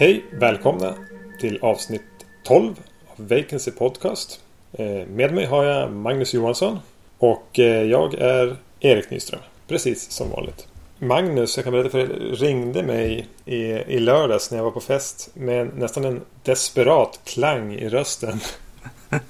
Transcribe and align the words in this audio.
Hej! 0.00 0.24
Välkomna 0.30 0.94
till 1.40 1.58
avsnitt 1.62 2.02
12 2.42 2.74
av 3.06 3.28
Vacancy 3.28 3.70
Podcast. 3.70 4.40
Eh, 4.72 4.86
med 4.86 5.34
mig 5.34 5.44
har 5.44 5.64
jag 5.64 5.92
Magnus 5.92 6.34
Johansson 6.34 6.78
och 7.18 7.58
eh, 7.58 7.82
jag 7.82 8.14
är 8.14 8.56
Erik 8.80 9.10
Nyström. 9.10 9.40
Precis 9.68 10.10
som 10.10 10.30
vanligt. 10.30 10.69
Magnus, 11.02 11.56
jag 11.56 11.64
kan 11.64 11.72
berätta 11.72 11.90
för 11.90 11.98
er, 11.98 12.06
ringde 12.36 12.82
mig 12.82 13.26
i, 13.44 13.56
i 13.66 14.00
lördags 14.00 14.50
när 14.50 14.58
jag 14.58 14.64
var 14.64 14.70
på 14.70 14.80
fest 14.80 15.30
med 15.34 15.70
nästan 15.78 16.04
en 16.04 16.20
desperat 16.42 17.20
klang 17.24 17.74
i 17.74 17.88
rösten. 17.88 18.40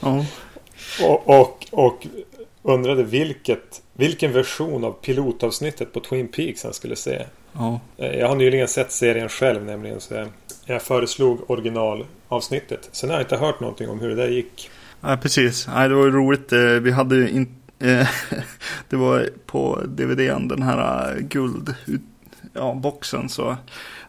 Ja. 0.00 0.24
Och, 1.02 1.28
och, 1.40 1.66
och 1.70 2.06
undrade 2.62 3.02
vilket, 3.02 3.82
vilken 3.94 4.32
version 4.32 4.84
av 4.84 4.92
pilotavsnittet 4.92 5.92
på 5.92 6.00
Twin 6.00 6.28
Peaks 6.28 6.64
han 6.64 6.72
skulle 6.74 6.96
se. 6.96 7.24
Eh, 7.96 8.06
Jag 8.18 8.28
har 8.28 8.36
nyligen 8.36 8.68
sett 8.68 8.92
serien 8.92 9.28
själv 9.28 9.64
nämligen 9.64 10.00
så 10.00 10.26
jag- 10.66 10.82
föreslog 10.82 11.50
originalavsnittet. 11.50 12.88
Sen 12.92 13.10
har 13.10 13.16
jag 13.16 13.24
inte 13.24 13.36
hört 13.36 13.60
någonting 13.60 13.88
om 13.88 14.00
hur 14.00 14.08
det 14.08 14.14
där 14.14 14.28
gick. 14.28 14.70
ja, 15.00 15.16
precis. 15.22 15.66
Nej, 15.74 15.88
det 15.88 15.94
var 15.94 16.04
ju 16.04 16.10
roligt. 16.10 16.52
Eh, 16.52 16.58
Vi 16.60 16.90
hade 16.90 17.16
ju 17.16 17.30
in, 17.30 17.42
eh, 17.42 17.48
det 18.88 18.96
var 18.96 19.28
på 19.46 19.82
DVDn, 19.86 20.48
den 20.48 20.62
här 20.62 21.12
eh, 21.16 21.22
guld 21.22 21.74
ja, 22.52 22.74
boxen 22.74 23.28
så 23.28 23.56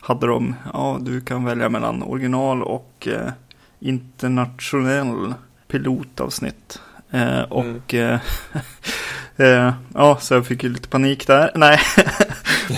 hade 0.02 0.28
de, 0.28 0.56
ja 0.74 0.98
du 1.02 1.22
kan 1.22 1.46
välja 1.46 1.70
mellan 1.70 2.04
original 2.04 2.64
och 2.64 3.08
eh, 3.08 3.32
internationell 3.80 5.34
pilotavsnitt. 5.68 6.82
Eh, 7.12 7.42
och 7.42 7.94
eh, 7.94 8.20
eh, 9.38 9.74
ja, 9.94 10.18
så 10.22 10.34
jag 10.34 10.46
fick 10.46 10.64
ju 10.64 10.70
lite 10.70 10.88
panik 10.90 11.28
där. 11.28 11.52
Nej, 11.56 11.80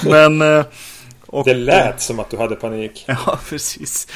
men 0.04 0.42
eh, 0.42 0.66
och, 1.26 1.46
Det 1.46 1.54
lät 1.54 2.02
som 2.02 2.20
att 2.20 2.30
du 2.30 2.38
hade 2.38 2.56
panik. 2.56 3.06
Ja, 3.08 3.40
precis. 3.50 4.08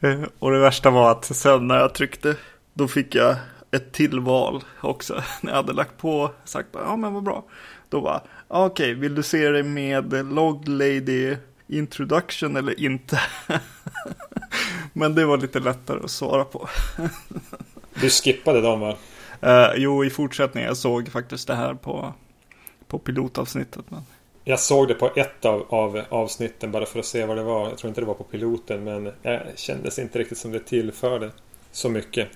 Eh, 0.00 0.22
Och 0.38 0.50
det 0.50 0.58
värsta 0.58 0.90
var 0.90 1.10
att 1.10 1.24
sen 1.24 1.68
när 1.68 1.76
jag 1.76 1.94
tryckte, 1.94 2.34
då 2.74 2.88
fick 2.88 3.14
jag 3.14 3.36
ett 3.74 3.92
till 3.92 4.20
val 4.20 4.64
också. 4.80 5.22
När 5.40 5.52
jag 5.52 5.56
hade 5.56 5.72
lagt 5.72 5.98
på, 5.98 6.30
sagt 6.44 6.72
bara, 6.72 6.84
ja 6.84 6.96
men 6.96 7.14
vad 7.14 7.22
bra. 7.22 7.44
Då 7.88 8.00
var 8.00 8.20
okej, 8.48 8.94
vill 8.94 9.14
du 9.14 9.22
se 9.22 9.48
det 9.48 9.62
med 9.62 10.32
Log 10.34 10.68
Lady 10.68 11.36
Introduction 11.68 12.56
eller 12.56 12.80
inte? 12.80 13.20
men 14.92 15.14
det 15.14 15.24
var 15.24 15.36
lite 15.36 15.60
lättare 15.60 16.00
att 16.04 16.10
svara 16.10 16.44
på. 16.44 16.68
Du 18.00 18.10
skippade 18.10 18.60
dem 18.60 18.80
va? 18.80 18.96
Eh, 19.40 19.70
jo, 19.76 20.04
i 20.04 20.10
fortsättningen, 20.10 20.68
jag 20.68 20.76
såg 20.76 21.08
faktiskt 21.08 21.46
det 21.46 21.54
här 21.54 21.74
på, 21.74 22.14
på 22.86 22.98
pilotavsnittet. 22.98 23.84
Men, 23.88 24.00
Jag 24.44 24.60
såg 24.60 24.88
det 24.88 24.94
på 24.94 25.10
ett 25.16 25.44
av, 25.44 25.66
av 25.68 26.02
avsnitten 26.08 26.72
bara 26.72 26.86
för 26.86 26.98
att 26.98 27.06
se 27.06 27.26
vad 27.26 27.36
det 27.36 27.42
var. 27.42 27.68
Jag 27.68 27.78
tror 27.78 27.88
inte 27.88 28.00
det 28.00 28.06
var 28.06 28.14
på 28.14 28.24
piloten 28.24 28.84
men 28.84 29.12
jag 29.22 29.42
kändes 29.54 29.98
inte 29.98 30.18
riktigt 30.18 30.38
som 30.38 30.52
det 30.52 30.58
tillförde 30.58 31.30
så 31.72 31.88
mycket. 31.88 32.28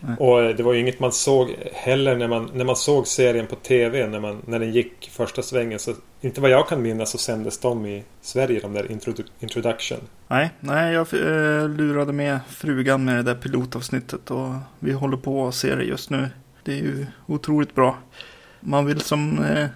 Nej. 0.00 0.16
Och 0.18 0.42
eh, 0.42 0.56
det 0.56 0.62
var 0.62 0.72
ju 0.72 0.80
inget 0.80 1.00
man 1.00 1.12
såg 1.12 1.54
heller 1.72 2.16
när 2.16 2.28
man, 2.28 2.50
när 2.54 2.64
man 2.64 2.76
såg 2.76 3.06
serien 3.06 3.46
på 3.46 3.56
TV 3.56 4.06
när, 4.06 4.20
man, 4.20 4.42
när 4.46 4.58
den 4.58 4.72
gick 4.72 5.10
första 5.12 5.42
svängen. 5.42 5.78
Så 5.78 5.94
inte 6.20 6.40
vad 6.40 6.50
jag 6.50 6.68
kan 6.68 6.82
minnas 6.82 7.10
så 7.10 7.18
sändes 7.18 7.58
de 7.58 7.86
i 7.86 8.04
Sverige, 8.22 8.60
de 8.60 8.72
där 8.72 8.84
introdu- 8.84 9.26
introduction. 9.40 9.98
nej, 10.28 10.50
nej, 10.60 10.92
jag 10.94 11.00
eh, 11.14 11.68
lurade 11.68 12.12
med 12.12 12.40
frugan 12.48 13.04
med 13.04 13.16
det 13.16 13.22
där 13.22 13.34
pilotavsnittet 13.34 14.30
och 14.30 14.48
vi 14.78 14.92
håller 14.92 15.16
på 15.16 15.48
att 15.48 15.54
se 15.54 15.74
det 15.74 15.84
just 15.84 16.10
nu. 16.10 16.28
Det 16.64 16.72
är 16.72 16.76
ju 16.82 17.06
otroligt 17.26 17.74
bra. 17.74 17.98
Man 18.60 18.86
vill 18.86 19.00
som 19.00 19.44
eh, 19.44 19.66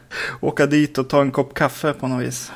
åka 0.40 0.66
dit 0.66 0.98
och 0.98 1.08
ta 1.08 1.20
en 1.20 1.30
kopp 1.30 1.54
kaffe 1.54 1.92
på 1.92 2.08
något 2.08 2.22
vis. 2.26 2.52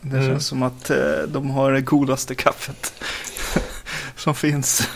Det 0.00 0.16
Mm. 0.16 0.28
känns 0.28 0.46
som 0.46 0.62
att 0.62 0.90
eh, 0.90 0.96
de 1.28 1.50
har 1.50 1.72
det 1.72 1.80
godaste 1.80 2.34
kaffet 2.34 2.92
som 4.16 4.34
finns 4.34 4.88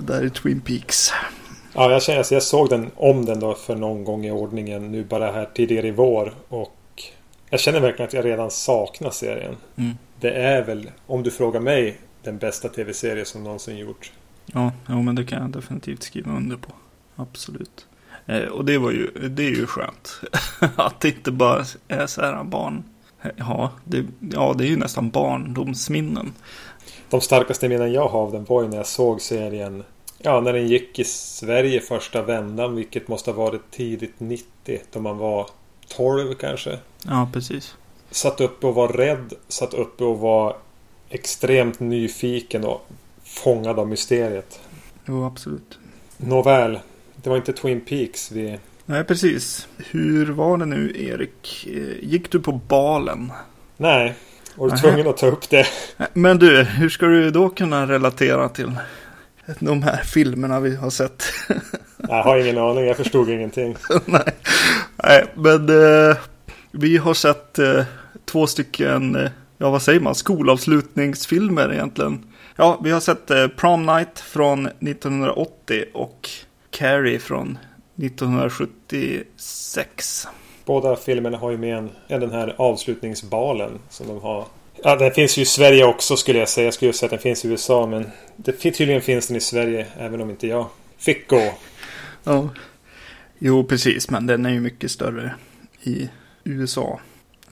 där 0.00 0.24
i 0.24 0.30
Twin 0.30 0.60
Peaks. 0.60 1.12
Ja, 1.74 1.90
jag, 1.90 2.02
känner, 2.02 2.18
alltså 2.18 2.34
jag 2.34 2.42
såg 2.42 2.68
den 2.68 2.90
om 2.96 3.24
den 3.24 3.40
då 3.40 3.54
för 3.54 3.76
någon 3.76 4.04
gång 4.04 4.26
i 4.26 4.30
ordningen 4.30 4.92
nu 4.92 5.04
bara 5.04 5.32
här 5.32 5.48
tidigare 5.54 5.88
i 5.88 5.90
vår. 5.90 6.34
Och 6.48 7.02
jag 7.50 7.60
känner 7.60 7.80
verkligen 7.80 8.08
att 8.08 8.14
jag 8.14 8.24
redan 8.24 8.50
saknar 8.50 9.10
serien. 9.10 9.56
Mm. 9.76 9.96
Det 10.20 10.32
är 10.32 10.62
väl, 10.62 10.90
om 11.06 11.22
du 11.22 11.30
frågar 11.30 11.60
mig, 11.60 12.00
den 12.22 12.38
bästa 12.38 12.68
tv-serie 12.68 13.24
som 13.24 13.44
någonsin 13.44 13.76
gjorts. 13.76 14.12
Ja, 14.46 14.72
ja, 14.86 15.02
men 15.02 15.14
det 15.14 15.24
kan 15.24 15.42
jag 15.42 15.50
definitivt 15.50 16.02
skriva 16.02 16.36
under 16.36 16.56
på. 16.56 16.72
Absolut. 17.16 17.86
Eh, 18.26 18.44
och 18.44 18.64
det 18.64 18.78
var 18.78 18.90
ju, 18.90 19.28
det 19.28 19.42
är 19.42 19.50
ju 19.50 19.66
skönt. 19.66 20.20
att 20.76 21.00
det 21.00 21.08
inte 21.08 21.30
bara 21.30 21.64
är 21.88 22.06
så 22.06 22.20
här 22.20 22.44
barn. 22.44 22.82
Ja 23.36 23.72
det, 23.84 24.06
ja, 24.32 24.54
det 24.58 24.64
är 24.64 24.68
ju 24.68 24.76
nästan 24.76 25.10
barndomsminnen. 25.10 26.32
De 27.10 27.20
starkaste 27.20 27.68
minnen 27.68 27.92
jag 27.92 28.08
har 28.08 28.20
av 28.20 28.32
den 28.32 28.44
var 28.44 28.62
ju 28.62 28.68
när 28.68 28.76
jag 28.76 28.86
såg 28.86 29.20
serien 29.20 29.84
Ja, 30.22 30.40
när 30.40 30.52
den 30.52 30.68
gick 30.68 30.98
i 30.98 31.04
Sverige 31.04 31.80
första 31.80 32.22
vändan, 32.22 32.76
vilket 32.76 33.08
måste 33.08 33.30
ha 33.30 33.44
varit 33.44 33.70
tidigt 33.70 34.14
90, 34.18 34.80
då 34.92 35.00
man 35.00 35.18
var 35.18 35.46
12 35.88 36.34
kanske. 36.34 36.78
Ja, 37.06 37.30
precis. 37.32 37.74
Satt 38.10 38.40
uppe 38.40 38.66
och 38.66 38.74
var 38.74 38.88
rädd, 38.88 39.32
satt 39.48 39.74
uppe 39.74 40.04
och 40.04 40.18
var 40.18 40.56
extremt 41.08 41.80
nyfiken 41.80 42.64
och 42.64 42.86
fångad 43.24 43.78
av 43.78 43.88
mysteriet. 43.88 44.60
Jo, 45.06 45.24
absolut. 45.24 45.78
Nåväl, 46.16 46.78
det 47.16 47.30
var 47.30 47.36
inte 47.36 47.52
Twin 47.52 47.80
Peaks 47.80 48.32
vi... 48.32 48.58
Nej, 48.86 49.04
precis. 49.04 49.68
Hur 49.76 50.26
var 50.26 50.56
det 50.56 50.66
nu, 50.66 50.92
Erik? 50.96 51.66
Eh, 51.66 52.08
Gick 52.08 52.30
du 52.30 52.40
på 52.40 52.52
balen? 52.52 53.32
Nej, 53.76 54.14
var 54.60 54.66
du 54.68 54.74
Nähä. 54.74 54.82
tvungen 54.82 55.06
att 55.06 55.16
ta 55.16 55.26
upp 55.26 55.50
det? 55.50 55.66
Men 56.12 56.38
du, 56.38 56.62
hur 56.62 56.88
ska 56.88 57.06
du 57.06 57.30
då 57.30 57.48
kunna 57.48 57.86
relatera 57.86 58.48
till 58.48 58.72
de 59.58 59.82
här 59.82 59.96
filmerna 59.96 60.60
vi 60.60 60.76
har 60.76 60.90
sett? 60.90 61.22
Jag 62.08 62.22
har 62.22 62.38
ingen 62.38 62.58
aning, 62.58 62.84
jag 62.84 62.96
förstod 62.96 63.30
ingenting. 63.30 63.76
Nej. 64.04 64.34
Nej, 65.04 65.24
men 65.34 65.68
eh, 65.68 66.16
vi 66.70 66.96
har 66.96 67.14
sett 67.14 67.58
eh, 67.58 67.84
två 68.24 68.46
stycken, 68.46 69.16
eh, 69.16 69.30
ja 69.58 69.70
vad 69.70 69.82
säger 69.82 70.00
man, 70.00 70.14
skolavslutningsfilmer 70.14 71.72
egentligen. 71.72 72.24
Ja, 72.56 72.80
vi 72.84 72.90
har 72.90 73.00
sett 73.00 73.30
eh, 73.30 73.48
Prom 73.48 73.86
Night 73.86 74.18
från 74.20 74.66
1980 74.66 75.84
och 75.94 76.28
Carrie 76.70 77.18
från 77.18 77.58
1976. 78.02 80.28
Båda 80.70 80.96
filmerna 80.96 81.38
har 81.38 81.50
ju 81.50 81.56
med 81.56 81.78
en, 81.78 81.90
den 82.20 82.30
här 82.30 82.54
avslutningsbalen 82.58 83.78
som 83.88 84.06
de 84.06 84.20
har. 84.20 84.46
Ja, 84.82 84.96
den 84.96 85.12
finns 85.12 85.38
ju 85.38 85.42
i 85.42 85.44
Sverige 85.44 85.84
också 85.84 86.16
skulle 86.16 86.38
jag 86.38 86.48
säga. 86.48 86.64
Jag 86.64 86.74
skulle 86.74 86.88
ju 86.88 86.92
säga 86.92 87.06
att 87.06 87.10
den 87.10 87.18
finns 87.18 87.44
i 87.44 87.48
USA 87.48 87.86
men 87.86 88.10
det, 88.36 88.52
tydligen 88.52 89.02
finns 89.02 89.26
den 89.26 89.36
i 89.36 89.40
Sverige 89.40 89.86
även 89.98 90.20
om 90.20 90.30
inte 90.30 90.46
jag 90.46 90.66
fick 90.98 91.28
gå. 91.28 91.54
Ja. 92.24 92.48
Jo, 93.38 93.64
precis, 93.64 94.10
men 94.10 94.26
den 94.26 94.46
är 94.46 94.50
ju 94.50 94.60
mycket 94.60 94.90
större 94.90 95.34
i 95.82 96.08
USA. 96.44 97.00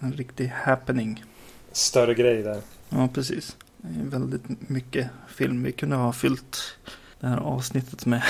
En 0.01 0.13
riktig 0.13 0.53
happening. 0.65 1.25
Större 1.73 2.15
grej 2.15 2.43
där. 2.43 2.61
Ja, 2.89 3.09
precis. 3.15 3.57
Det 3.77 4.01
är 4.01 4.11
väldigt 4.11 4.69
mycket 4.69 5.07
film. 5.29 5.63
Vi 5.63 5.73
kunde 5.73 5.97
ha 5.97 6.13
fyllt 6.13 6.79
det 7.21 7.27
här 7.27 7.39
avsnittet 7.39 8.07
med 8.07 8.23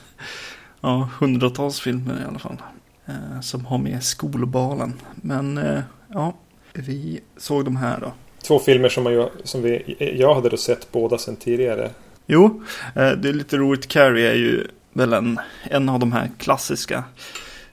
ja, 0.80 1.10
hundratals 1.18 1.80
filmer 1.80 2.20
i 2.22 2.24
alla 2.28 2.38
fall. 2.38 2.56
Eh, 3.06 3.40
som 3.40 3.66
har 3.66 3.78
med 3.78 4.02
skolbalen. 4.02 4.92
Men 5.14 5.58
eh, 5.58 5.80
ja, 6.08 6.34
vi 6.72 7.20
såg 7.36 7.64
de 7.64 7.76
här 7.76 8.00
då. 8.00 8.12
Två 8.42 8.58
filmer 8.58 8.88
som, 8.88 9.04
man 9.04 9.28
som 9.44 9.62
vi, 9.62 9.96
jag 10.18 10.34
hade 10.34 10.48
då 10.48 10.56
sett 10.56 10.92
båda 10.92 11.18
sedan 11.18 11.36
tidigare. 11.36 11.90
Jo, 12.26 12.62
eh, 12.94 13.10
det 13.10 13.28
är 13.28 13.32
lite 13.32 13.56
roligt. 13.56 13.88
Carrie 13.88 14.30
är 14.30 14.34
ju 14.34 14.66
väl 14.92 15.12
en, 15.12 15.40
en 15.62 15.88
av 15.88 15.98
de 15.98 16.12
här 16.12 16.30
klassiska 16.38 17.04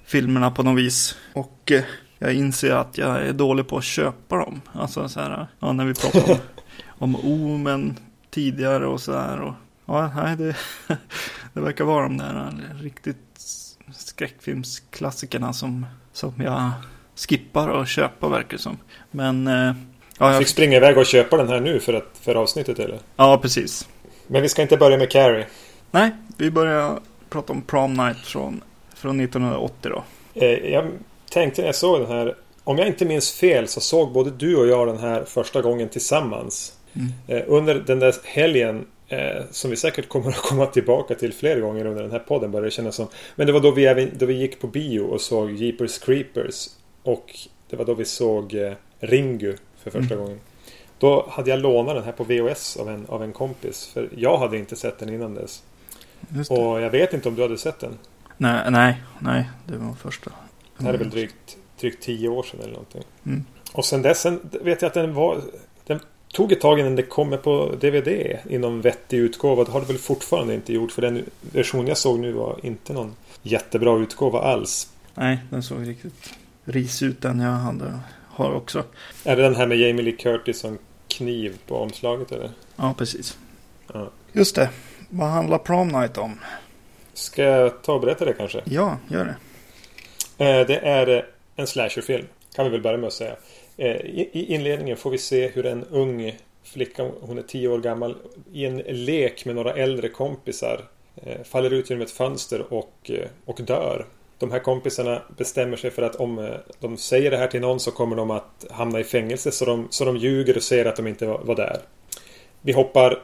filmerna 0.05 0.51
på 0.51 0.63
något 0.63 0.79
vis. 0.79 1.17
Och 1.33 1.71
jag 2.19 2.33
inser 2.33 2.71
att 2.71 2.97
jag 2.97 3.21
är 3.21 3.33
dålig 3.33 3.67
på 3.67 3.77
att 3.77 3.83
köpa 3.83 4.37
dem. 4.37 4.61
Alltså 4.73 5.09
så 5.09 5.19
här, 5.19 5.47
ja, 5.59 5.73
när 5.73 5.85
vi 5.85 5.93
pratar 5.93 6.31
om, 6.31 6.37
om 6.87 7.15
Omen 7.15 7.99
tidigare 8.29 8.85
och 8.85 9.01
så 9.01 9.13
här. 9.17 9.41
Och, 9.41 9.53
ja, 9.85 10.11
nej, 10.15 10.37
det, 10.37 10.55
det 11.53 11.61
verkar 11.61 11.85
vara 11.85 12.03
de 12.03 12.17
där 12.17 12.53
riktigt 12.81 13.32
skräckfilmsklassikerna 13.91 15.53
som, 15.53 15.85
som 16.13 16.33
jag 16.37 16.71
skippar 17.15 17.67
och 17.69 17.87
köpa 17.87 18.29
verkar 18.29 18.57
det 18.57 18.63
som. 18.63 18.77
Men 19.11 19.47
eh, 19.47 19.75
ja, 20.17 20.31
Jag 20.31 20.37
fick 20.37 20.47
springa 20.47 20.77
iväg 20.77 20.97
och 20.97 21.05
köpa 21.05 21.37
den 21.37 21.47
här 21.47 21.59
nu 21.59 21.79
för, 21.79 21.93
att, 21.93 22.17
för 22.21 22.35
avsnittet 22.35 22.79
eller? 22.79 22.99
ja, 23.15 23.37
precis. 23.37 23.87
Men 24.27 24.41
vi 24.41 24.49
ska 24.49 24.61
inte 24.61 24.77
börja 24.77 24.97
med 24.97 25.09
Carrie. 25.09 25.45
Nej, 25.91 26.11
vi 26.37 26.51
börjar 26.51 26.99
prata 27.29 27.53
om 27.53 27.61
Prom 27.61 27.93
Night 27.93 28.17
från, 28.17 28.61
från 28.95 29.19
1980 29.19 29.91
då. 29.91 30.03
Eh, 30.33 30.71
jag 30.71 30.85
tänkte 31.31 31.61
när 31.61 31.67
jag 31.67 31.75
såg 31.75 31.99
den 31.99 32.11
här 32.11 32.35
om 32.63 32.77
jag 32.77 32.87
inte 32.87 33.05
minns 33.05 33.31
fel 33.31 33.67
så 33.67 33.81
såg 33.81 34.11
både 34.11 34.31
du 34.31 34.55
och 34.55 34.67
jag 34.67 34.87
den 34.87 34.97
här 34.97 35.23
första 35.23 35.61
gången 35.61 35.89
tillsammans. 35.89 36.73
Mm. 36.93 37.07
Eh, 37.27 37.43
under 37.47 37.75
den 37.75 37.99
där 37.99 38.15
helgen 38.23 38.85
eh, 39.13 39.43
som 39.51 39.69
vi 39.69 39.75
säkert 39.75 40.09
kommer 40.09 40.29
att 40.29 40.37
komma 40.37 40.65
tillbaka 40.65 41.15
till 41.15 41.33
fler 41.33 41.59
gånger 41.59 41.85
under 41.85 42.03
den 42.03 42.11
här 42.11 42.19
podden 42.19 42.51
börjar 42.51 42.65
det 42.65 42.71
kännas 42.71 42.95
som. 42.95 43.07
Men 43.35 43.47
det 43.47 43.53
var 43.53 43.59
då 43.59 43.71
vi, 43.71 43.85
även, 43.85 44.11
då 44.17 44.25
vi 44.25 44.33
gick 44.33 44.59
på 44.59 44.67
bio 44.67 44.99
och 44.99 45.21
såg 45.21 45.51
Jeepers 45.51 45.99
Creepers. 45.99 46.69
Och 47.03 47.39
det 47.69 47.75
var 47.75 47.85
då 47.85 47.93
vi 47.93 48.05
såg 48.05 48.53
eh, 48.53 48.73
Ringu 48.99 49.57
för 49.83 49.91
första 49.91 50.15
gången. 50.15 50.39
Då 50.99 51.25
hade 51.29 51.49
jag 51.49 51.59
lånat 51.59 51.95
den 51.95 52.03
här 52.03 52.11
på 52.11 52.23
VHS 52.23 52.77
av 52.77 52.89
en, 52.89 53.05
av 53.09 53.23
en 53.23 53.33
kompis. 53.33 53.89
För 53.93 54.09
jag 54.17 54.37
hade 54.37 54.57
inte 54.57 54.75
sett 54.75 54.99
den 54.99 55.09
innan 55.09 55.35
dess. 55.35 55.63
Och 56.49 56.81
jag 56.81 56.89
vet 56.89 57.13
inte 57.13 57.29
om 57.29 57.35
du 57.35 57.41
hade 57.41 57.57
sett 57.57 57.79
den. 57.79 57.97
Nej, 58.37 58.71
nej, 58.71 59.03
nej, 59.19 59.49
det 59.65 59.77
var 59.77 59.93
första. 59.93 60.31
Det 60.77 60.85
här 60.85 60.93
är 60.93 60.97
väl 60.97 61.09
drygt, 61.09 61.57
drygt 61.79 62.03
tio 62.03 62.29
år 62.29 62.43
sedan 62.43 62.59
eller 62.59 62.71
någonting. 62.73 63.03
Mm. 63.25 63.45
Och 63.73 63.85
sen 63.85 64.01
dess 64.01 64.21
sen 64.21 64.49
vet 64.61 64.81
jag 64.81 64.89
att 64.89 64.93
den 64.93 65.13
var... 65.13 65.41
Tog 66.33 66.51
ett 66.51 66.61
tag 66.61 66.79
innan 66.79 66.95
det 66.95 67.03
kommer 67.03 67.37
på 67.37 67.75
DVD 67.81 68.37
inom 68.49 68.81
vettig 68.81 69.17
utgåva. 69.17 69.63
Det 69.63 69.71
har 69.71 69.79
det 69.81 69.87
väl 69.87 69.97
fortfarande 69.97 70.53
inte 70.53 70.73
gjort. 70.73 70.91
För 70.91 71.01
den 71.01 71.25
version 71.51 71.87
jag 71.87 71.97
såg 71.97 72.19
nu 72.19 72.31
var 72.31 72.59
inte 72.63 72.93
någon 72.93 73.15
jättebra 73.41 73.97
utgåva 73.99 74.39
alls. 74.41 74.87
Nej, 75.15 75.39
den 75.49 75.63
såg 75.63 75.87
riktigt 75.87 76.33
ris 76.65 77.01
ut 77.03 77.21
den 77.21 77.39
jag 77.39 77.51
hade, 77.51 77.99
har 78.29 78.53
också. 78.53 78.83
Är 79.23 79.35
det 79.35 79.41
den 79.41 79.55
här 79.55 79.67
med 79.67 79.77
Jamie 79.77 80.01
Lee 80.05 80.15
Curtis 80.15 80.59
som 80.59 80.77
kniv 81.07 81.57
på 81.67 81.77
omslaget 81.77 82.31
eller? 82.31 82.51
Ja, 82.75 82.95
precis. 82.97 83.37
Ja. 83.93 84.09
Just 84.31 84.55
det. 84.55 84.69
Vad 85.09 85.27
handlar 85.29 85.57
Prom 85.57 85.87
Night 85.87 86.17
om? 86.17 86.39
Ska 87.13 87.43
jag 87.43 87.83
ta 87.83 87.93
och 87.93 88.01
berätta 88.01 88.25
det 88.25 88.33
kanske? 88.33 88.61
Ja, 88.65 88.97
gör 89.07 89.25
det. 90.37 90.45
Eh, 90.45 90.67
Det 90.67 90.77
är 90.77 91.25
en 91.55 91.67
slasherfilm. 91.67 92.25
Kan 92.55 92.65
vi 92.65 92.71
väl 92.71 92.81
börja 92.81 92.97
med 92.97 93.07
att 93.07 93.13
säga. 93.13 93.35
Eh, 93.77 93.95
I 93.95 94.45
inledningen 94.47 94.97
får 94.97 95.09
vi 95.09 95.17
se 95.17 95.47
hur 95.47 95.65
en 95.65 95.83
ung 95.83 96.37
flicka, 96.63 97.11
hon 97.21 97.37
är 97.37 97.41
tio 97.41 97.67
år 97.67 97.79
gammal, 97.79 98.15
i 98.53 98.65
en 98.65 98.77
lek 98.77 99.45
med 99.45 99.55
några 99.55 99.73
äldre 99.73 100.09
kompisar 100.09 100.81
eh, 101.15 101.43
faller 101.43 101.73
ut 101.73 101.89
genom 101.89 102.01
ett 102.01 102.11
fönster 102.11 102.73
och, 102.73 102.93
eh, 103.03 103.27
och 103.45 103.59
dör. 103.61 104.05
De 104.37 104.51
här 104.51 104.59
kompisarna 104.59 105.21
bestämmer 105.37 105.77
sig 105.77 105.91
för 105.91 106.01
att 106.01 106.15
om 106.15 106.57
de 106.79 106.97
säger 106.97 107.31
det 107.31 107.37
här 107.37 107.47
till 107.47 107.61
någon 107.61 107.79
så 107.79 107.91
kommer 107.91 108.15
de 108.15 108.31
att 108.31 108.65
hamna 108.71 108.99
i 108.99 109.03
fängelse 109.03 109.51
så 109.51 109.65
de, 109.65 109.87
så 109.89 110.05
de 110.05 110.17
ljuger 110.17 110.57
och 110.57 110.63
säger 110.63 110.85
att 110.85 110.95
de 110.95 111.07
inte 111.07 111.25
var, 111.25 111.39
var 111.43 111.55
där. 111.55 111.79
Vi 112.61 112.71
hoppar 112.71 113.21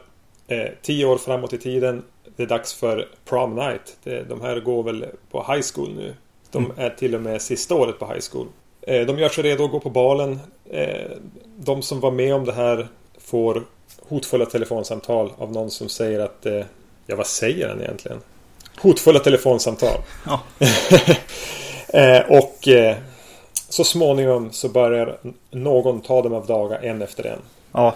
eh, 0.48 0.66
tio 0.82 1.04
år 1.04 1.18
framåt 1.18 1.52
i 1.52 1.58
tiden. 1.58 2.02
Det 2.36 2.42
är 2.42 2.46
dags 2.46 2.74
för 2.74 3.08
prom 3.24 3.54
night. 3.54 3.96
Det, 4.02 4.22
de 4.22 4.40
här 4.40 4.60
går 4.60 4.82
väl 4.82 5.06
på 5.30 5.52
high 5.52 5.62
school 5.74 5.94
nu. 5.96 6.14
De 6.50 6.72
är 6.76 6.90
till 6.90 7.14
och 7.14 7.20
med 7.20 7.42
sista 7.42 7.74
året 7.74 7.98
på 7.98 8.06
high 8.06 8.20
school. 8.32 8.46
Eh, 8.82 9.06
de 9.06 9.18
gör 9.18 9.28
sig 9.28 9.44
redo 9.44 9.64
att 9.64 9.70
gå 9.70 9.80
på 9.80 9.90
balen. 9.90 10.40
Eh, 10.70 11.10
de 11.56 11.82
som 11.82 12.00
var 12.00 12.10
med 12.10 12.34
om 12.34 12.44
det 12.44 12.52
här 12.52 12.88
får 13.18 13.62
hotfulla 14.08 14.46
telefonsamtal 14.46 15.32
av 15.38 15.52
någon 15.52 15.70
som 15.70 15.88
säger 15.88 16.20
att 16.20 16.46
eh, 16.46 16.62
Ja, 17.06 17.16
vad 17.16 17.26
säger 17.26 17.68
han 17.68 17.80
egentligen? 17.80 18.20
Hotfulla 18.78 19.18
telefonsamtal. 19.18 20.00
Ja. 20.26 20.40
och 22.28 22.68
så 23.68 23.84
småningom 23.84 24.52
så 24.52 24.68
börjar 24.68 25.18
någon 25.50 26.00
ta 26.00 26.22
dem 26.22 26.34
av 26.34 26.46
daga 26.46 26.78
en 26.78 27.02
efter 27.02 27.26
en. 27.26 27.38
Ja, 27.72 27.94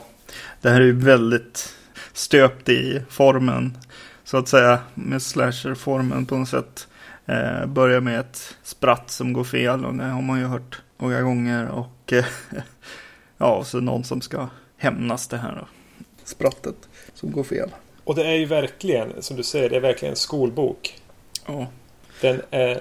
det 0.60 0.70
här 0.70 0.80
är 0.80 0.84
ju 0.84 1.04
väldigt 1.04 1.74
stöpt 2.12 2.68
i 2.68 3.02
formen. 3.10 3.78
Så 4.24 4.36
att 4.36 4.48
säga 4.48 4.78
med 4.94 5.22
slasher-formen 5.22 6.26
på 6.26 6.36
något 6.36 6.48
sätt. 6.48 6.86
Eh, 7.26 7.66
börjar 7.66 8.00
med 8.00 8.20
ett 8.20 8.56
spratt 8.62 9.10
som 9.10 9.32
går 9.32 9.44
fel 9.44 9.84
och 9.84 9.94
det 9.94 10.04
har 10.04 10.22
man 10.22 10.38
ju 10.38 10.44
hört 10.44 10.82
några 10.98 11.22
gånger. 11.22 11.68
Och 11.68 12.12
eh, 12.12 12.24
ja, 13.38 13.64
så 13.64 13.80
någon 13.80 14.04
som 14.04 14.20
ska 14.20 14.48
hämnas 14.76 15.28
det 15.28 15.36
här 15.36 15.56
då. 15.60 15.66
Sprattet 16.24 16.88
som 17.14 17.32
går 17.32 17.44
fel. 17.44 17.70
Och 18.04 18.14
det 18.14 18.26
är 18.26 18.34
ju 18.34 18.46
verkligen, 18.46 19.22
som 19.22 19.36
du 19.36 19.42
säger, 19.42 19.70
det 19.70 19.76
är 19.76 19.80
verkligen 19.80 20.12
en 20.12 20.16
skolbok. 20.16 21.00
Ja, 21.46 21.66
Den 22.20 22.42
är 22.50 22.80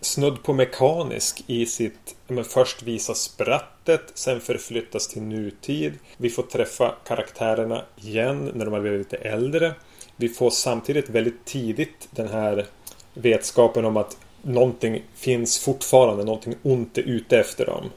snudd 0.00 0.42
på 0.42 0.52
mekanisk 0.52 1.44
i 1.46 1.66
sitt... 1.66 2.16
Men 2.26 2.44
först 2.44 2.82
visas 2.82 3.18
sprattet, 3.18 4.02
sen 4.14 4.40
förflyttas 4.40 5.08
till 5.08 5.22
nutid. 5.22 5.92
Vi 6.16 6.30
får 6.30 6.42
träffa 6.42 6.94
karaktärerna 7.06 7.84
igen 7.96 8.50
när 8.54 8.64
de 8.64 8.74
har 8.74 8.80
blivit 8.80 8.98
lite 8.98 9.16
äldre. 9.16 9.74
Vi 10.16 10.28
får 10.28 10.50
samtidigt 10.50 11.08
väldigt 11.08 11.44
tidigt 11.44 12.08
den 12.10 12.28
här 12.28 12.66
vetskapen 13.14 13.84
om 13.84 13.96
att 13.96 14.16
någonting 14.42 15.02
finns 15.14 15.58
fortfarande, 15.58 16.24
någonting 16.24 16.54
ont 16.62 16.98
är 16.98 17.02
ute 17.02 17.38
efter 17.38 17.66
dem. 17.66 17.90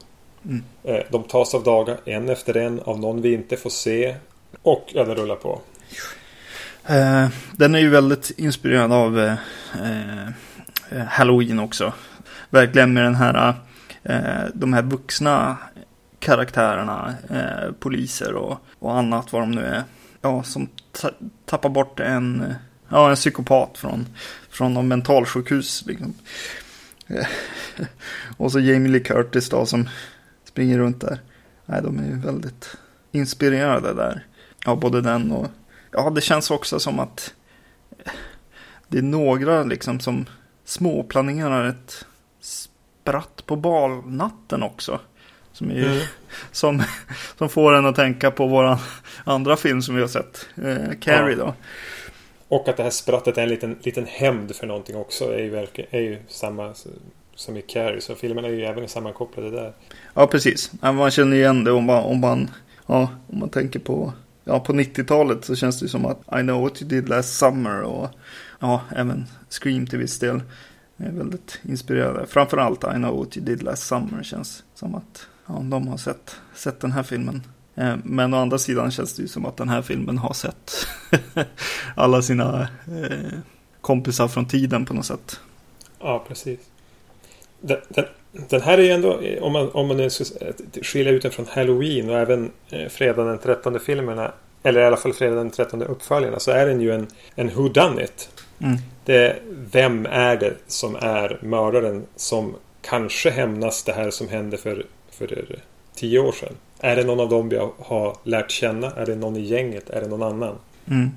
Mm. 0.44 0.64
Eh, 0.84 1.04
De 1.10 1.22
tas 1.22 1.54
av 1.54 1.62
daga 1.62 1.96
en 2.04 2.28
efter 2.28 2.56
en 2.56 2.80
av 2.80 3.00
någon 3.00 3.22
vi 3.22 3.32
inte 3.34 3.56
får 3.56 3.70
se. 3.70 4.14
Och 4.62 4.84
ja, 4.94 5.04
det 5.04 5.14
rullar 5.14 5.36
på. 5.36 5.60
Eh, 6.86 7.28
den 7.52 7.74
är 7.74 7.78
ju 7.78 7.88
väldigt 7.88 8.30
inspirerad 8.36 8.92
av 8.92 9.20
eh, 9.20 9.34
eh, 10.90 11.04
Halloween 11.08 11.58
också. 11.58 11.92
Verkligen 12.50 12.92
med 12.92 13.04
den 13.04 13.14
här, 13.14 13.54
eh, 14.02 14.50
de 14.54 14.72
här 14.72 14.82
vuxna 14.82 15.56
karaktärerna, 16.18 17.14
poliser 17.80 18.34
och, 18.34 18.58
och 18.78 18.98
annat 18.98 19.32
vad 19.32 19.42
de 19.42 19.50
nu 19.50 19.64
är. 19.64 19.82
Ja, 20.20 20.42
som 20.42 20.68
ta 20.92 21.10
tappar 21.44 21.68
bort 21.68 22.00
en, 22.00 22.54
ja, 22.88 23.10
en 23.10 23.16
psykopat 23.16 23.78
från, 23.78 24.06
från 24.58 24.74
någon 24.74 24.88
mentalsjukhus. 24.88 25.84
Liksom. 25.86 26.14
Och 28.36 28.52
så 28.52 28.60
Jamie 28.60 28.92
Lee 28.92 29.00
Curtis 29.00 29.48
då 29.48 29.66
som 29.66 29.88
springer 30.44 30.78
runt 30.78 31.00
där. 31.00 31.20
Nej, 31.66 31.82
de 31.82 31.98
är 31.98 32.04
ju 32.06 32.18
väldigt 32.20 32.76
inspirerade 33.12 33.94
där. 33.94 34.26
Ja, 34.64 34.76
både 34.76 35.00
den 35.00 35.32
och 35.32 35.46
Ja, 35.92 36.10
det 36.10 36.20
känns 36.20 36.50
också 36.50 36.80
som 36.80 36.98
att 37.00 37.34
det 38.88 38.98
är 38.98 39.02
några 39.02 39.62
liksom 39.62 40.00
som 40.00 40.26
småplanerar 40.64 41.68
ett 41.68 42.04
spratt 42.40 43.42
på 43.46 43.56
balnatten 43.56 44.62
också. 44.62 45.00
Som, 45.52 45.70
är, 45.70 45.74
Mm. 45.86 45.98
som, 46.52 46.82
som 47.38 47.48
får 47.48 47.74
en 47.74 47.86
att 47.86 47.96
tänka 47.96 48.30
på 48.30 48.46
våran 48.46 48.78
andra 49.24 49.56
film 49.56 49.82
som 49.82 49.94
vi 49.94 50.00
har 50.00 50.08
sett. 50.08 50.48
Eh, 50.56 50.98
Carrie 51.00 51.36
Ja. 51.38 51.44
då. 51.44 51.54
Och 52.48 52.68
att 52.68 52.76
det 52.76 52.82
här 52.82 52.90
sprattet 52.90 53.38
är 53.38 53.42
en 53.42 53.48
liten, 53.48 53.76
liten 53.82 54.06
hämnd 54.06 54.56
för 54.56 54.66
någonting 54.66 54.96
också 54.96 55.24
är 55.24 55.38
ju, 55.38 55.66
är 55.90 56.00
ju 56.00 56.18
samma 56.28 56.74
som 57.34 57.56
i 57.56 57.62
Carrie. 57.62 58.00
Så 58.00 58.14
filmerna 58.14 58.48
är 58.48 58.52
ju 58.52 58.64
även 58.64 58.88
sammankopplade 58.88 59.50
där. 59.50 59.72
Ja, 60.14 60.26
precis. 60.26 60.72
Man 60.82 61.10
känner 61.10 61.36
igen 61.36 61.64
det 61.64 61.72
om 61.72 61.84
man, 61.84 62.04
om 62.04 62.20
man, 62.20 62.50
ja, 62.86 63.10
om 63.26 63.38
man 63.38 63.48
tänker 63.48 63.78
på, 63.78 64.12
ja, 64.44 64.60
på 64.60 64.72
90-talet 64.72 65.44
så 65.44 65.56
känns 65.56 65.80
det 65.80 65.88
som 65.88 66.06
att 66.06 66.20
I 66.40 66.40
know 66.40 66.62
what 66.62 66.82
you 66.82 66.88
did 66.88 67.08
last 67.08 67.38
summer 67.38 67.82
och 67.82 68.08
ja, 68.60 68.82
även 68.96 69.26
Scream 69.48 69.86
till 69.86 69.98
viss 69.98 70.18
del 70.18 70.42
är 70.96 71.10
väldigt 71.10 71.60
inspirerade. 71.62 72.26
Framförallt 72.26 72.84
I 72.84 72.94
know 72.94 73.18
what 73.18 73.36
you 73.36 73.46
did 73.46 73.62
last 73.62 73.86
summer 73.86 74.22
känns 74.22 74.64
som 74.74 74.94
att 74.94 75.26
ja, 75.46 75.54
de 75.54 75.88
har 75.88 75.96
sett, 75.96 76.36
sett 76.54 76.80
den 76.80 76.92
här 76.92 77.02
filmen. 77.02 77.42
Eh, 77.78 77.96
Men 78.04 78.34
å 78.34 78.36
andra 78.36 78.58
sidan 78.58 78.90
känns 78.90 79.14
det 79.14 79.22
ju 79.22 79.28
som 79.28 79.46
att 79.46 79.56
den 79.56 79.68
här 79.68 79.82
filmen 79.82 80.18
har 80.18 80.32
sett 80.32 80.86
alla 81.94 82.22
sina 82.22 82.68
eh, 82.86 83.38
kompisar 83.80 84.28
från 84.28 84.46
tiden 84.46 84.86
på 84.86 84.94
något 84.94 85.06
sätt. 85.06 85.40
Ja, 86.00 86.24
precis. 86.28 86.60
Den, 87.60 87.78
den, 87.88 88.04
den 88.32 88.60
här 88.60 88.78
är 88.78 88.82
ju 88.82 88.90
ändå, 88.90 89.20
om 89.40 89.52
man, 89.52 89.70
om 89.70 89.88
man 89.88 89.96
nu 89.96 90.10
ska 90.10 90.24
skilja 90.82 91.12
ut 91.12 91.22
den 91.22 91.30
från 91.30 91.46
Halloween 91.46 92.10
och 92.10 92.18
även 92.18 92.50
eh, 92.70 92.88
Fredag 92.88 93.24
den 93.24 93.38
13 93.38 93.80
filmerna. 93.80 94.32
Eller 94.62 94.80
i 94.80 94.84
alla 94.84 94.96
fall 94.96 95.12
Fredag 95.12 95.36
den 95.36 95.50
13 95.50 95.82
uppföljarna. 95.82 96.38
Så 96.38 96.50
är 96.50 96.66
den 96.66 96.80
ju 96.80 96.92
en, 96.92 97.06
en 97.34 97.48
Who 97.48 97.68
Done 97.68 98.04
It. 98.04 98.28
Mm. 98.60 98.76
Det, 99.04 99.36
vem 99.50 100.06
är 100.06 100.36
det 100.36 100.54
som 100.66 100.96
är 100.96 101.38
mördaren 101.42 102.06
som 102.16 102.54
kanske 102.82 103.30
hämnas 103.30 103.82
det 103.82 103.92
här 103.92 104.10
som 104.10 104.28
hände 104.28 104.56
för, 104.56 104.86
för 105.10 105.58
tio 105.94 106.18
år 106.18 106.32
sedan? 106.32 106.54
Är 106.80 106.96
det 106.96 107.04
någon 107.04 107.20
av 107.20 107.28
dem 107.28 107.48
vi 107.48 107.56
har- 107.56 108.16
lärt 108.28 108.50
känna? 108.50 108.90
Är 108.90 109.06
det 109.06 109.16
någon 109.16 109.36
i 109.36 109.40
gänget? 109.40 109.90
Är 109.90 110.00
det 110.00 110.08
någon 110.08 110.22
annan? 110.22 110.58
Mm. 110.86 111.10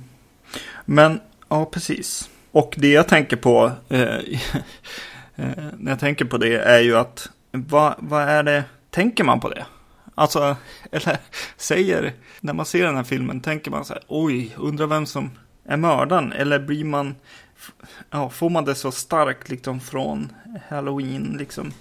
Men, 0.86 1.20
ja 1.50 1.66
precis. 1.66 2.30
Och 2.52 2.76
det 2.78 2.92
jag 2.92 3.08
tänker 3.08 3.38
på 3.38 3.72
eh, 3.90 4.02
eh 5.36 5.66
när 5.78 5.92
jag 5.92 6.00
tänker 6.00 6.26
på 6.26 6.38
det 6.38 6.58
är 6.60 6.80
ju 6.80 6.98
att 6.98 7.30
vad, 7.52 7.96
vad 7.98 8.22
är 8.22 8.44
det, 8.44 8.64
tänker 8.90 9.24
man 9.24 9.40
på 9.40 9.50
det? 9.50 9.66
Alltså, 10.16 10.56
eller 10.92 11.18
säger, 11.58 12.14
när 12.40 12.54
man 12.54 12.66
ser 12.66 12.86
den 12.86 12.96
här 12.96 13.04
filmen, 13.04 13.42
tänker 13.42 13.72
man 13.72 13.86
så 13.86 13.94
här, 13.94 14.04
oj, 14.08 14.56
undrar 14.58 14.88
vem 14.88 15.06
som 15.06 15.32
är 15.66 15.78
mördaren? 15.78 16.32
Eller 16.32 16.60
blir 16.60 16.86
man, 16.86 17.16
ja, 18.10 18.30
får 18.30 18.50
man 18.50 18.66
det 18.66 18.76
så 18.76 18.92
starkt 18.92 19.50
liksom 19.50 19.80
från 19.80 20.32
halloween, 20.70 21.36
liksom, 21.40 21.74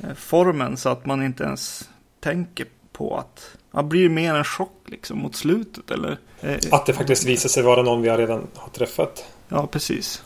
eh, 0.00 0.14
formen 0.14 0.76
så 0.76 0.88
att 0.88 1.06
man 1.06 1.22
inte 1.22 1.44
ens 1.44 1.90
tänker 2.20 2.66
på 2.94 3.16
att, 3.16 3.56
ja, 3.72 3.82
blir 3.82 4.02
det 4.02 4.08
mer 4.14 4.34
en 4.34 4.44
chock 4.44 4.82
liksom 4.86 5.18
mot 5.18 5.36
slutet 5.36 5.90
eller? 5.90 6.18
Eh, 6.40 6.56
Att 6.70 6.86
det 6.86 6.92
faktiskt 6.92 7.24
visar 7.24 7.48
sig 7.48 7.62
vara 7.62 7.82
någon 7.82 8.02
vi 8.02 8.08
har 8.08 8.18
redan 8.18 8.46
har 8.54 8.70
träffat. 8.70 9.24
Ja, 9.48 9.66
precis. 9.66 10.22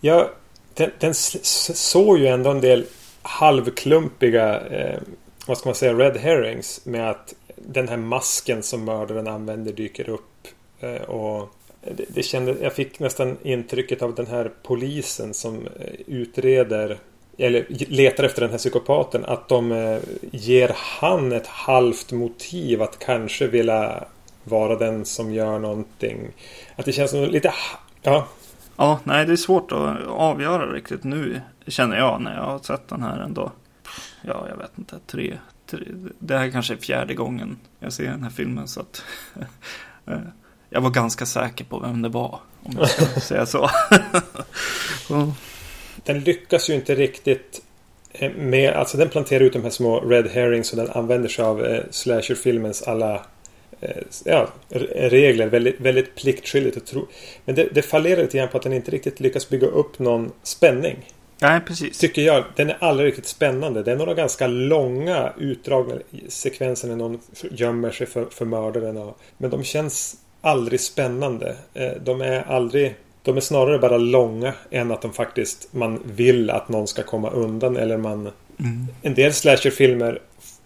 Ja, 0.00 0.30
den, 0.74 0.90
den 0.98 1.14
såg 1.14 2.18
ju 2.18 2.26
ändå 2.26 2.50
en 2.50 2.60
del 2.60 2.84
halvklumpiga 3.22 4.60
eh, 4.60 5.00
vad 5.46 5.58
ska 5.58 5.68
man 5.68 5.74
säga, 5.74 5.94
red 5.94 6.16
herrings 6.16 6.80
med 6.84 7.10
att 7.10 7.34
den 7.56 7.88
här 7.88 7.96
masken 7.96 8.62
som 8.62 8.84
mördaren 8.84 9.28
använder 9.28 9.72
dyker 9.72 10.08
upp. 10.08 10.48
Eh, 10.80 11.02
och 11.02 11.48
det, 11.80 12.04
det 12.08 12.22
kände, 12.22 12.56
jag 12.60 12.72
fick 12.72 12.98
nästan 12.98 13.36
intrycket 13.42 14.02
av 14.02 14.14
den 14.14 14.26
här 14.26 14.52
polisen 14.62 15.34
som 15.34 15.66
eh, 15.66 15.94
utreder 16.06 16.98
eller 17.38 17.66
letar 17.88 18.24
efter 18.24 18.40
den 18.40 18.50
här 18.50 18.58
psykopaten 18.58 19.24
att 19.24 19.48
de 19.48 19.72
eh, 19.72 19.98
ger 20.32 20.72
han 20.76 21.32
ett 21.32 21.46
halvt 21.46 22.12
motiv 22.12 22.82
att 22.82 22.98
kanske 22.98 23.46
vilja 23.46 24.04
vara 24.44 24.76
den 24.76 25.04
som 25.04 25.32
gör 25.32 25.58
någonting. 25.58 26.28
Att 26.76 26.84
det 26.84 26.92
känns 26.92 27.10
som 27.10 27.24
lite... 27.24 27.52
Ja. 28.02 28.26
Ja, 28.76 29.00
nej 29.04 29.26
det 29.26 29.32
är 29.32 29.36
svårt 29.36 29.72
att 29.72 30.06
avgöra 30.06 30.72
riktigt 30.72 31.04
nu 31.04 31.40
känner 31.66 31.96
jag 31.96 32.20
när 32.20 32.36
jag 32.36 32.42
har 32.42 32.58
sett 32.58 32.88
den 32.88 33.02
här 33.02 33.18
ändå. 33.18 33.52
Ja, 34.22 34.46
jag 34.48 34.56
vet 34.56 34.78
inte, 34.78 34.98
tre, 35.06 35.38
tre 35.66 35.80
det 36.18 36.38
här 36.38 36.50
kanske 36.50 36.74
är 36.74 36.78
fjärde 36.78 37.14
gången 37.14 37.58
jag 37.80 37.92
ser 37.92 38.10
den 38.10 38.22
här 38.22 38.30
filmen 38.30 38.68
så 38.68 38.80
att 38.80 39.02
eh, 40.06 40.18
jag 40.70 40.80
var 40.80 40.90
ganska 40.90 41.26
säker 41.26 41.64
på 41.64 41.78
vem 41.78 42.02
det 42.02 42.08
var. 42.08 42.40
Om 42.62 42.76
jag 42.78 42.90
ska 42.90 43.20
säga 43.20 43.46
så. 43.46 43.70
Den 46.04 46.20
lyckas 46.20 46.70
ju 46.70 46.74
inte 46.74 46.94
riktigt 46.94 47.62
eh, 48.12 48.32
med, 48.32 48.72
alltså 48.72 48.96
den 48.96 49.08
planterar 49.08 49.40
ut 49.40 49.52
de 49.52 49.62
här 49.62 49.70
små 49.70 50.00
red 50.00 50.26
herrings 50.26 50.72
och 50.72 50.76
den 50.76 50.90
använder 50.90 51.28
sig 51.28 51.44
av 51.44 51.64
eh, 51.64 51.82
slasherfilmens 51.90 52.82
alla 52.82 53.26
eh, 53.80 54.02
ja, 54.24 54.48
regler 54.94 55.46
väldigt, 55.46 55.80
väldigt 55.80 56.14
pliktskyldigt. 56.14 56.76
Och 56.76 56.84
tro. 56.86 57.08
Men 57.44 57.54
det, 57.54 57.68
det 57.72 57.82
fallerar 57.82 58.22
lite 58.22 58.38
grann 58.38 58.48
på 58.48 58.56
att 58.56 58.62
den 58.62 58.72
inte 58.72 58.90
riktigt 58.90 59.20
lyckas 59.20 59.48
bygga 59.48 59.66
upp 59.66 59.98
någon 59.98 60.32
spänning. 60.42 60.96
Nej, 61.40 61.60
precis. 61.60 61.98
Tycker 61.98 62.22
jag. 62.22 62.44
Den 62.56 62.70
är 62.70 62.76
aldrig 62.80 63.06
riktigt 63.06 63.26
spännande. 63.26 63.82
Det 63.82 63.92
är 63.92 63.96
några 63.96 64.14
ganska 64.14 64.46
långa 64.46 65.32
utdragna 65.38 65.94
sekvenser 66.28 66.88
när 66.88 66.96
någon 66.96 67.20
gömmer 67.50 67.90
sig 67.90 68.06
för, 68.06 68.24
för 68.24 68.44
mördaren. 68.44 69.12
Men 69.38 69.50
de 69.50 69.64
känns 69.64 70.16
aldrig 70.40 70.80
spännande. 70.80 71.56
Eh, 71.74 71.92
de 72.04 72.20
är 72.20 72.42
aldrig... 72.42 72.94
De 73.24 73.36
är 73.36 73.40
snarare 73.40 73.78
bara 73.78 73.96
långa 73.96 74.54
än 74.70 74.90
att 74.90 75.02
de 75.02 75.12
faktiskt 75.12 75.68
man 75.70 76.02
vill 76.04 76.50
att 76.50 76.68
någon 76.68 76.86
ska 76.86 77.02
komma 77.02 77.30
undan 77.30 77.76
eller 77.76 77.96
man... 77.96 78.30
Mm. 78.58 78.86
En 79.02 79.14
del 79.14 79.32
slasherfilmer 79.32 80.20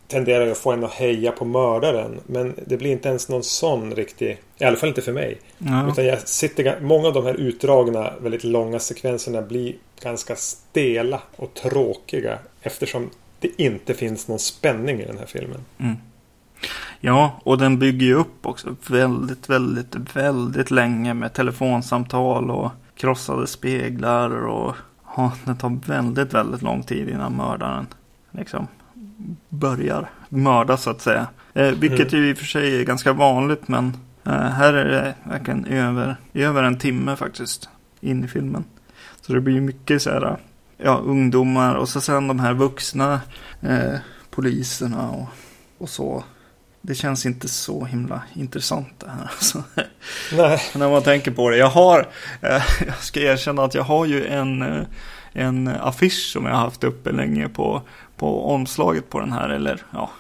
tenderar 0.09 0.45
ju 0.45 0.51
att 0.51 0.59
få 0.59 0.73
en 0.73 0.85
att 0.85 0.93
heja 0.93 1.33
på 1.33 1.45
mördaren. 1.45 2.21
Men 2.27 2.55
det 2.67 2.77
blir 2.77 2.91
inte 2.91 3.09
ens 3.09 3.29
någon 3.29 3.43
sån 3.43 3.95
riktig... 3.95 4.39
I 4.59 4.65
alla 4.65 4.77
fall 4.77 4.89
inte 4.89 5.03
för 5.03 5.13
mig. 5.13 5.39
Ja. 5.59 5.89
Utan 5.93 6.05
jag 6.05 6.29
sitter... 6.29 6.81
Många 6.81 7.09
av 7.09 7.15
de 7.15 7.25
här 7.27 7.35
utdragna, 7.35 8.13
väldigt 8.21 8.45
långa 8.45 8.79
sekvenserna 8.79 9.43
blir 9.43 9.75
ganska 10.03 10.37
stela 10.37 11.23
och 11.37 11.55
tråkiga. 11.55 12.39
Eftersom 12.63 13.11
det 13.41 13.63
inte 13.63 13.95
finns 13.95 14.29
någon 14.29 14.39
spänning 14.39 15.01
i 15.01 15.07
den 15.07 15.19
här 15.19 15.27
filmen. 15.27 15.65
Mm. 15.79 15.97
Ja, 17.01 17.41
och 17.45 17.59
den 17.59 17.79
bygger 17.79 18.07
ju 18.07 18.15
upp 18.15 18.47
också 18.47 18.77
väldigt, 18.87 19.51
väldigt, 19.51 20.17
väldigt 20.17 20.71
länge 20.71 21.15
med 21.15 21.33
telefonsamtal 21.33 22.51
och 22.51 22.71
krossade 22.97 23.47
speglar 23.47 24.47
och 24.47 24.77
ja, 25.17 25.33
det 25.45 25.55
tar 25.55 25.81
väldigt, 25.87 26.35
väldigt 26.35 26.63
lång 26.63 26.83
tid 26.83 27.09
innan 27.09 27.37
mördaren 27.37 27.87
liksom 28.31 28.67
börjar 29.49 30.11
mörda 30.29 30.77
så 30.77 30.91
att 30.91 31.01
säga. 31.01 31.27
Eh, 31.55 31.71
vilket 31.71 32.13
mm. 32.13 32.25
ju 32.25 32.31
i 32.31 32.35
och 32.35 32.39
för 32.39 32.45
sig 32.45 32.81
är 32.81 32.85
ganska 32.85 33.13
vanligt 33.13 33.69
men 33.69 33.97
eh, 34.25 34.33
här 34.33 34.75
är 34.75 34.85
det 34.85 35.15
verkligen 35.25 35.65
över, 35.65 36.17
över 36.35 36.63
en 36.63 36.79
timme 36.79 37.17
faktiskt 37.17 37.69
in 38.01 38.25
i 38.25 38.29
filmen. 38.29 38.65
Så 39.21 39.33
det 39.33 39.41
blir 39.41 39.61
mycket 39.61 40.03
så 40.03 40.11
här, 40.11 40.37
ja, 40.77 40.97
ungdomar 40.97 41.75
och 41.75 41.89
så 41.89 42.01
sen 42.01 42.29
de 42.29 42.41
här 42.41 42.55
vuxna 42.55 43.21
eh, 43.61 43.99
poliserna 44.31 45.11
och, 45.11 45.29
och 45.79 45.89
så 45.89 46.25
det 46.81 46.95
känns 46.95 47.27
inte 47.27 47.49
så 47.49 47.85
himla 47.85 48.23
intressant 48.35 48.89
det 48.99 49.11
här. 49.11 49.23
Alltså. 49.23 49.63
Nej. 50.33 50.63
När 50.75 50.91
man 50.91 51.03
tänker 51.03 51.31
på 51.31 51.51
det. 51.51 51.57
Jag 51.57 51.71
har, 51.71 52.09
eh, 52.43 52.63
jag 52.87 52.99
ska 53.01 53.21
erkänna 53.21 53.65
att 53.65 53.75
jag 53.75 53.83
har 53.83 54.07
ju 54.07 54.27
en, 54.27 54.63
eh, 54.63 54.85
en 55.33 55.69
affisch 55.69 56.33
som 56.33 56.45
jag 56.45 56.53
har 56.53 56.61
haft 56.61 56.85
uppe 56.85 57.13
länge 57.13 57.49
på, 57.49 57.83
på 58.17 58.51
omslaget 58.51 59.11
på 59.11 59.21
den 59.21 59.33
här. 59.33 59.49
Eller 59.49 59.83
ja, 59.93 60.11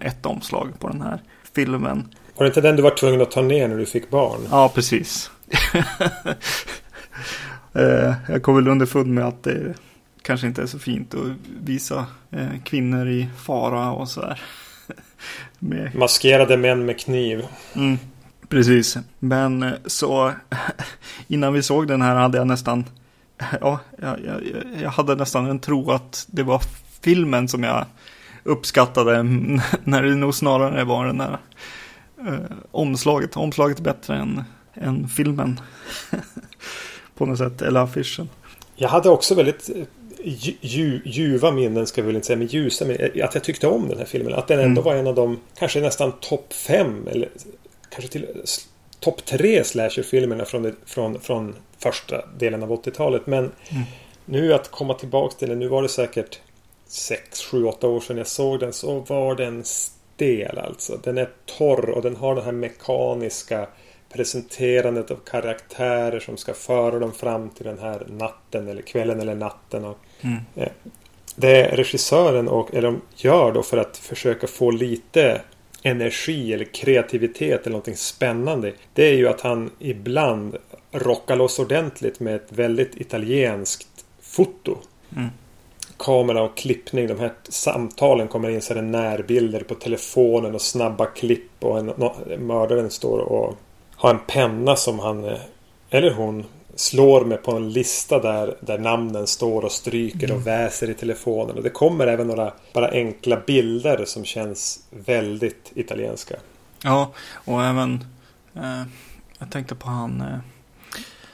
ett 0.00 0.26
omslag 0.26 0.68
på 0.78 0.88
den 0.88 1.02
här 1.02 1.22
filmen. 1.54 2.08
Var 2.36 2.44
det 2.44 2.48
inte 2.48 2.60
den 2.60 2.76
du 2.76 2.82
var 2.82 2.90
tvungen 2.90 3.20
att 3.20 3.30
ta 3.30 3.42
ner 3.42 3.68
när 3.68 3.76
du 3.76 3.86
fick 3.86 4.10
barn? 4.10 4.40
Ja, 4.50 4.68
precis. 4.74 5.30
Eh, 7.76 8.14
jag 8.28 8.42
kom 8.42 8.54
väl 8.54 8.68
underfund 8.68 9.14
med 9.14 9.24
att 9.24 9.42
det 9.42 9.74
kanske 10.22 10.46
inte 10.46 10.62
är 10.62 10.66
så 10.66 10.78
fint 10.78 11.14
att 11.14 11.20
visa 11.64 12.06
kvinnor 12.64 13.08
i 13.08 13.28
fara 13.44 13.92
och 13.92 14.08
så 14.08 14.20
här. 14.20 14.42
Med... 15.58 15.94
Maskerade 15.94 16.56
män 16.56 16.86
med 16.86 17.00
kniv. 17.00 17.46
Mm, 17.74 17.98
precis. 18.48 18.96
Men 19.18 19.62
eh, 19.62 19.72
så 19.86 20.32
innan 21.28 21.52
vi 21.52 21.62
såg 21.62 21.88
den 21.88 22.02
här 22.02 22.14
hade 22.14 22.38
jag 22.38 22.46
nästan 22.46 22.84
Ja, 23.60 23.78
jag, 23.98 24.20
jag, 24.24 24.42
jag 24.82 24.90
hade 24.90 25.14
nästan 25.14 25.46
en 25.46 25.58
tro 25.58 25.90
att 25.90 26.26
det 26.30 26.42
var 26.42 26.62
filmen 27.00 27.48
som 27.48 27.62
jag 27.62 27.86
uppskattade 28.42 29.22
när 29.84 30.02
det 30.02 30.14
nog 30.14 30.34
snarare 30.34 30.84
var 30.84 31.06
den 31.06 31.18
där 31.18 31.38
eh, 32.26 32.56
omslaget. 32.70 33.36
Omslaget 33.36 33.80
bättre 33.80 34.16
än, 34.16 34.44
än 34.74 35.08
filmen. 35.08 35.60
På 37.14 37.26
något 37.26 37.38
sätt, 37.38 37.62
eller 37.62 37.80
affischen. 37.80 38.28
Jag 38.76 38.88
hade 38.88 39.08
också 39.08 39.34
väldigt 39.34 39.70
ju, 40.60 41.00
ljuva 41.04 41.50
minnen 41.50 41.86
ska 41.86 42.02
vi 42.02 42.06
väl 42.06 42.16
inte 42.16 42.26
säga, 42.26 42.36
men 42.36 42.46
ljusa 42.46 42.84
minnen. 42.84 43.10
Att 43.22 43.34
jag 43.34 43.44
tyckte 43.44 43.66
om 43.66 43.88
den 43.88 43.98
här 43.98 44.04
filmen. 44.04 44.34
Att 44.34 44.48
den 44.48 44.60
ändå 44.60 44.80
mm. 44.80 44.84
var 44.84 44.94
en 44.94 45.06
av 45.06 45.14
de, 45.14 45.40
kanske 45.58 45.80
nästan 45.80 46.12
topp 46.20 46.52
fem 46.52 47.08
eller 47.08 47.28
kanske 47.90 48.12
till 48.12 48.26
topp 49.00 49.24
tre 49.24 49.64
slasherfilmerna 49.64 50.44
från, 50.44 50.76
från, 50.86 51.20
från 51.20 51.54
första 51.78 52.26
delen 52.38 52.62
av 52.62 52.70
80-talet. 52.70 53.26
Men 53.26 53.38
mm. 53.44 53.84
nu 54.24 54.54
att 54.54 54.70
komma 54.70 54.94
tillbaka 54.94 55.36
till 55.38 55.48
den, 55.48 55.58
nu 55.58 55.68
var 55.68 55.82
det 55.82 55.88
säkert 55.88 56.40
6, 56.86 57.40
7, 57.40 57.64
8 57.64 57.88
år 57.88 58.00
sedan 58.00 58.16
jag 58.16 58.26
såg 58.26 58.60
den 58.60 58.72
så 58.72 58.98
var 59.00 59.34
den 59.34 59.64
stel 59.64 60.58
alltså. 60.58 61.00
Den 61.02 61.18
är 61.18 61.28
torr 61.58 61.90
och 61.90 62.02
den 62.02 62.16
har 62.16 62.34
den 62.34 62.44
här 62.44 62.52
mekaniska 62.52 63.66
presenterandet 64.14 65.10
av 65.10 65.16
karaktärer 65.16 66.20
som 66.20 66.36
ska 66.36 66.54
föra 66.54 66.98
dem 66.98 67.12
fram 67.12 67.50
till 67.50 67.64
den 67.64 67.78
här 67.78 68.06
natten 68.08 68.68
eller 68.68 68.82
kvällen 68.82 69.20
eller 69.20 69.34
natten. 69.34 69.84
Och, 69.84 69.98
mm. 70.20 70.38
eh, 70.54 70.68
det 71.36 71.76
regissören 71.76 72.48
och, 72.48 72.74
eller 72.74 72.88
de 72.88 73.00
gör 73.16 73.52
då 73.52 73.62
för 73.62 73.76
att 73.76 73.96
försöka 73.96 74.46
få 74.46 74.70
lite 74.70 75.40
energi 75.82 76.52
eller 76.52 76.64
kreativitet 76.64 77.60
eller 77.60 77.70
någonting 77.70 77.96
spännande. 77.96 78.72
Det 78.92 79.02
är 79.04 79.14
ju 79.14 79.28
att 79.28 79.40
han 79.40 79.70
ibland 79.78 80.56
rockar 80.92 81.36
loss 81.36 81.58
ordentligt 81.58 82.20
med 82.20 82.34
ett 82.34 82.52
väldigt 82.52 83.00
italienskt 83.00 84.04
foto. 84.20 84.78
Mm. 85.16 85.28
Kamera 85.96 86.42
och 86.42 86.56
klippning. 86.56 87.06
De 87.06 87.18
här 87.18 87.32
samtalen 87.48 88.28
kommer 88.28 88.50
in 88.50 88.62
så 88.62 88.72
är 88.72 88.76
det 88.76 88.82
närbilder 88.82 89.60
på 89.60 89.74
telefonen 89.74 90.54
och 90.54 90.62
snabba 90.62 91.06
klipp 91.06 91.50
och 91.64 91.78
en, 91.78 91.92
mördaren 92.46 92.90
står 92.90 93.18
och 93.18 93.56
ha 94.04 94.10
en 94.10 94.18
penna 94.26 94.76
som 94.76 94.98
han 94.98 95.24
eh, 95.24 95.40
eller 95.90 96.14
hon 96.14 96.44
slår 96.74 97.24
med 97.24 97.42
på 97.42 97.52
en 97.52 97.72
lista 97.72 98.18
där, 98.18 98.56
där 98.60 98.78
namnen 98.78 99.26
står 99.26 99.64
och 99.64 99.72
stryker 99.72 100.26
och 100.26 100.40
mm. 100.40 100.44
väser 100.44 100.90
i 100.90 100.94
telefonen. 100.94 101.56
Och 101.56 101.62
det 101.62 101.70
kommer 101.70 102.06
även 102.06 102.26
några 102.26 102.52
bara 102.72 102.90
enkla 102.90 103.40
bilder 103.46 104.04
som 104.04 104.24
känns 104.24 104.80
väldigt 104.90 105.72
italienska. 105.74 106.36
Ja, 106.82 107.12
och 107.32 107.64
även 107.64 108.04
eh, 108.54 108.82
jag 109.38 109.50
tänkte 109.50 109.74
på 109.74 109.88
han 109.88 110.20
eh, 110.20 110.38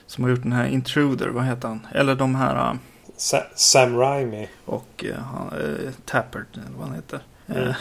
som 0.07 0.25
har 0.25 0.31
gjort 0.31 0.43
den 0.43 0.53
här 0.53 0.69
Intruder, 0.69 1.29
vad 1.29 1.45
heter 1.45 1.69
han? 1.69 1.87
Eller 1.95 2.15
de 2.15 2.35
här... 2.35 2.71
Eh, 2.71 2.75
Sa 3.17 3.43
Sam 3.55 3.97
Raimi. 3.97 4.49
Och 4.65 5.05
eh, 5.05 5.93
Tappert, 6.05 6.57
eller 6.57 6.79
vad 6.79 6.87
han 6.87 6.97
heter. 6.97 7.21
Mm. 7.57 7.75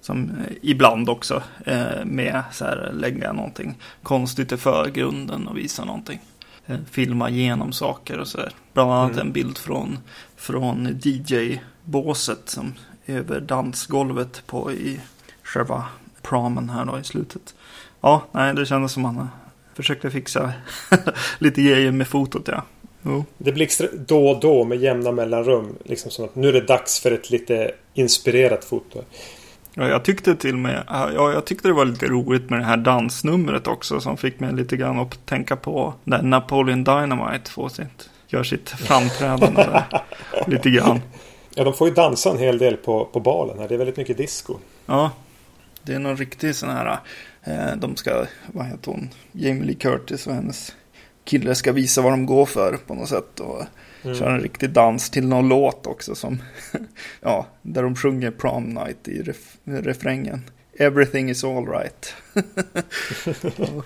Som 0.00 0.32
ibland 0.62 1.08
också 1.08 1.42
eh, 1.66 2.04
med 2.04 2.42
så 2.52 2.64
här, 2.64 2.90
lägga 2.94 3.32
någonting 3.32 3.78
konstigt 4.02 4.52
i 4.52 4.56
förgrunden 4.56 5.48
och 5.48 5.56
visa 5.56 5.84
någonting. 5.84 6.20
Eh, 6.66 6.78
filma 6.90 7.30
igenom 7.30 7.72
saker 7.72 8.18
och 8.18 8.28
så 8.28 8.38
där. 8.38 8.52
Bland 8.72 8.92
annat 8.92 9.12
mm. 9.12 9.26
en 9.26 9.32
bild 9.32 9.58
från, 9.58 9.98
från 10.36 11.00
DJ-båset 11.02 12.48
som 12.48 12.74
över 13.06 13.40
dansgolvet 13.40 14.42
på 14.46 14.72
i 14.72 15.00
själva 15.42 15.84
pramen 16.22 16.70
här 16.70 16.84
då 16.84 16.98
i 16.98 17.04
slutet. 17.04 17.54
Ja, 18.00 18.26
nej, 18.32 18.54
det 18.54 18.66
kändes 18.66 18.92
som 18.92 19.04
han 19.04 19.28
försökte 19.74 20.10
fixa 20.10 20.52
lite 21.38 21.62
grejer 21.62 21.92
med 21.92 22.08
fotot 22.08 22.48
ja. 22.48 22.62
Oh. 23.04 23.22
Det 23.38 23.52
blixtrar 23.52 23.90
då 24.06 24.28
och 24.28 24.40
då 24.40 24.64
med 24.64 24.78
jämna 24.78 25.12
mellanrum. 25.12 25.76
Liksom 25.84 26.10
som 26.10 26.24
att 26.24 26.34
nu 26.34 26.48
är 26.48 26.52
det 26.52 26.60
dags 26.60 27.00
för 27.00 27.10
ett 27.10 27.30
lite 27.30 27.74
inspirerat 27.94 28.64
foto. 28.64 29.02
Ja, 29.74 29.88
jag 29.88 30.04
tyckte 30.04 30.36
till 30.36 30.52
och 30.52 30.58
med, 30.58 30.84
ja, 30.88 31.32
jag 31.32 31.44
tyckte 31.44 31.68
det 31.68 31.74
var 31.74 31.84
lite 31.84 32.06
roligt 32.06 32.50
med 32.50 32.60
det 32.60 32.64
här 32.64 32.76
dansnumret 32.76 33.66
också 33.66 34.00
som 34.00 34.16
fick 34.16 34.40
mig 34.40 34.52
lite 34.52 34.76
grann 34.76 34.98
att 34.98 35.26
tänka 35.26 35.56
på 35.56 35.94
när 36.04 36.22
Napoleon 36.22 36.84
Dynamite 36.84 37.50
får 37.50 37.68
sitt, 37.68 38.10
gör 38.28 38.42
sitt 38.42 38.68
framträdande 38.70 39.62
där. 39.62 40.02
lite 40.46 40.70
grann. 40.70 41.00
Ja, 41.54 41.64
de 41.64 41.74
får 41.74 41.88
ju 41.88 41.94
dansa 41.94 42.30
en 42.30 42.38
hel 42.38 42.58
del 42.58 42.76
på, 42.76 43.04
på 43.04 43.20
balen 43.20 43.58
här. 43.58 43.68
Det 43.68 43.74
är 43.74 43.78
väldigt 43.78 43.96
mycket 43.96 44.16
disco. 44.16 44.54
Ja, 44.86 45.10
det 45.82 45.94
är 45.94 45.98
någon 45.98 46.16
riktig 46.16 46.54
sån 46.54 46.68
här, 46.68 46.98
eh, 47.44 47.76
de 47.76 47.96
ska, 47.96 48.26
vad 48.52 48.66
heter 48.66 48.90
hon, 48.90 49.08
Jamie 49.32 49.64
Lee 49.64 49.74
Curtis 49.74 50.26
och 50.26 50.34
hennes 50.34 50.72
kille 51.26 51.54
ska 51.54 51.72
visa 51.72 52.02
vad 52.02 52.12
de 52.12 52.26
går 52.26 52.46
för 52.46 52.76
på 52.86 52.94
något 52.94 53.08
sätt. 53.08 53.40
Och 53.40 53.62
mm. 54.02 54.16
köra 54.16 54.34
en 54.34 54.40
riktig 54.40 54.70
dans 54.70 55.10
till 55.10 55.28
någon 55.28 55.48
låt 55.48 55.86
också 55.86 56.14
som, 56.14 56.42
ja, 57.20 57.46
där 57.62 57.82
de 57.82 57.96
sjunger 57.96 58.30
prom 58.30 58.64
night 58.64 59.08
i 59.08 59.22
ref, 59.22 59.56
refrängen. 59.64 60.42
Everything 60.78 61.30
is 61.30 61.44
alright. 61.44 62.14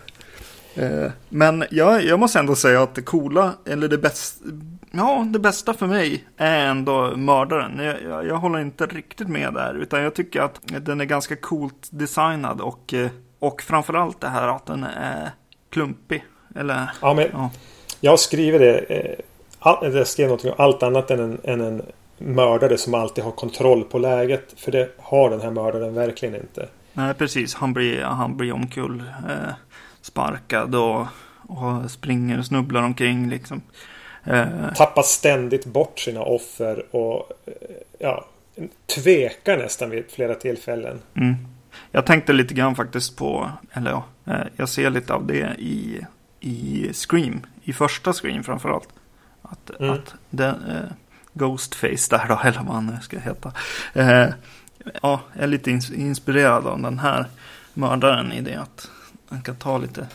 Eh, 0.75 1.11
men 1.28 1.64
jag, 1.70 2.04
jag 2.04 2.20
måste 2.20 2.38
ändå 2.38 2.54
säga 2.54 2.82
att 2.82 2.94
det 2.94 3.02
coola, 3.02 3.52
eller 3.66 3.88
det 3.88 3.99
bästa, 3.99 4.44
ja, 4.90 5.26
det 5.32 5.38
bästa 5.38 5.75
för 5.75 5.87
mig 5.87 6.25
är 6.37 6.66
ändå 6.66 7.16
mördaren. 7.16 7.78
Jag, 7.85 8.02
jag, 8.02 8.26
jag, 8.26 8.37
håller 8.37 8.59
inte 8.59 8.87
riktigt 8.87 9.28
med 9.28 9.54
där, 9.54 9.75
utan 9.75 10.02
jag 10.02 10.14
tycker 10.14 10.40
att 10.40 10.61
den 10.64 11.00
är 11.00 11.04
ganska 11.04 11.37
coolt 11.37 11.88
designad 11.90 12.61
och, 12.61 12.94
eh, 12.94 13.11
och 13.38 13.62
framförallt 13.62 14.20
det 14.20 14.28
här 14.28 14.49
att 14.49 14.66
den 14.66 14.85
är 14.85 15.30
klumpig. 15.70 16.25
Eller, 16.54 16.90
ja, 17.02 17.14
men 17.14 17.26
ja. 17.33 17.50
Jag 18.00 18.21
skriver 18.21 18.59
det, 18.59 18.78
eh, 18.78 19.19
jag 19.83 20.07
skrev 20.07 20.26
någonting 20.26 20.50
om 20.50 20.57
allt 20.59 20.83
annat 20.83 21.11
än 21.11 21.21
en, 21.21 21.40
än 21.45 21.61
en 21.61 21.83
mördare 22.19 22.78
som 22.78 22.95
alltid 22.95 23.25
har 23.25 23.33
kontroll 23.33 23.85
på 23.85 23.99
läget. 23.99 24.54
För 24.57 24.73
det 24.73 24.88
har 24.99 25.30
den 25.30 25.40
här 25.40 25.50
mördaren 25.50 25.95
verkligen 25.95 26.35
inte. 26.35 26.69
Nej, 26.92 27.14
precis. 27.14 27.54
Han 27.54 27.73
blir, 27.73 28.02
han 28.02 28.37
blir 28.37 28.52
omkull. 28.52 29.02
Eh, 29.28 29.54
sparkad 30.02 30.75
och, 30.75 31.07
och 31.49 31.90
springer 31.90 32.38
och 32.38 32.47
snubblar 32.47 32.83
omkring 32.83 33.30
liksom. 33.30 33.62
Eh. 34.25 34.73
Tappar 34.76 35.02
ständigt 35.02 35.66
bort 35.66 35.99
sina 35.99 36.23
offer 36.23 36.97
och 36.97 37.33
eh, 37.47 37.52
ja, 37.99 38.26
tvekar 38.95 39.57
nästan 39.57 39.90
vid 39.90 40.04
flera 40.11 40.35
tillfällen. 40.35 40.99
Mm. 41.14 41.35
Jag 41.90 42.07
tänkte 42.07 42.33
lite 42.33 42.54
grann 42.54 42.75
faktiskt 42.75 43.16
på, 43.16 43.50
eller 43.73 43.90
ja, 43.90 44.04
eh, 44.26 44.47
jag 44.57 44.69
ser 44.69 44.90
lite 44.90 45.14
av 45.14 45.26
det 45.26 45.54
i, 45.59 46.00
i 46.40 46.90
Scream, 46.92 47.47
i 47.62 47.73
första 47.73 48.12
Scream 48.12 48.44
framförallt. 48.44 48.88
Att, 49.42 49.80
mm. 49.80 49.90
att 49.90 50.14
den, 50.30 50.54
eh, 50.54 50.92
Ghostface 51.32 52.16
där 52.16 52.28
då, 52.28 52.40
eller 52.44 52.62
vad 52.62 52.75
han 52.75 52.87
nu 52.87 52.99
ska 53.02 53.18
heta. 53.18 53.52
Eh, 53.94 54.28
ja, 55.02 55.20
är 55.32 55.47
lite 55.47 55.70
inspirerad 55.94 56.66
av 56.66 56.82
den 56.82 56.99
här 56.99 57.25
mördaren 57.75 58.32
i 58.32 58.40
det 58.40 58.54
att 58.54 58.90
han 59.28 59.42
kan 59.42 59.56
ta 59.56 59.78
lite 59.78 60.06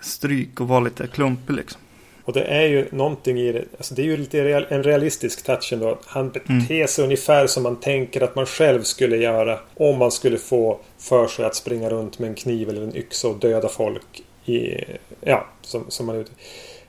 stryk 0.00 0.60
och 0.60 0.68
vara 0.68 0.80
lite 0.80 1.06
klumpig 1.06 1.54
liksom. 1.54 1.80
Och 2.24 2.32
det 2.32 2.44
är 2.44 2.66
ju 2.66 2.88
någonting 2.92 3.38
i 3.38 3.52
det. 3.52 3.64
Alltså 3.76 3.94
det 3.94 4.02
är 4.02 4.06
ju 4.06 4.16
lite 4.16 4.44
real, 4.44 4.66
en 4.68 4.82
realistisk 4.82 5.42
touch 5.44 5.72
ändå. 5.72 5.98
Han 6.06 6.30
beter 6.30 6.74
mm. 6.74 6.88
sig 6.88 7.04
ungefär 7.04 7.46
som 7.46 7.62
man 7.62 7.76
tänker 7.76 8.20
att 8.20 8.34
man 8.34 8.46
själv 8.46 8.82
skulle 8.82 9.16
göra. 9.16 9.58
Om 9.74 9.98
man 9.98 10.10
skulle 10.10 10.38
få 10.38 10.80
för 10.98 11.26
sig 11.26 11.44
att 11.44 11.54
springa 11.54 11.90
runt 11.90 12.18
med 12.18 12.28
en 12.28 12.34
kniv 12.34 12.68
eller 12.68 12.82
en 12.82 12.96
yxa 12.96 13.28
och 13.28 13.36
döda 13.36 13.68
folk. 13.68 14.22
I, 14.48 14.84
ja, 15.20 15.46
som, 15.62 15.84
som 15.88 16.06
man 16.06 16.24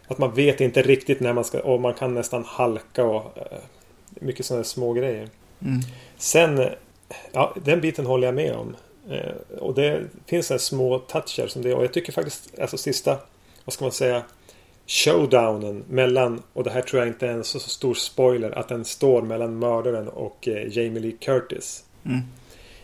Att 0.07 0.17
man 0.17 0.33
vet 0.33 0.61
inte 0.61 0.81
riktigt 0.81 1.19
när 1.19 1.33
man 1.33 1.43
ska. 1.43 1.59
Och 1.59 1.81
man 1.81 1.93
kan 1.93 2.13
nästan 2.13 2.43
halka 2.45 3.03
och. 3.03 3.37
Uh, 3.37 3.57
mycket 4.21 4.45
sådana 4.45 4.63
små 4.63 4.93
grejer. 4.93 5.29
Mm. 5.61 5.79
Sen. 6.17 6.69
Ja, 7.31 7.55
den 7.63 7.81
biten 7.81 8.05
håller 8.05 8.27
jag 8.27 8.35
med 8.35 8.55
om. 8.55 8.75
Eh, 9.09 9.57
och 9.57 9.73
det 9.73 10.03
finns 10.25 10.51
en 10.51 10.59
små 10.59 10.99
toucher 10.99 11.47
som 11.47 11.61
det 11.61 11.73
och 11.73 11.83
jag 11.83 11.93
tycker 11.93 12.11
faktiskt 12.11 12.59
alltså 12.59 12.77
sista 12.77 13.17
vad 13.65 13.73
ska 13.73 13.85
man 13.85 13.91
säga 13.91 14.23
showdownen 14.87 15.83
mellan 15.89 16.43
och 16.53 16.63
det 16.63 16.71
här 16.71 16.81
tror 16.81 16.99
jag 17.01 17.07
inte 17.07 17.27
är 17.27 17.31
en 17.31 17.43
så, 17.43 17.59
så 17.59 17.69
stor 17.69 17.93
spoiler 17.93 18.51
att 18.51 18.67
den 18.67 18.85
står 18.85 19.21
mellan 19.21 19.59
mördaren 19.59 20.07
och 20.07 20.47
eh, 20.47 20.77
Jamie 20.77 20.99
Lee 20.99 21.11
Curtis. 21.19 21.83
Mm. 22.05 22.21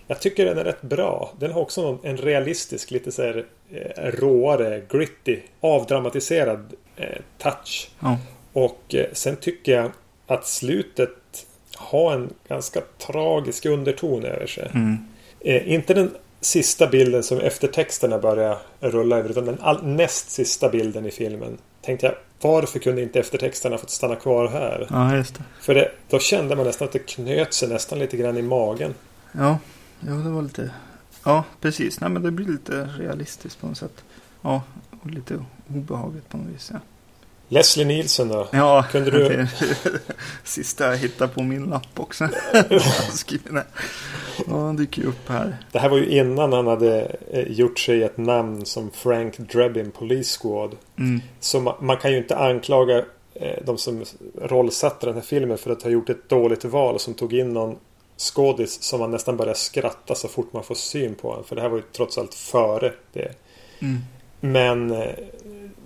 Jag 0.07 0.21
tycker 0.21 0.45
den 0.45 0.57
är 0.57 0.63
rätt 0.63 0.81
bra. 0.81 1.33
Den 1.39 1.51
har 1.51 1.61
också 1.61 1.99
en 2.03 2.17
realistisk, 2.17 2.91
lite 2.91 3.11
så 3.11 3.21
här 3.21 3.45
eh, 3.71 4.11
råare, 4.11 4.81
gritty, 4.89 5.39
avdramatiserad 5.61 6.73
eh, 6.95 7.21
touch. 7.37 7.89
Mm. 8.03 8.15
Och 8.53 8.95
eh, 8.95 9.05
sen 9.13 9.35
tycker 9.35 9.71
jag 9.71 9.91
att 10.27 10.47
slutet 10.47 11.45
har 11.75 12.13
en 12.13 12.33
ganska 12.47 12.81
tragisk 12.97 13.65
underton 13.65 14.25
över 14.25 14.47
sig. 14.47 14.71
Mm. 14.73 14.97
Eh, 15.39 15.73
inte 15.73 15.93
den 15.93 16.15
sista 16.41 16.87
bilden 16.87 17.23
som 17.23 17.39
eftertexterna 17.39 18.19
börjar 18.19 18.57
rulla 18.79 19.17
över 19.17 19.29
utan 19.29 19.45
den 19.45 19.57
all, 19.61 19.87
näst 19.87 20.29
sista 20.29 20.69
bilden 20.69 21.05
i 21.05 21.11
filmen. 21.11 21.57
Tänkte 21.81 22.05
jag, 22.05 22.15
varför 22.41 22.79
kunde 22.79 23.01
inte 23.01 23.19
eftertexterna 23.19 23.77
fått 23.77 23.89
stanna 23.89 24.15
kvar 24.15 24.47
här? 24.47 24.87
Ja, 24.89 25.15
just 25.15 25.35
det. 25.35 25.43
För 25.61 25.75
det, 25.75 25.91
då 26.09 26.19
kände 26.19 26.55
man 26.55 26.65
nästan 26.65 26.87
att 26.87 26.93
det 26.93 26.99
knöt 26.99 27.53
sig 27.53 27.69
nästan 27.69 27.99
lite 27.99 28.17
grann 28.17 28.37
i 28.37 28.41
magen. 28.41 28.93
Ja, 29.31 29.57
ja 29.99 30.13
det 30.13 30.29
var 30.29 30.41
lite... 30.41 30.71
Ja, 31.23 31.43
precis. 31.61 31.99
Nej, 31.99 32.09
men 32.09 32.23
det 32.23 32.31
blir 32.31 32.47
lite 32.47 32.83
realistiskt 32.83 33.61
på 33.61 33.67
något 33.67 33.77
sätt. 33.77 34.03
Ja, 34.41 34.63
och 35.01 35.11
lite 35.11 35.45
obehagligt 35.67 36.29
på 36.29 36.37
något 36.37 36.47
vis. 36.47 36.69
Ja. 36.73 36.79
Leslie 37.47 37.85
Nielsen 37.85 38.27
då? 38.27 38.47
Ja, 38.51 38.85
Kunde 38.91 39.11
du... 39.11 39.29
det 39.29 39.47
sista 40.43 40.89
jag 40.89 40.97
hittade 40.97 41.33
på 41.33 41.43
min 41.43 41.63
lapp 41.63 41.99
också. 41.99 42.29
ja, 44.47 44.65
han 44.65 44.75
dyker 44.75 45.01
ju 45.01 45.07
upp 45.07 45.29
här. 45.29 45.57
Det 45.71 45.79
här 45.79 45.89
var 45.89 45.97
ju 45.97 46.05
innan 46.05 46.53
han 46.53 46.67
hade 46.67 47.17
eh, 47.31 47.51
gjort 47.51 47.79
sig 47.79 48.03
ett 48.03 48.17
namn 48.17 48.65
som 48.65 48.91
Frank 48.91 49.37
Drebin 49.37 49.91
Police 49.91 50.39
Squad. 50.39 50.75
Mm. 50.97 51.21
Så 51.39 51.59
man, 51.59 51.75
man, 51.79 51.97
kan 51.97 52.11
ju 52.11 52.17
inte 52.17 52.37
anklaga 52.37 52.97
eh, 53.33 53.63
de 53.65 53.77
som 53.77 54.03
rollsatte 54.41 55.05
den 55.05 55.15
här 55.15 55.21
filmen 55.21 55.57
för 55.57 55.71
att 55.71 55.83
ha 55.83 55.89
gjort 55.89 56.09
ett 56.09 56.29
dåligt 56.29 56.65
val 56.65 56.99
som 56.99 57.13
tog 57.13 57.33
in 57.33 57.53
någon 57.53 57.75
skådis 58.17 58.83
som 58.83 58.99
man 58.99 59.11
nästan 59.11 59.37
börjar 59.37 59.53
skratta 59.53 60.15
så 60.15 60.27
fort 60.27 60.53
man 60.53 60.63
får 60.63 60.75
syn 60.75 61.15
på 61.15 61.29
honom. 61.29 61.43
För 61.43 61.55
det 61.55 61.61
här 61.61 61.69
var 61.69 61.77
ju 61.77 61.83
trots 61.91 62.17
allt 62.17 62.33
före 62.33 62.93
det. 63.13 63.31
Mm. 63.79 63.99
Men 64.39 64.91
eh, 64.91 65.13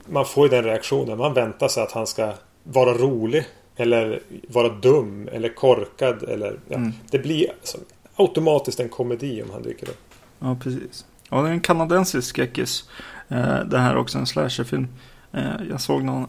man 0.05 0.25
får 0.25 0.45
ju 0.45 0.49
den 0.49 0.63
reaktionen. 0.63 1.17
Man 1.17 1.33
väntar 1.33 1.67
sig 1.67 1.83
att 1.83 1.91
han 1.91 2.07
ska 2.07 2.33
vara 2.63 2.93
rolig. 2.93 3.45
Eller 3.79 4.21
vara 4.47 4.69
dum 4.69 5.29
eller 5.31 5.49
korkad. 5.49 6.23
Eller, 6.23 6.59
ja. 6.67 6.75
mm. 6.75 6.93
Det 7.11 7.19
blir 7.19 7.51
alltså, 7.59 7.77
automatiskt 8.15 8.79
en 8.79 8.89
komedi 8.89 9.43
om 9.43 9.49
han 9.51 9.63
dyker 9.63 9.89
upp. 9.89 10.13
Ja, 10.39 10.57
precis. 10.63 11.05
Ja, 11.29 11.41
det 11.41 11.49
är 11.49 11.53
en 11.53 11.61
kanadensisk 11.61 12.27
skräckis. 12.27 12.89
Eh, 13.27 13.59
det 13.59 13.77
här 13.77 13.91
är 13.91 13.97
också 13.97 14.17
en 14.17 14.27
slasherfilm. 14.27 14.87
Eh, 15.31 15.63
jag 15.69 15.81
såg 15.81 16.03
någon, 16.03 16.27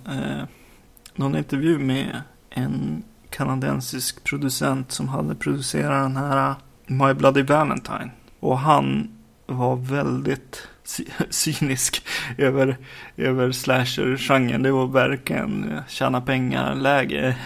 någon 1.15 1.37
intervju 1.37 1.79
med 1.79 2.23
en 2.51 3.05
kanadensisk 3.31 4.25
producent 4.25 4.93
som 4.93 5.09
hade 5.09 5.35
producerat 5.35 6.05
den 6.05 6.17
här 6.17 6.55
My 6.87 7.15
Bloody 7.15 7.43
Valentine. 7.43 8.11
Och 8.41 8.59
han 8.59 9.11
var 9.47 9.77
väldigt 9.77 10.69
cynisk 11.31 12.07
över, 12.39 12.77
över 13.17 13.53
slasher-genren. 13.53 14.63
Det 14.63 14.71
var 14.71 14.87
verkligen 14.87 15.73
eh, 15.73 15.81
tjäna 15.89 16.21
pengar-läge 16.21 17.37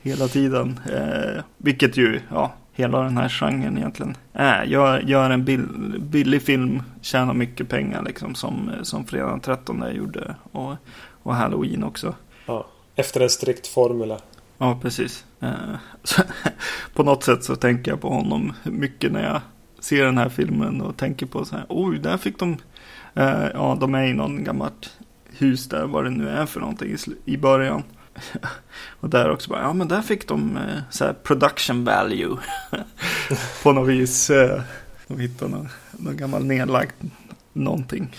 hela 0.00 0.28
tiden. 0.28 0.80
Eh, 0.92 1.42
vilket 1.58 1.96
ju, 1.96 2.20
ja, 2.30 2.52
hela 2.72 3.02
den 3.02 3.16
här 3.16 3.28
genren 3.28 3.78
egentligen 3.78 4.16
är. 4.32 4.64
Gör, 4.64 5.00
gör 5.00 5.30
en 5.30 5.44
bill, 5.44 5.96
billig 6.00 6.42
film, 6.42 6.82
tjäna 7.00 7.32
mycket 7.32 7.68
pengar 7.68 8.02
liksom 8.02 8.34
som, 8.34 8.70
som 8.82 9.04
Fredag 9.04 9.30
den 9.30 9.40
13 9.40 9.84
gjorde. 9.94 10.34
Och, 10.52 10.74
och 11.22 11.34
Halloween 11.34 11.84
också. 11.84 12.14
Ja, 12.46 12.66
efter 12.96 13.20
en 13.20 13.30
strikt 13.30 13.66
formula. 13.66 14.18
Ja, 14.58 14.78
precis. 14.82 15.24
Eh, 15.42 15.74
så, 16.02 16.22
på 16.94 17.02
något 17.02 17.24
sätt 17.24 17.44
så 17.44 17.56
tänker 17.56 17.90
jag 17.90 18.00
på 18.00 18.08
honom 18.08 18.52
mycket 18.62 19.12
när 19.12 19.24
jag 19.24 19.40
ser 19.80 20.04
den 20.04 20.18
här 20.18 20.28
filmen 20.28 20.80
och 20.80 20.96
tänker 20.96 21.26
på 21.26 21.44
så 21.44 21.56
här, 21.56 21.66
oj, 21.68 21.98
där 21.98 22.16
fick 22.16 22.38
de 22.38 22.56
eh, 23.14 23.46
ja, 23.54 23.76
de 23.80 23.94
är 23.94 24.04
i 24.04 24.12
någon 24.12 24.44
gammalt 24.44 24.98
hus 25.38 25.68
där, 25.68 25.86
vad 25.86 26.04
det 26.04 26.10
nu 26.10 26.28
är 26.28 26.46
för 26.46 26.60
någonting 26.60 26.96
i, 27.24 27.36
början. 27.36 27.82
och 29.00 29.08
där 29.08 29.30
också 29.30 29.50
bara, 29.50 29.62
ja 29.62 29.72
men 29.72 29.88
där 29.88 30.02
fick 30.02 30.28
de 30.28 30.56
eh, 30.56 30.82
så 30.90 31.04
här 31.04 31.12
production 31.12 31.84
value. 31.84 32.36
på 33.62 33.72
något 33.72 33.88
vis. 33.88 34.30
De 35.06 35.18
hittade 35.20 35.50
någon, 35.50 35.68
någon 35.90 36.16
gammal 36.16 36.44
nedlagd 36.44 36.92
någonting. 37.52 38.16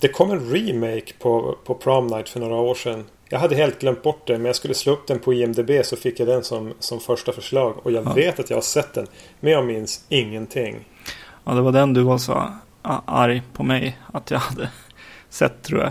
Det 0.00 0.08
kom 0.08 0.30
en 0.30 0.50
remake 0.50 1.12
på, 1.18 1.58
på 1.64 1.74
Prom 1.74 2.06
Night 2.06 2.28
för 2.28 2.40
några 2.40 2.54
år 2.54 2.74
sedan. 2.74 3.04
Jag 3.32 3.38
hade 3.38 3.54
helt 3.54 3.80
glömt 3.80 4.02
bort 4.02 4.26
det 4.26 4.32
men 4.32 4.44
jag 4.44 4.56
skulle 4.56 4.74
slå 4.74 4.92
upp 4.92 5.06
den 5.06 5.18
på 5.18 5.34
IMDB 5.34 5.70
så 5.84 5.96
fick 5.96 6.20
jag 6.20 6.28
den 6.28 6.44
som, 6.44 6.72
som 6.78 7.00
första 7.00 7.32
förslag. 7.32 7.74
Och 7.82 7.92
jag 7.92 8.06
ja. 8.06 8.12
vet 8.12 8.40
att 8.40 8.50
jag 8.50 8.56
har 8.56 8.62
sett 8.62 8.94
den. 8.94 9.06
Men 9.40 9.52
jag 9.52 9.64
minns 9.64 10.04
ingenting. 10.08 10.88
Ja, 11.44 11.52
det 11.52 11.60
var 11.60 11.72
den 11.72 11.94
du 11.94 12.02
var 12.02 12.18
så 12.18 12.52
arg 13.04 13.42
på 13.52 13.62
mig 13.62 13.98
att 14.12 14.30
jag 14.30 14.38
hade 14.38 14.70
sett 15.28 15.62
tror 15.62 15.80
jag. 15.80 15.90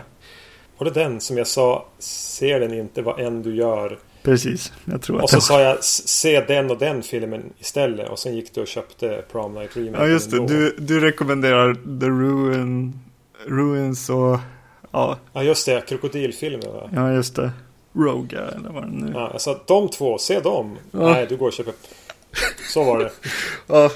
Var 0.77 0.86
det 0.86 0.91
den 0.91 1.21
som 1.21 1.38
jag 1.38 1.47
sa, 1.47 1.86
ser 1.99 2.60
den 2.60 2.73
inte 2.73 3.01
vad 3.01 3.19
än 3.19 3.41
du 3.41 3.56
gör. 3.56 3.99
Precis, 4.23 4.73
jag 4.86 5.01
tror 5.01 5.17
att 5.17 5.23
Och 5.23 5.30
så 5.30 5.41
sa 5.41 5.62
jag, 5.62 5.84
se 5.84 6.41
den 6.41 6.71
och 6.71 6.77
den 6.77 7.04
filmen 7.04 7.54
istället. 7.60 8.10
Och 8.10 8.19
sen 8.19 8.36
gick 8.36 8.56
du 8.56 8.62
och 8.62 8.67
köpte 8.67 9.23
Prom 9.32 9.54
Night 9.54 9.77
Remake. 9.77 10.04
Ja, 10.04 10.10
just 10.10 10.32
det. 10.32 10.47
Du, 10.47 10.75
du 10.80 10.99
rekommenderar 10.99 11.73
The 11.73 12.06
Ruin, 12.06 12.99
Ruins 13.47 14.10
och... 14.10 14.39
Ja, 14.91 15.17
ja 15.34 15.43
just 15.43 15.65
det. 15.65 15.82
Krokodilfilmen 15.88 16.73
va? 16.73 16.89
Ja, 16.93 17.12
just 17.13 17.36
det. 17.36 17.51
Roga 17.93 18.41
eller 18.41 18.69
vad 18.69 18.84
det 18.84 18.91
nu 18.91 19.12
Ja, 19.13 19.30
jag 19.32 19.41
sa 19.41 19.60
de 19.67 19.89
två, 19.89 20.17
se 20.17 20.39
dem. 20.39 20.77
Ja. 20.91 20.99
Nej, 20.99 21.25
du 21.30 21.38
går 21.38 21.47
och 21.47 21.54
köper 21.54 21.73
Så 22.73 22.84
var 22.84 22.99
det. 22.99 23.12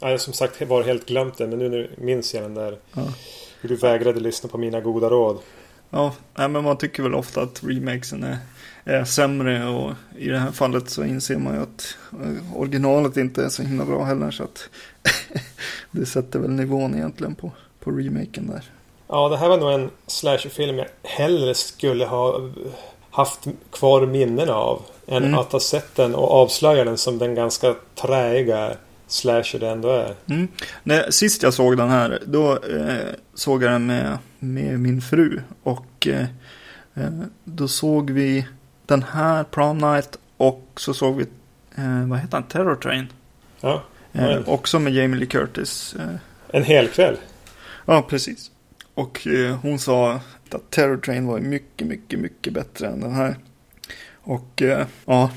Ja, 0.00 0.10
jag 0.10 0.20
som 0.20 0.32
sagt 0.32 0.62
var 0.62 0.82
helt 0.82 1.06
glömt 1.06 1.38
det. 1.38 1.46
Men 1.46 1.58
nu, 1.58 1.68
nu 1.68 1.90
minns 1.98 2.34
jag 2.34 2.42
den 2.42 2.54
där. 2.54 2.78
Ja. 2.92 3.02
Hur 3.60 3.68
du 3.68 3.76
vägrade 3.76 4.20
lyssna 4.20 4.48
på 4.48 4.58
mina 4.58 4.80
goda 4.80 5.10
råd. 5.10 5.38
ja 5.90 6.14
nej, 6.34 6.48
men 6.48 6.64
man 6.64 6.76
tycker 6.76 7.02
väl 7.02 7.14
ofta 7.14 7.42
att 7.42 7.64
remakesen 7.64 8.24
är, 8.24 8.38
är 8.84 9.04
sämre 9.04 9.66
och 9.66 9.92
i 10.18 10.28
det 10.28 10.38
här 10.38 10.50
fallet 10.50 10.90
så 10.90 11.04
inser 11.04 11.36
man 11.36 11.54
ju 11.54 11.62
att 11.62 11.96
eh, 12.12 12.56
originalet 12.56 13.16
inte 13.16 13.44
är 13.44 13.48
så 13.48 13.62
himla 13.62 13.84
bra 13.84 14.04
heller 14.04 14.30
så 14.30 14.42
att 14.42 14.68
det 15.90 16.06
sätter 16.06 16.38
väl 16.38 16.50
nivån 16.50 16.94
egentligen 16.94 17.34
på, 17.34 17.52
på 17.80 17.90
remaken 17.90 18.46
där. 18.46 18.70
Ja, 19.14 19.28
det 19.28 19.36
här 19.36 19.48
var 19.48 19.58
nog 19.58 19.72
en 19.72 19.90
slasherfilm 20.06 20.78
jag 20.78 20.86
hellre 21.02 21.54
skulle 21.54 22.04
ha 22.06 22.40
haft 23.10 23.46
kvar 23.72 24.06
minnen 24.06 24.50
av. 24.50 24.82
Än 25.06 25.24
Mm. 25.24 25.38
att 25.38 25.52
ha 25.52 25.60
sett 25.60 25.94
den 25.94 26.14
och 26.14 26.30
avslöja 26.30 26.84
den 26.84 26.98
som 26.98 27.18
den 27.18 27.34
ganska 27.34 27.74
träiga 27.94 28.72
slasher 29.06 29.58
det 29.58 29.68
ändå 29.68 29.88
är. 29.88 30.14
Mm. 30.26 30.48
När, 30.82 31.10
sist 31.10 31.42
jag 31.42 31.54
såg 31.54 31.76
den 31.76 31.88
här, 31.90 32.18
då 32.26 32.52
eh, 32.52 33.14
såg 33.34 33.62
jag 33.62 33.72
den 33.72 33.86
med, 33.86 34.18
med 34.38 34.80
min 34.80 35.00
fru. 35.02 35.40
Och 35.62 36.06
eh, 36.06 36.22
eh, 36.94 37.10
då 37.44 37.68
såg 37.68 38.10
vi 38.10 38.46
den 38.86 39.02
här 39.02 39.44
Prom 39.44 39.78
Night 39.78 40.18
och 40.36 40.64
så 40.76 40.94
såg 40.94 41.16
vi, 41.16 41.22
eh, 41.76 42.06
vad 42.08 42.18
heter 42.18 42.32
han, 42.36 42.42
Terror 42.42 42.76
Train. 42.76 43.06
Ja, 43.60 43.82
Eh, 44.14 44.38
också 44.48 44.78
med 44.78 44.92
Jamie 44.92 45.20
Lee 45.20 45.26
Curtis. 45.28 45.94
Eh, 45.98 46.14
en 46.58 46.64
hel 46.64 46.88
kväll. 46.88 47.16
ja, 47.86 48.02
precis. 48.02 48.50
Och 48.94 49.26
eh, 49.26 49.56
hon 49.56 49.78
sa 49.78 50.20
att 50.50 50.70
Terror 50.70 50.96
Train 50.96 51.26
var 51.26 51.40
mycket, 51.40 51.86
mycket, 51.86 52.18
mycket 52.18 52.52
bättre 52.52 52.86
än 52.86 53.00
den 53.00 53.12
här. 53.12 53.36
Och 54.22 54.62
eh, 54.62 54.86
ja, 55.04 55.30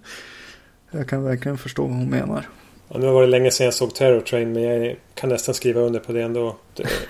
jag 0.90 1.08
kan 1.08 1.24
verkligen 1.24 1.58
förstå 1.58 1.82
vad 1.82 1.96
hon 1.96 2.10
menar. 2.10 2.48
Ja, 2.88 2.98
nu 2.98 3.06
var 3.06 3.20
det 3.20 3.28
länge 3.28 3.50
sedan 3.50 3.64
jag 3.64 3.74
såg 3.74 3.94
Terror 3.94 4.20
Train 4.20 4.52
men 4.52 4.62
jag 4.62 4.96
kan 5.14 5.28
nästan 5.28 5.54
skriva 5.54 5.80
under 5.80 6.00
på 6.00 6.12
det 6.12 6.22
ändå. 6.22 6.56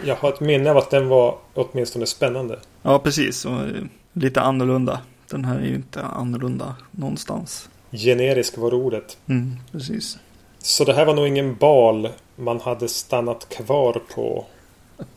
Jag 0.04 0.16
har 0.16 0.28
ett 0.28 0.40
minne 0.40 0.70
av 0.70 0.76
att 0.76 0.90
den 0.90 1.08
var 1.08 1.38
åtminstone 1.54 2.06
spännande. 2.06 2.58
Ja, 2.82 2.98
precis. 2.98 3.44
Och 3.44 3.52
eh, 3.52 3.84
lite 4.12 4.40
annorlunda. 4.40 5.00
Den 5.30 5.44
här 5.44 5.58
är 5.58 5.64
ju 5.64 5.74
inte 5.74 6.02
annorlunda 6.02 6.76
någonstans. 6.90 7.68
Generisk 7.90 8.58
var 8.58 8.74
ordet. 8.74 9.18
Mm, 9.28 9.56
precis. 9.72 10.18
Så 10.58 10.84
det 10.84 10.94
här 10.94 11.04
var 11.04 11.14
nog 11.14 11.28
ingen 11.28 11.54
bal 11.56 12.08
man 12.36 12.60
hade 12.60 12.88
stannat 12.88 13.48
kvar 13.48 14.02
på. 14.14 14.46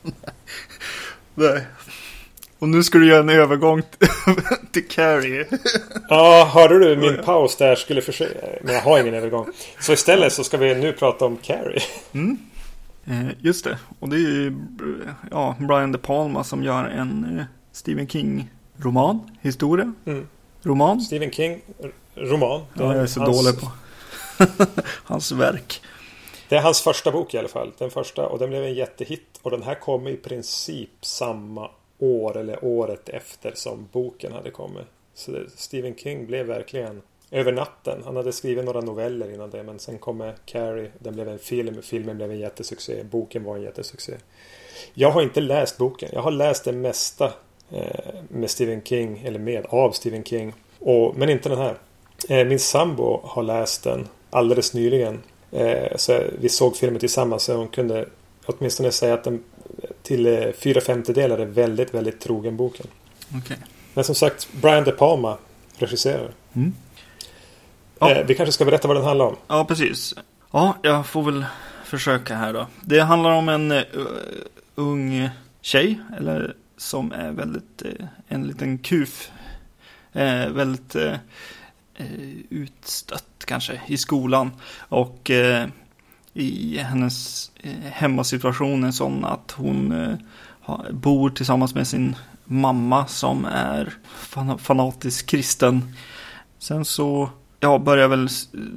Nej. 1.36 1.66
Och 2.60 2.70
nu 2.70 2.84
ska 2.84 2.98
du 2.98 3.08
göra 3.08 3.20
en 3.20 3.30
övergång 3.30 3.82
till 4.72 4.88
Carrie. 4.88 5.46
Ja, 6.10 6.50
hörde 6.54 6.80
du 6.80 6.96
min 6.96 7.24
paus 7.24 7.56
där? 7.56 7.76
Skulle 7.76 8.02
försöka... 8.02 8.40
Men 8.62 8.74
jag 8.74 8.82
har 8.82 9.00
ingen 9.00 9.14
övergång. 9.14 9.48
Så 9.80 9.94
istället 9.94 10.34
så 10.34 10.44
ska 10.44 10.58
vi 10.58 10.76
nu 10.76 10.94
prata 10.94 11.26
om 11.26 11.38
Carrie. 11.38 11.82
Mm. 12.12 12.38
Eh, 13.06 13.28
just 13.40 13.64
det. 13.64 13.78
Och 14.00 14.10
det 14.10 14.16
är 14.16 14.20
ju 14.20 14.56
ja, 15.32 15.56
Brian 15.60 15.92
De 15.92 15.98
Palma 15.98 16.44
som 16.44 16.64
gör 16.64 16.86
en 16.86 17.38
eh, 17.40 17.46
Stephen 17.72 18.08
King-roman. 18.08 19.20
Historia. 19.42 19.94
Mm. 20.06 20.28
Roman. 20.64 21.02
Stephen 21.02 21.32
King 21.32 21.62
roman. 22.16 22.62
Ja, 22.74 22.94
jag 22.94 23.04
är 23.04 23.08
så 23.08 23.20
hans, 23.20 23.38
dålig 23.38 23.60
på 23.60 23.72
hans 25.04 25.32
verk. 25.32 25.82
Det 26.50 26.56
är 26.58 26.62
hans 26.62 26.82
första 26.82 27.12
bok 27.12 27.34
i 27.34 27.38
alla 27.38 27.48
fall. 27.48 27.72
Den 27.78 27.92
första 27.92 28.28
och 28.28 28.40
den 28.40 28.50
blev 28.50 28.64
en 28.64 28.74
jättehit. 28.74 29.40
Och 29.42 29.52
den 29.52 29.64
här 29.64 29.76
kom 29.76 30.08
i 30.08 30.16
princip 30.16 30.90
samma 31.02 31.70
år 32.00 32.38
eller 32.38 32.66
året 32.66 33.10
efter 33.10 33.52
som 33.56 33.88
boken 33.92 34.34
hade 34.34 34.52
kommit. 34.52 34.86
Så 35.14 35.32
det, 35.32 35.50
Stephen 35.56 35.96
King 35.96 36.26
blev 36.26 36.46
verkligen 36.46 37.02
över 37.32 37.52
natten. 37.52 38.02
Han 38.06 38.16
hade 38.16 38.32
skrivit 38.32 38.66
några 38.66 38.82
noveller 38.82 39.34
innan 39.34 39.50
det. 39.50 39.64
Men 39.64 39.80
sen 39.80 39.98
kom 39.98 40.32
Carrie. 40.46 40.92
Den 41.00 41.14
blev 41.14 41.30
en 41.30 41.40
film. 41.40 41.82
Filmen 41.82 42.18
blev 42.18 42.32
en 42.32 42.40
jättesuccé. 42.40 43.04
Boken 43.04 43.44
var 43.44 43.56
en 43.56 43.62
jättesuccé. 43.62 44.14
Jag 44.94 45.12
har 45.12 45.22
inte 45.22 45.42
läst 45.42 45.78
boken. 45.78 46.10
Jag 46.14 46.22
har 46.22 46.32
läst 46.32 46.66
det 46.66 46.72
mesta 46.72 47.34
eh, 47.72 48.14
med 48.30 48.50
Stephen 48.50 48.82
King. 48.84 49.22
Eller 49.26 49.40
med 49.40 49.66
av 49.66 49.92
Stephen 49.92 50.24
King. 50.24 50.54
Och, 50.80 51.16
men 51.18 51.30
inte 51.30 51.50
den 51.50 51.58
här. 51.58 51.78
Eh, 52.30 52.48
min 52.48 52.60
sambo 52.60 53.22
har 53.24 53.44
läst 53.44 53.84
den 53.84 54.08
alldeles 54.30 54.74
nyligen. 54.74 55.22
Eh, 55.52 55.96
så 55.96 56.24
vi 56.40 56.50
såg 56.50 56.78
filmen 56.78 57.00
tillsammans 57.00 57.44
så 57.44 57.56
hon 57.56 57.68
kunde 57.68 58.06
åtminstone 58.46 58.92
säga 58.92 59.14
att 59.14 59.24
den 59.24 59.44
till 60.04 60.28
eh, 60.28 60.52
fyra 60.52 60.82
femtedelar 60.82 61.38
är 61.38 61.46
väldigt, 61.46 61.94
väldigt 61.94 62.20
trogen 62.20 62.58
boken. 62.58 62.88
Okej. 63.36 63.58
Men 63.94 64.04
som 64.04 64.16
sagt, 64.16 64.48
Brian 64.62 64.84
De 64.84 64.92
Palma 64.92 65.38
regisserar. 65.78 66.32
Mm. 66.54 66.74
Ja. 68.00 68.12
Eh, 68.12 68.26
vi 68.26 68.36
kanske 68.36 68.54
ska 68.54 68.66
berätta 68.66 68.88
vad 68.88 68.98
den 68.98 69.04
handlar 69.04 69.26
om. 69.26 69.36
Ja, 69.48 69.66
precis. 69.66 70.16
Ja, 70.52 70.78
jag 70.82 71.08
får 71.08 71.24
väl 71.24 71.46
försöka 71.86 72.36
här 72.36 72.54
då. 72.54 72.68
Det 72.82 73.00
handlar 73.00 73.32
om 73.32 73.50
en 73.50 73.72
uh, 73.72 73.84
ung 74.76 75.30
tjej, 75.62 76.00
eller 76.18 76.56
som 76.78 77.12
är 77.12 77.32
väldigt, 77.32 77.82
uh, 77.86 78.06
en 78.28 78.48
liten 78.48 78.78
kuf. 78.78 79.32
Uh, 80.16 80.50
väldigt 80.50 80.96
Eh, 82.00 82.06
utstött 82.50 83.46
kanske 83.46 83.82
i 83.88 83.98
skolan. 83.98 84.52
Och 84.80 85.32
eh, 85.32 85.68
i 86.34 86.78
hennes 86.78 87.52
eh, 87.62 87.92
hemmasituation 87.92 88.84
är 88.84 88.92
sån 88.92 89.26
att 89.26 89.52
hon 89.52 89.94
bor 90.92 91.30
tillsammans 91.30 91.76
med 91.76 91.88
sin 91.88 92.16
mamma 92.46 93.08
som 93.08 93.46
är 93.46 93.94
fanatisk 94.58 95.26
kristen. 95.26 95.96
Sen 96.60 96.86
så 96.86 97.30
ja, 97.60 97.80
börjar 97.80 98.08
väl 98.08 98.28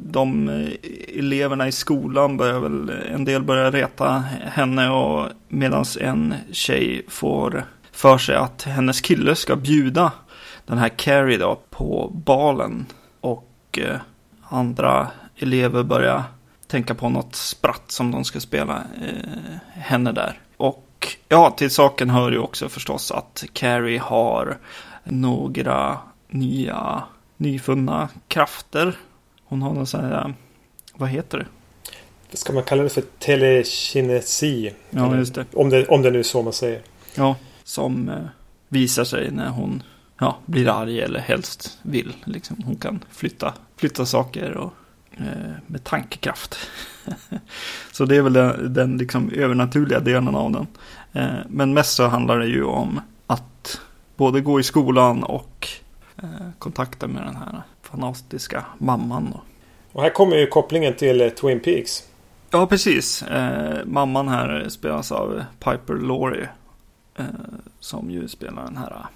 de 0.04 0.48
eleverna 1.18 1.68
i 1.68 1.72
skolan 1.72 2.36
börjar 2.36 2.60
väl 2.60 2.90
en 2.90 3.24
del 3.24 3.42
börjar 3.42 3.72
reta 3.72 4.24
henne 4.42 4.90
och 4.90 5.28
medan 5.48 5.84
en 6.00 6.34
tjej 6.52 7.02
får 7.08 7.64
för 7.92 8.18
sig 8.18 8.36
att 8.36 8.62
hennes 8.62 9.00
kille 9.00 9.34
ska 9.34 9.56
bjuda 9.56 10.12
den 10.66 10.78
här 10.78 10.88
Carrie 10.88 11.38
då 11.38 11.60
på 11.70 12.10
balen 12.14 12.86
och 13.72 13.78
eh, 13.78 14.00
andra 14.48 15.10
elever 15.36 15.82
börjar 15.82 16.22
tänka 16.66 16.94
på 16.94 17.08
något 17.08 17.34
spratt 17.34 17.82
som 17.86 18.10
de 18.10 18.24
ska 18.24 18.40
spela 18.40 18.84
eh, 19.02 19.56
henne 19.72 20.12
där. 20.12 20.40
Och 20.56 21.16
ja, 21.28 21.50
till 21.50 21.70
saken 21.70 22.10
hör 22.10 22.32
ju 22.32 22.38
också 22.38 22.68
förstås 22.68 23.10
att 23.10 23.44
Carrie 23.52 23.98
har 23.98 24.58
några 25.04 25.98
nya 26.28 27.02
nyfunna 27.36 28.08
krafter. 28.28 28.96
Hon 29.44 29.62
har 29.62 29.72
någon 29.72 29.86
sån 29.86 30.04
här, 30.04 30.34
vad 30.94 31.08
heter 31.08 31.38
det? 32.30 32.36
Ska 32.36 32.52
man 32.52 32.62
kalla 32.62 32.82
det 32.82 32.88
för 32.88 33.04
telekinesi? 33.18 34.74
Ja, 34.90 35.16
just 35.16 35.34
det. 35.34 35.46
Om 35.52 35.70
det, 35.70 35.86
om 35.86 36.02
det 36.02 36.10
nu 36.10 36.18
är 36.18 36.22
så 36.22 36.42
man 36.42 36.52
säger. 36.52 36.80
Ja, 37.14 37.36
som 37.64 38.08
eh, 38.08 38.16
visar 38.68 39.04
sig 39.04 39.30
när 39.30 39.48
hon 39.48 39.82
ja, 40.22 40.36
blir 40.46 40.68
arg 40.68 41.00
eller 41.00 41.20
helst 41.20 41.78
vill. 41.82 42.16
Liksom, 42.24 42.56
hon 42.64 42.76
kan 42.76 43.04
flytta, 43.10 43.54
flytta 43.76 44.06
saker 44.06 44.56
och, 44.56 44.72
eh, 45.16 45.52
med 45.66 45.84
tankekraft. 45.84 46.58
så 47.92 48.04
det 48.04 48.16
är 48.16 48.22
väl 48.22 48.32
den, 48.32 48.74
den 48.74 48.98
liksom 48.98 49.30
övernaturliga 49.30 50.00
delen 50.00 50.34
av 50.34 50.52
den. 50.52 50.66
Eh, 51.12 51.38
men 51.48 51.74
mest 51.74 51.94
så 51.94 52.06
handlar 52.06 52.38
det 52.38 52.46
ju 52.46 52.64
om 52.64 53.00
att 53.26 53.80
både 54.16 54.40
gå 54.40 54.60
i 54.60 54.62
skolan 54.62 55.22
och 55.22 55.68
eh, 56.22 56.48
kontakta 56.58 57.06
med 57.06 57.22
den 57.22 57.36
här 57.36 57.62
fantastiska 57.82 58.64
mamman. 58.78 59.28
Då. 59.32 59.40
Och 59.92 60.02
här 60.02 60.10
kommer 60.10 60.36
ju 60.36 60.46
kopplingen 60.46 60.94
till 60.94 61.20
eh, 61.20 61.28
Twin 61.28 61.60
Peaks. 61.60 62.02
Ja, 62.50 62.66
precis. 62.66 63.22
Eh, 63.22 63.84
mamman 63.84 64.28
här 64.28 64.68
spelas 64.68 65.12
av 65.12 65.44
Piper 65.58 65.94
Laurie. 65.94 66.48
Eh, 67.14 67.24
som 67.80 68.10
ju 68.10 68.28
spelar 68.28 68.64
den 68.64 68.76
här. 68.76 69.06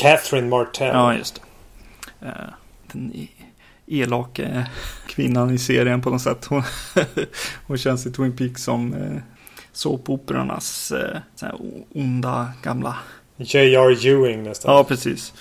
Catherine 0.00 0.48
Martell. 0.48 0.94
Ja, 0.94 1.14
just 1.14 1.34
det. 1.34 2.26
Eh, 2.26 2.32
den 2.92 3.28
elake 3.86 4.66
kvinnan 5.06 5.50
i 5.50 5.58
serien 5.58 6.02
på 6.02 6.10
något 6.10 6.22
sätt. 6.22 6.44
Hon, 6.44 6.62
hon 7.66 7.78
känns 7.78 8.06
i 8.06 8.12
Twin 8.12 8.36
Peaks 8.36 8.62
som 8.62 8.94
eh, 8.94 9.22
såpoperornas 9.72 10.92
eh, 10.92 11.54
onda 11.94 12.52
gamla. 12.62 12.96
J.R. 13.36 14.06
Ewing 14.06 14.42
nästan. 14.42 14.74
Ja, 14.74 14.84
precis. 14.84 15.32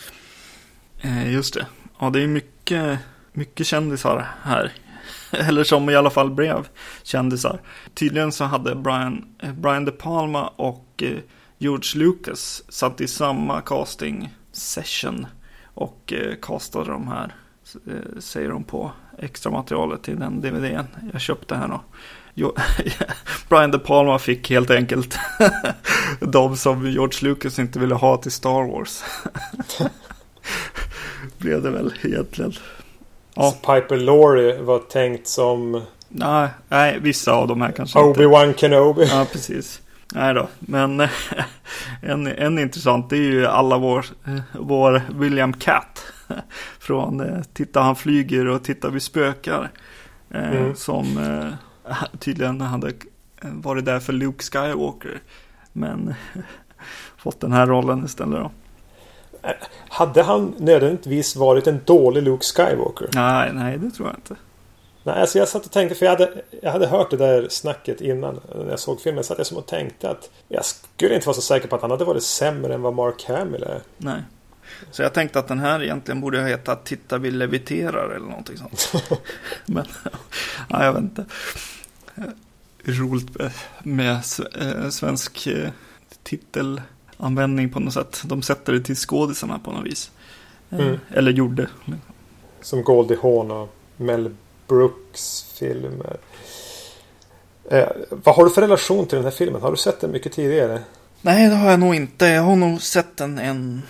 Just 1.25 1.53
det. 1.53 1.65
Ja, 1.99 2.09
det 2.09 2.21
är 2.21 2.27
mycket, 2.27 2.99
mycket 3.33 3.67
kändisar 3.67 4.27
här. 4.43 4.73
Eller 5.31 5.63
som 5.63 5.89
i 5.89 5.95
alla 5.95 6.09
fall 6.09 6.31
blev 6.31 6.67
kändisar. 7.03 7.61
Tydligen 7.93 8.31
så 8.31 8.43
hade 8.43 8.75
Brian, 8.75 9.25
Brian 9.55 9.85
De 9.85 9.91
Palma 9.91 10.47
och 10.47 11.03
George 11.57 11.99
Lucas 12.03 12.63
satt 12.69 13.01
i 13.01 13.07
samma 13.07 13.61
casting 13.61 14.33
session. 14.57 15.27
Och 15.73 16.13
eh, 16.13 16.35
castade 16.41 16.91
de 16.91 17.07
här, 17.07 17.35
eh, 17.87 18.19
säger 18.19 18.49
de 18.49 18.63
på 18.63 18.91
extra 19.17 19.51
materialet 19.51 20.03
till 20.03 20.19
den 20.19 20.41
DVDn 20.41 20.85
jag 21.11 21.21
köpte 21.21 21.55
här 21.55 21.67
då. 21.67 21.81
Brian 23.49 23.71
De 23.71 23.79
Palma 23.79 24.19
fick 24.19 24.49
helt 24.49 24.69
enkelt 24.69 25.17
de 26.19 26.57
som 26.57 26.89
George 26.89 27.29
Lucas 27.29 27.59
inte 27.59 27.79
ville 27.79 27.95
ha 27.95 28.17
till 28.17 28.31
Star 28.31 28.71
Wars. 28.71 29.03
Blev 31.37 31.61
det 31.61 31.69
väl 31.69 31.93
egentligen. 32.03 32.53
Ja. 33.33 33.51
Piper 33.51 33.97
Laurie 33.97 34.61
var 34.61 34.79
tänkt 34.79 35.27
som 35.27 35.81
Nej, 36.09 36.49
nej, 36.69 36.99
vissa 36.99 37.31
av 37.31 37.47
de 37.47 37.61
här 37.61 37.71
kanske. 37.71 37.99
Obi-Wan 37.99 38.53
Kenobi. 38.53 39.07
Ja, 39.11 39.25
precis. 39.31 39.81
Nej 40.13 40.33
då, 40.33 40.47
men 40.59 41.07
en, 42.01 42.27
en 42.27 42.59
intressant 42.59 43.11
är 43.11 43.15
ju 43.17 43.45
alla 43.45 43.77
vår, 43.77 44.05
vår 44.59 45.01
William 45.19 45.53
Catt. 45.53 46.03
Från 46.79 47.19
eh, 47.19 47.41
Titta 47.53 47.81
han 47.81 47.95
flyger 47.95 48.47
och 48.47 48.63
Titta 48.63 48.89
vi 48.89 48.99
spökar. 48.99 49.69
Eh, 50.29 50.49
Mm. 50.51 50.75
Som 50.75 51.17
eh, 51.17 51.93
tydligen 52.19 52.61
hade 52.61 52.91
varit 53.41 53.85
där 53.85 53.99
för 53.99 54.13
Luke 54.13 54.43
Skywalker. 54.43 55.19
Men 55.73 56.13
fått 57.17 57.39
den 57.39 57.51
här 57.51 57.65
rollen 57.67 58.05
istället 58.05 58.39
då. 58.39 58.51
Hade 59.89 60.23
han 60.23 60.53
nödvändigtvis 60.57 61.35
varit 61.35 61.67
en 61.67 61.79
dålig 61.85 62.23
Luke 62.23 62.43
Skywalker? 62.43 63.09
Nej, 63.13 63.51
nej 63.53 63.77
det 63.77 63.91
tror 63.91 64.07
jag 64.07 64.17
inte. 64.17 64.35
Nej, 65.07 65.21
alltså 65.21 65.37
jag 65.39 65.47
satt 65.47 65.65
och 65.65 65.71
tänkte 65.71 65.95
för 65.95 66.05
jag 66.05 66.11
hade, 66.11 66.31
jag 66.61 66.71
hade 66.71 66.87
hört 66.87 67.09
det 67.11 67.17
där 67.17 67.47
snacket 67.49 68.01
innan 68.01 68.39
när 68.55 68.69
jag 68.69 68.79
såg 68.79 69.01
filmen. 69.01 69.23
Så 69.23 69.33
att 69.33 69.39
jag 69.39 69.47
som 69.47 69.57
och 69.57 69.65
tänkte 69.65 70.09
att 70.09 70.29
jag 70.47 70.65
skulle 70.65 71.15
inte 71.15 71.27
vara 71.27 71.35
så 71.35 71.41
säker 71.41 71.67
på 71.67 71.75
att 71.75 71.81
han 71.81 71.91
hade 71.91 72.05
varit 72.05 72.23
sämre 72.23 72.73
än 72.73 72.81
vad 72.81 72.93
Mark 72.93 73.23
Hamill 73.27 73.63
är. 73.63 73.81
Nej. 73.97 74.21
Så 74.91 75.01
jag 75.01 75.13
tänkte 75.13 75.39
att 75.39 75.47
den 75.47 75.59
här 75.59 75.83
egentligen 75.83 76.21
borde 76.21 76.39
ha 76.39 76.47
hetat 76.47 76.85
Titta 76.85 77.17
vi 77.17 77.31
leviterar 77.31 78.09
eller 78.09 78.25
någonting 78.27 78.57
sånt. 78.57 78.91
Men, 79.65 79.85
ja, 80.69 80.85
jag 80.85 80.93
vet 80.93 81.01
inte. 81.01 81.25
Roligt 82.83 83.37
med- 83.83 84.21
eh, 84.61 84.89
svensk 84.89 85.47
eh, 85.47 85.69
titelanvändning 86.23 87.69
på 87.69 87.79
något 87.79 87.93
sätt. 87.93 88.21
De 88.25 88.41
sätter 88.41 88.73
det 88.73 88.79
till 88.81 88.95
skådisarna 88.95 89.59
på 89.59 89.71
något 89.71 89.85
vis. 89.85 90.11
Eh, 90.69 90.79
Mm. 90.79 90.99
Eller 91.13 91.31
gjorde. 91.31 91.69
Som 92.61 92.83
Goldie 92.83 93.17
Hawn 93.21 93.51
och 93.51 93.75
Mel 93.97 94.35
Brooks 94.67 95.43
filmer. 95.53 96.17
Eh, 97.71 97.87
vad 98.09 98.35
har 98.35 98.43
du 98.43 98.49
för 98.49 98.61
relation 98.61 99.05
till 99.07 99.15
den 99.15 99.23
här 99.25 99.31
filmen? 99.31 99.61
Har 99.61 99.71
du 99.71 99.77
sett 99.77 99.99
den 100.01 100.11
mycket 100.11 100.33
tidigare? 100.33 100.81
Nej, 101.21 101.49
det 101.49 101.55
har 101.55 101.69
jag 101.69 101.79
nog 101.79 101.95
inte. 101.95 102.25
Jag 102.25 102.41
har 102.41 102.55
nog 102.55 102.81
sett 102.81 103.17
den 103.17 103.39
en 103.39 103.81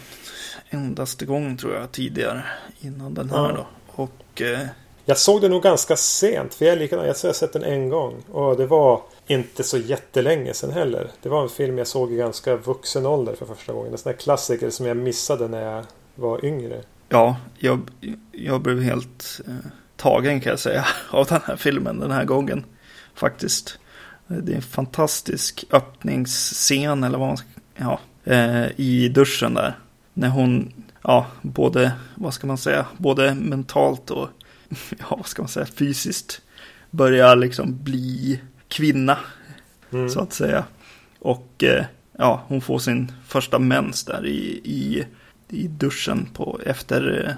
endaste 0.69 1.25
gång 1.25 1.57
tror 1.57 1.75
jag 1.75 1.91
tidigare. 1.91 2.43
Innan 2.79 3.13
den 3.13 3.29
här 3.29 3.37
Ja. 3.49 3.51
då. 3.55 4.03
Och 4.03 4.41
eh, 4.41 4.67
Jag 5.05 5.17
såg 5.17 5.41
den 5.41 5.51
nog 5.51 5.63
ganska 5.63 5.95
sent. 5.95 6.53
För 6.53 6.65
jag 6.65 6.73
är 6.75 6.79
likadan. 6.79 7.05
Jag 7.05 7.13
har 7.23 7.33
sett 7.33 7.53
den 7.53 7.63
en 7.63 7.89
gång. 7.89 8.15
Och 8.31 8.57
det 8.57 8.65
var 8.65 9.01
inte 9.27 9.63
så 9.63 9.77
jättelänge 9.77 10.53
sedan 10.53 10.71
heller. 10.71 11.11
Det 11.21 11.29
var 11.29 11.43
en 11.43 11.49
film 11.49 11.77
jag 11.77 11.87
såg 11.87 12.11
i 12.13 12.15
ganska 12.15 12.55
vuxen 12.55 13.05
ålder 13.05 13.35
för 13.35 13.45
första 13.45 13.73
gången. 13.73 13.91
En 13.91 13.97
sån 13.97 14.11
där 14.11 14.19
klassiker 14.19 14.69
som 14.69 14.85
jag 14.85 14.97
missade 14.97 15.47
när 15.47 15.73
jag 15.75 15.83
var 16.15 16.45
yngre. 16.45 16.81
Ja, 17.09 17.35
jag, 17.57 17.79
jag 18.31 18.61
blev 18.61 18.81
helt 18.81 19.41
eh, 19.47 19.53
tagen 19.97 20.41
kan 20.41 20.49
jag 20.49 20.59
säga 20.59 20.85
av 21.09 21.25
den 21.25 21.41
här 21.45 21.55
filmen 21.55 21.99
den 21.99 22.11
här 22.11 22.25
gången. 22.25 22.65
Faktiskt. 23.15 23.79
Det 24.27 24.51
är 24.51 24.55
en 24.55 24.61
fantastisk 24.61 25.65
öppningsscen 25.71 27.03
eller 27.03 27.17
vad 27.17 27.27
man 27.27 27.37
ska, 27.37 27.47
ja, 27.75 27.99
eh, 28.23 28.65
i 28.75 29.09
duschen 29.09 29.53
där. 29.53 29.77
När 30.13 30.29
hon, 30.29 30.73
ja, 31.01 31.25
både, 31.41 31.91
vad 32.15 32.33
ska 32.33 32.47
man 32.47 32.57
säga, 32.57 32.85
både 32.97 33.35
mentalt 33.35 34.11
och, 34.11 34.29
ja, 34.99 35.15
vad 35.15 35.27
ska 35.27 35.41
man 35.41 35.49
säga, 35.49 35.65
fysiskt 35.65 36.41
börjar 36.91 37.35
liksom 37.35 37.83
bli 37.83 38.41
kvinna 38.67 39.17
Mm. 39.91 40.09
så 40.09 40.19
att 40.19 40.33
säga. 40.33 40.65
Och 41.19 41.63
eh, 41.63 41.85
ja, 42.17 42.43
hon 42.47 42.61
får 42.61 42.79
sin 42.79 43.11
första 43.27 43.59
mens 43.59 44.03
där 44.03 44.25
i, 44.25 44.61
i, 44.63 45.05
i 45.49 45.67
duschen 45.67 46.29
på, 46.33 46.59
efter 46.65 47.25
eh, 47.27 47.33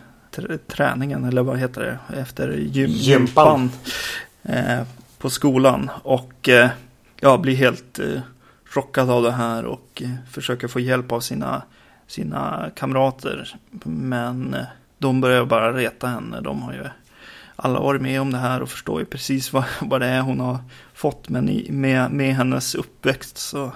träningen, 0.68 1.26
eller 1.26 1.44
vad 1.44 1.60
heter 1.60 1.82
det? 1.82 2.16
Efter 2.20 2.50
gym, 2.50 2.90
Gympan. 2.90 3.72
eh, 4.44 4.82
på 5.18 5.30
skolan. 5.30 5.90
Och 6.04 6.50
eh, 6.50 6.70
ja, 7.20 7.38
blir 7.38 7.56
helt 7.56 8.00
eh, 8.00 8.22
chockad 8.70 9.10
av 9.10 9.24
det 9.24 9.32
här 9.32 9.66
och 9.66 10.02
eh, 10.06 10.10
försöker 10.32 10.68
få 10.68 10.80
hjälp 10.80 11.12
av 11.12 11.20
sina, 11.20 11.62
sina 12.08 12.70
kamrater. 12.76 13.56
Men 13.84 14.54
eh, 14.54 14.64
de 14.98 15.22
börjar 15.22 15.46
bara 15.46 15.74
reta 15.74 16.08
henne. 16.08 16.42
De 16.42 16.62
har 16.62 16.74
ju 16.74 16.84
alla 17.56 17.80
varit 17.80 18.02
med 18.02 18.22
om 18.22 18.32
det 18.32 18.38
här 18.38 18.62
och 18.62 18.70
förstår 18.70 19.00
ju 19.00 19.06
precis 19.06 19.54
vad, 19.54 19.64
vad 19.82 20.02
det 20.02 20.08
är 20.08 20.22
hon 20.22 20.40
har 20.40 20.58
fått. 20.94 21.30
Men 21.30 21.50
i, 21.50 21.72
med, 21.72 22.12
med 22.12 22.36
hennes 22.36 22.76
uppväxt 22.76 23.38
så, 23.38 23.72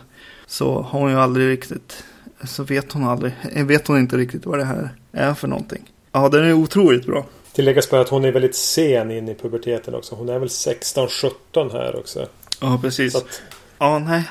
så 0.45 0.81
har 0.81 0.99
hon 0.99 1.11
ju 1.11 1.19
aldrig 1.19 1.47
riktigt, 1.49 2.03
så 2.43 2.63
vet 2.63 2.91
hon 2.91 3.03
aldrig, 3.03 3.33
vet 3.55 3.87
hon 3.87 3.99
inte 3.99 4.17
riktigt 4.17 4.45
vad 4.45 4.59
det 4.59 4.65
här 4.65 4.89
är 5.11 5.33
för 5.33 5.47
någonting. 5.47 5.89
Ja, 6.15 6.29
den 6.29 6.43
är 6.45 6.53
otroligt 6.53 7.05
bra. 7.05 7.25
Tilläggas 7.53 7.89
bara 7.89 8.01
att 8.01 8.09
hon 8.09 8.25
är 8.25 8.31
väldigt 8.31 8.55
sen 8.55 9.11
in 9.11 9.29
i 9.29 9.35
puberteten 9.35 9.95
också. 9.95 10.15
Hon 10.15 10.29
är 10.29 10.39
väl 10.39 10.47
16-17 10.47 11.71
här 11.71 11.95
också. 11.95 12.27
Ja, 12.61 12.79
precis. 12.81 13.15
Att, 13.15 13.41
Ja, 13.79 13.99
nej. 13.99 14.29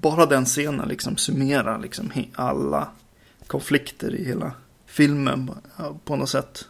Bara 0.00 0.26
den 0.26 0.44
scenen 0.44 0.88
liksom 0.88 1.16
summerar 1.16 1.78
liksom 1.78 2.12
alla 2.34 2.88
konflikter 3.46 4.14
i 4.14 4.24
hela 4.24 4.52
filmen 4.86 5.50
på 6.04 6.16
något 6.16 6.28
sätt. 6.28 6.64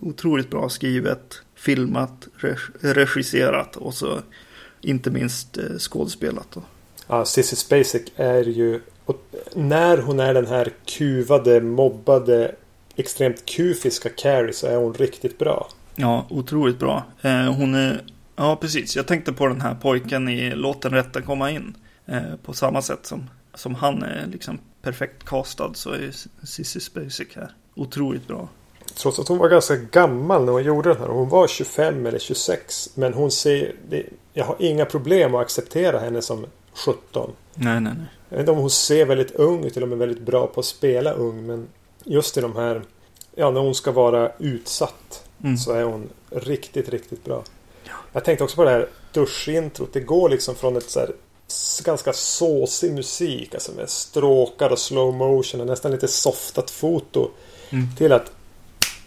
Otroligt 0.00 0.50
bra 0.50 0.68
skrivet, 0.68 1.42
filmat, 1.54 2.28
reg- 2.38 2.94
regisserat 2.94 3.76
och 3.76 3.94
så 3.94 4.18
inte 4.80 5.10
minst 5.10 5.56
eh, 5.58 5.64
skådespelat. 5.78 6.46
Då. 6.54 6.62
ja, 7.06 7.24
Sissy 7.24 7.56
Spacek 7.56 8.12
är 8.16 8.44
ju... 8.44 8.80
När 9.54 9.98
hon 9.98 10.20
är 10.20 10.34
den 10.34 10.46
här 10.46 10.72
kuvade, 10.86 11.60
mobbade, 11.60 12.54
extremt 12.96 13.46
kufiska 13.46 14.08
Carrie 14.08 14.52
så 14.52 14.66
är 14.66 14.76
hon 14.76 14.94
riktigt 14.94 15.38
bra. 15.38 15.68
Ja, 15.96 16.26
otroligt 16.30 16.78
bra. 16.78 17.04
Eh, 17.22 17.52
hon 17.52 17.74
är, 17.74 18.02
ja 18.36 18.56
precis, 18.56 18.96
jag 18.96 19.06
tänkte 19.06 19.32
på 19.32 19.46
den 19.46 19.60
här 19.60 19.74
pojken 19.74 20.28
i 20.28 20.54
Låt 20.54 20.82
den 20.82 20.92
rätta 20.92 21.22
komma 21.22 21.50
in. 21.50 21.76
Eh, 22.06 22.36
på 22.42 22.52
samma 22.52 22.82
sätt 22.82 23.06
som, 23.06 23.30
som 23.54 23.74
han 23.74 24.02
är 24.02 24.26
liksom 24.26 24.58
perfekt 24.82 25.24
castad 25.24 25.74
så 25.74 25.90
är 25.90 26.10
Sissy 26.46 26.80
Spacek 26.80 27.36
här 27.36 27.50
otroligt 27.74 28.28
bra. 28.28 28.48
Trots 28.94 29.18
att 29.18 29.28
hon 29.28 29.38
var 29.38 29.48
ganska 29.48 29.76
gammal 29.76 30.44
när 30.44 30.52
hon 30.52 30.64
gjorde 30.64 30.88
den 30.88 30.98
här. 30.98 31.08
Hon 31.08 31.28
var 31.28 31.46
25 31.46 32.06
eller 32.06 32.18
26. 32.18 32.90
Men 32.94 33.14
hon 33.14 33.30
ser... 33.30 33.74
Jag 34.32 34.44
har 34.44 34.56
inga 34.58 34.84
problem 34.84 35.34
att 35.34 35.40
acceptera 35.40 35.98
henne 35.98 36.22
som 36.22 36.46
17. 36.86 37.30
Nej, 37.54 37.80
nej, 37.80 37.92
nej. 37.96 38.06
Jag 38.28 38.36
vet 38.36 38.42
inte 38.42 38.52
om 38.52 38.58
hon 38.58 38.70
ser 38.70 39.06
väldigt 39.06 39.30
ung 39.30 39.64
ut 39.64 39.76
eller 39.76 39.86
om 39.86 39.90
hon 39.90 40.00
är 40.00 40.06
väldigt 40.06 40.26
bra 40.26 40.46
på 40.46 40.60
att 40.60 40.66
spela 40.66 41.12
ung. 41.12 41.46
Men 41.46 41.68
just 42.04 42.36
i 42.36 42.40
de 42.40 42.56
här... 42.56 42.82
Ja, 43.34 43.50
när 43.50 43.60
hon 43.60 43.74
ska 43.74 43.92
vara 43.92 44.32
utsatt. 44.38 45.28
Mm. 45.44 45.56
Så 45.56 45.72
är 45.72 45.84
hon 45.84 46.08
riktigt, 46.30 46.88
riktigt 46.88 47.24
bra. 47.24 47.42
Jag 48.12 48.24
tänkte 48.24 48.44
också 48.44 48.56
på 48.56 48.64
det 48.64 48.70
här 48.70 48.88
duschintrot. 49.12 49.92
Det 49.92 50.00
går 50.00 50.28
liksom 50.28 50.54
från 50.54 50.76
ett 50.76 50.90
så 50.90 51.00
här 51.00 51.10
ganska 51.84 52.12
såsig 52.12 52.92
musik. 52.92 53.54
Alltså 53.54 53.72
med 53.72 53.90
stråkar 53.90 54.70
och 54.70 54.78
slow 54.78 55.14
motion 55.14 55.60
och 55.60 55.66
nästan 55.66 55.92
lite 55.92 56.08
softat 56.08 56.70
foto. 56.70 57.30
Mm. 57.70 57.86
Till 57.96 58.12
att 58.12 58.32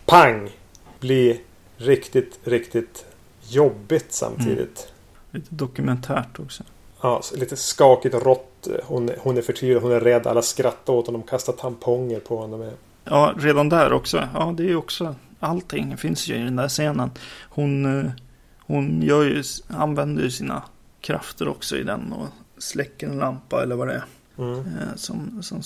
pang! 0.06 0.52
Bli 1.00 1.42
riktigt, 1.78 2.40
riktigt 2.44 3.06
jobbigt 3.50 4.14
samtidigt. 4.14 4.88
Lite 5.32 5.48
dokumentärt 5.50 6.40
också. 6.40 6.64
Ja, 7.02 7.22
lite 7.36 7.56
skakigt 7.56 8.16
och 8.16 8.24
rått. 8.24 8.68
Hon, 8.84 9.12
hon 9.20 9.38
är 9.38 9.42
förtvivlad, 9.42 9.84
hon 9.84 9.92
är 9.92 10.00
rädd. 10.00 10.28
Alla 10.28 10.42
skrattar 10.42 10.94
åt 10.94 11.06
honom, 11.06 11.24
kastar 11.24 11.54
tamponger 11.54 12.20
på 12.20 12.38
honom. 12.38 12.72
Ja, 13.10 13.34
redan 13.38 13.70
där 13.70 13.94
också. 13.94 14.28
Ja, 14.34 14.54
det 14.58 14.64
är 14.64 14.68
ju 14.68 14.76
också 14.76 15.16
allting 15.40 15.98
finns 15.98 16.28
ju 16.28 16.36
i 16.36 16.44
den 16.44 16.56
där 16.56 16.68
scenen. 16.68 17.12
Hon, 17.50 18.00
eh, 18.00 18.12
hon 18.60 19.02
gör 19.02 19.24
ju, 19.24 19.44
använder 19.68 20.24
ju 20.24 20.32
sina 20.32 20.64
krafter 21.02 21.48
också 21.48 21.78
i 21.78 21.84
den 21.84 22.14
och 22.14 22.28
släcker 22.58 23.08
en 23.08 23.18
lampa 23.18 23.64
eller 23.64 23.76
vad 23.76 23.88
det 23.88 23.94
är. 23.94 24.04
Mm. 24.38 24.60
eh, 24.60 24.96
som, 24.96 25.44
som 25.44 25.62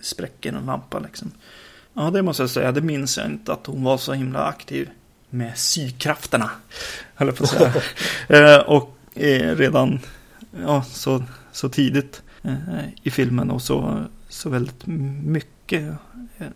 spräcker 0.00 0.52
en 0.52 0.66
lampa 0.66 0.98
liksom. 0.98 1.30
Ja, 1.94 2.10
det 2.10 2.22
måste 2.22 2.42
jag 2.42 2.50
säga. 2.50 2.72
Det 2.72 2.80
minns 2.80 3.18
jag 3.18 3.26
inte 3.26 3.52
att 3.52 3.66
hon 3.66 3.84
var 3.84 3.98
så 3.98 4.12
himla 4.12 4.44
aktiv 4.44 4.90
med 5.30 5.58
sykrafterna. 5.58 6.50
Höll 7.14 7.32
på 7.32 7.44
att 7.44 7.50
säga. 7.50 7.72
eh, 8.56 8.60
och 8.60 8.96
eh, 9.14 9.56
redan 9.56 10.00
ja, 10.60 10.82
så, 10.82 11.22
så 11.52 11.68
tidigt 11.68 12.22
eh, 12.42 12.54
i 13.02 13.10
filmen 13.10 13.50
och 13.50 13.62
så, 13.62 14.04
så 14.28 14.50
väldigt 14.50 14.86
mycket. 14.86 15.61
Eh, 15.72 16.46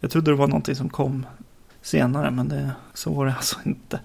Jag 0.00 0.10
trodde 0.10 0.30
det 0.30 0.34
var 0.36 0.46
någonting 0.46 0.76
som 0.76 0.88
kom 0.88 1.26
senare, 1.82 2.30
men 2.30 2.48
det, 2.48 2.70
så 2.94 3.10
var 3.10 3.26
det 3.26 3.34
alltså 3.36 3.56
inte. 3.64 4.00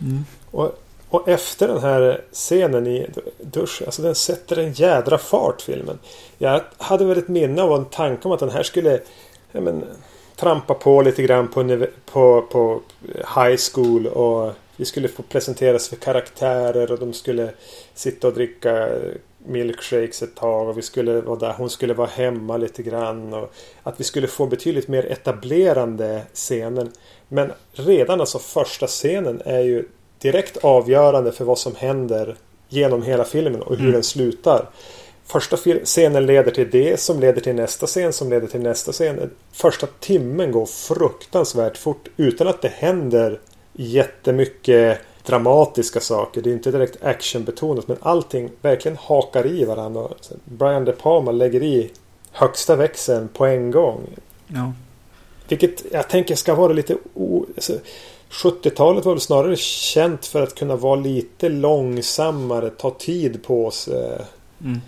Mm. 0.00 0.24
Och, 0.50 0.82
och 1.08 1.28
efter 1.28 1.68
den 1.68 1.80
här 1.80 2.20
scenen 2.32 2.86
i 2.86 3.06
duschen, 3.40 3.86
alltså 3.86 4.02
den 4.02 4.14
sätter 4.14 4.58
en 4.58 4.72
jädra 4.72 5.18
fart 5.18 5.60
filmen. 5.62 5.98
Jag 6.38 6.60
hade 6.78 7.04
väl 7.04 7.18
ett 7.18 7.28
minne 7.28 7.62
av 7.62 7.78
en 7.78 7.84
tanke 7.84 8.28
om 8.28 8.32
att 8.32 8.40
den 8.40 8.50
här 8.50 8.62
skulle 8.62 9.00
ja, 9.52 9.60
men, 9.60 9.84
trampa 10.36 10.74
på 10.74 11.02
lite 11.02 11.22
grann 11.22 11.48
på, 11.48 11.86
på, 12.12 12.42
på 12.42 12.80
high 13.16 13.58
school 13.72 14.06
och 14.06 14.52
vi 14.76 14.84
skulle 14.84 15.08
få 15.08 15.22
presenteras 15.22 15.88
för 15.88 15.96
karaktärer 15.96 16.92
och 16.92 16.98
de 16.98 17.12
skulle 17.12 17.50
sitta 17.94 18.28
och 18.28 18.34
dricka 18.34 18.88
milkshakes 19.46 20.22
ett 20.22 20.34
tag 20.34 20.68
och 20.68 20.78
vi 20.78 20.82
skulle 20.82 21.20
vara 21.20 21.38
där. 21.38 21.52
Hon 21.52 21.70
skulle 21.70 21.94
vara 21.94 22.08
hemma 22.08 22.56
lite 22.56 22.82
grann. 22.82 23.34
Och 23.34 23.52
att 23.82 24.00
vi 24.00 24.04
skulle 24.04 24.26
få 24.26 24.46
betydligt 24.46 24.88
mer 24.88 25.06
etablerande 25.06 26.22
scener. 26.34 26.88
Men 27.28 27.52
redan 27.72 28.20
alltså 28.20 28.38
första 28.38 28.86
scenen 28.86 29.42
är 29.44 29.60
ju 29.60 29.88
direkt 30.18 30.56
avgörande 30.56 31.32
för 31.32 31.44
vad 31.44 31.58
som 31.58 31.74
händer 31.76 32.36
genom 32.68 33.02
hela 33.02 33.24
filmen 33.24 33.62
och 33.62 33.70
hur 33.70 33.80
mm. 33.80 33.92
den 33.92 34.02
slutar. 34.02 34.68
Första 35.26 35.56
scenen 35.84 36.26
leder 36.26 36.50
till 36.50 36.70
det 36.70 37.00
som 37.00 37.20
leder 37.20 37.40
till 37.40 37.54
nästa 37.54 37.86
scen 37.86 38.12
som 38.12 38.30
leder 38.30 38.46
till 38.46 38.60
nästa 38.60 38.92
scen. 38.92 39.30
Första 39.52 39.86
timmen 40.00 40.52
går 40.52 40.66
fruktansvärt 40.66 41.76
fort 41.76 42.08
utan 42.16 42.48
att 42.48 42.62
det 42.62 42.68
händer 42.68 43.40
jättemycket 43.72 44.98
dramatiska 45.30 46.00
saker. 46.00 46.42
Det 46.42 46.50
är 46.50 46.54
inte 46.54 46.70
direkt 46.70 47.04
actionbetonat 47.04 47.88
men 47.88 47.96
allting 48.00 48.50
verkligen 48.60 48.96
hakar 48.96 49.46
i 49.46 49.64
varandra. 49.64 50.08
Brian 50.44 50.84
De 50.84 50.92
Palma 50.92 51.32
lägger 51.32 51.62
i 51.62 51.90
högsta 52.32 52.76
växeln 52.76 53.28
på 53.28 53.46
en 53.46 53.70
gång. 53.70 54.00
Ja. 54.46 54.72
Vilket 55.48 55.92
jag 55.92 56.08
tänker 56.08 56.34
ska 56.34 56.54
vara 56.54 56.72
lite... 56.72 56.96
O... 57.14 57.46
Alltså, 57.54 57.78
70-talet 58.30 59.04
var 59.04 59.12
väl 59.12 59.20
snarare 59.20 59.56
känt 59.56 60.26
för 60.26 60.42
att 60.42 60.54
kunna 60.54 60.76
vara 60.76 60.96
lite 60.96 61.48
långsammare, 61.48 62.70
ta 62.70 62.90
tid 62.90 63.42
på 63.42 63.70
sig. 63.70 64.18
Mm. 64.64 64.80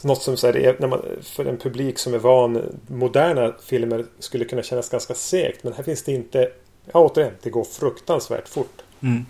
Något 0.00 0.22
som 0.22 0.36
så 0.36 0.46
här, 0.46 0.76
när 0.78 0.88
man, 0.88 1.02
för 1.22 1.44
en 1.44 1.56
publik 1.56 1.98
som 1.98 2.14
är 2.14 2.18
van 2.18 2.62
moderna 2.86 3.54
filmer 3.64 4.04
skulle 4.18 4.44
kunna 4.44 4.62
kännas 4.62 4.88
ganska 4.88 5.14
segt. 5.14 5.64
Men 5.64 5.72
här 5.72 5.82
finns 5.82 6.02
det 6.02 6.12
inte... 6.12 6.50
Ja, 6.92 7.00
återigen, 7.00 7.32
det 7.42 7.50
går 7.50 7.64
fruktansvärt 7.64 8.48
fort. 8.48 8.82
Mm. 9.00 9.26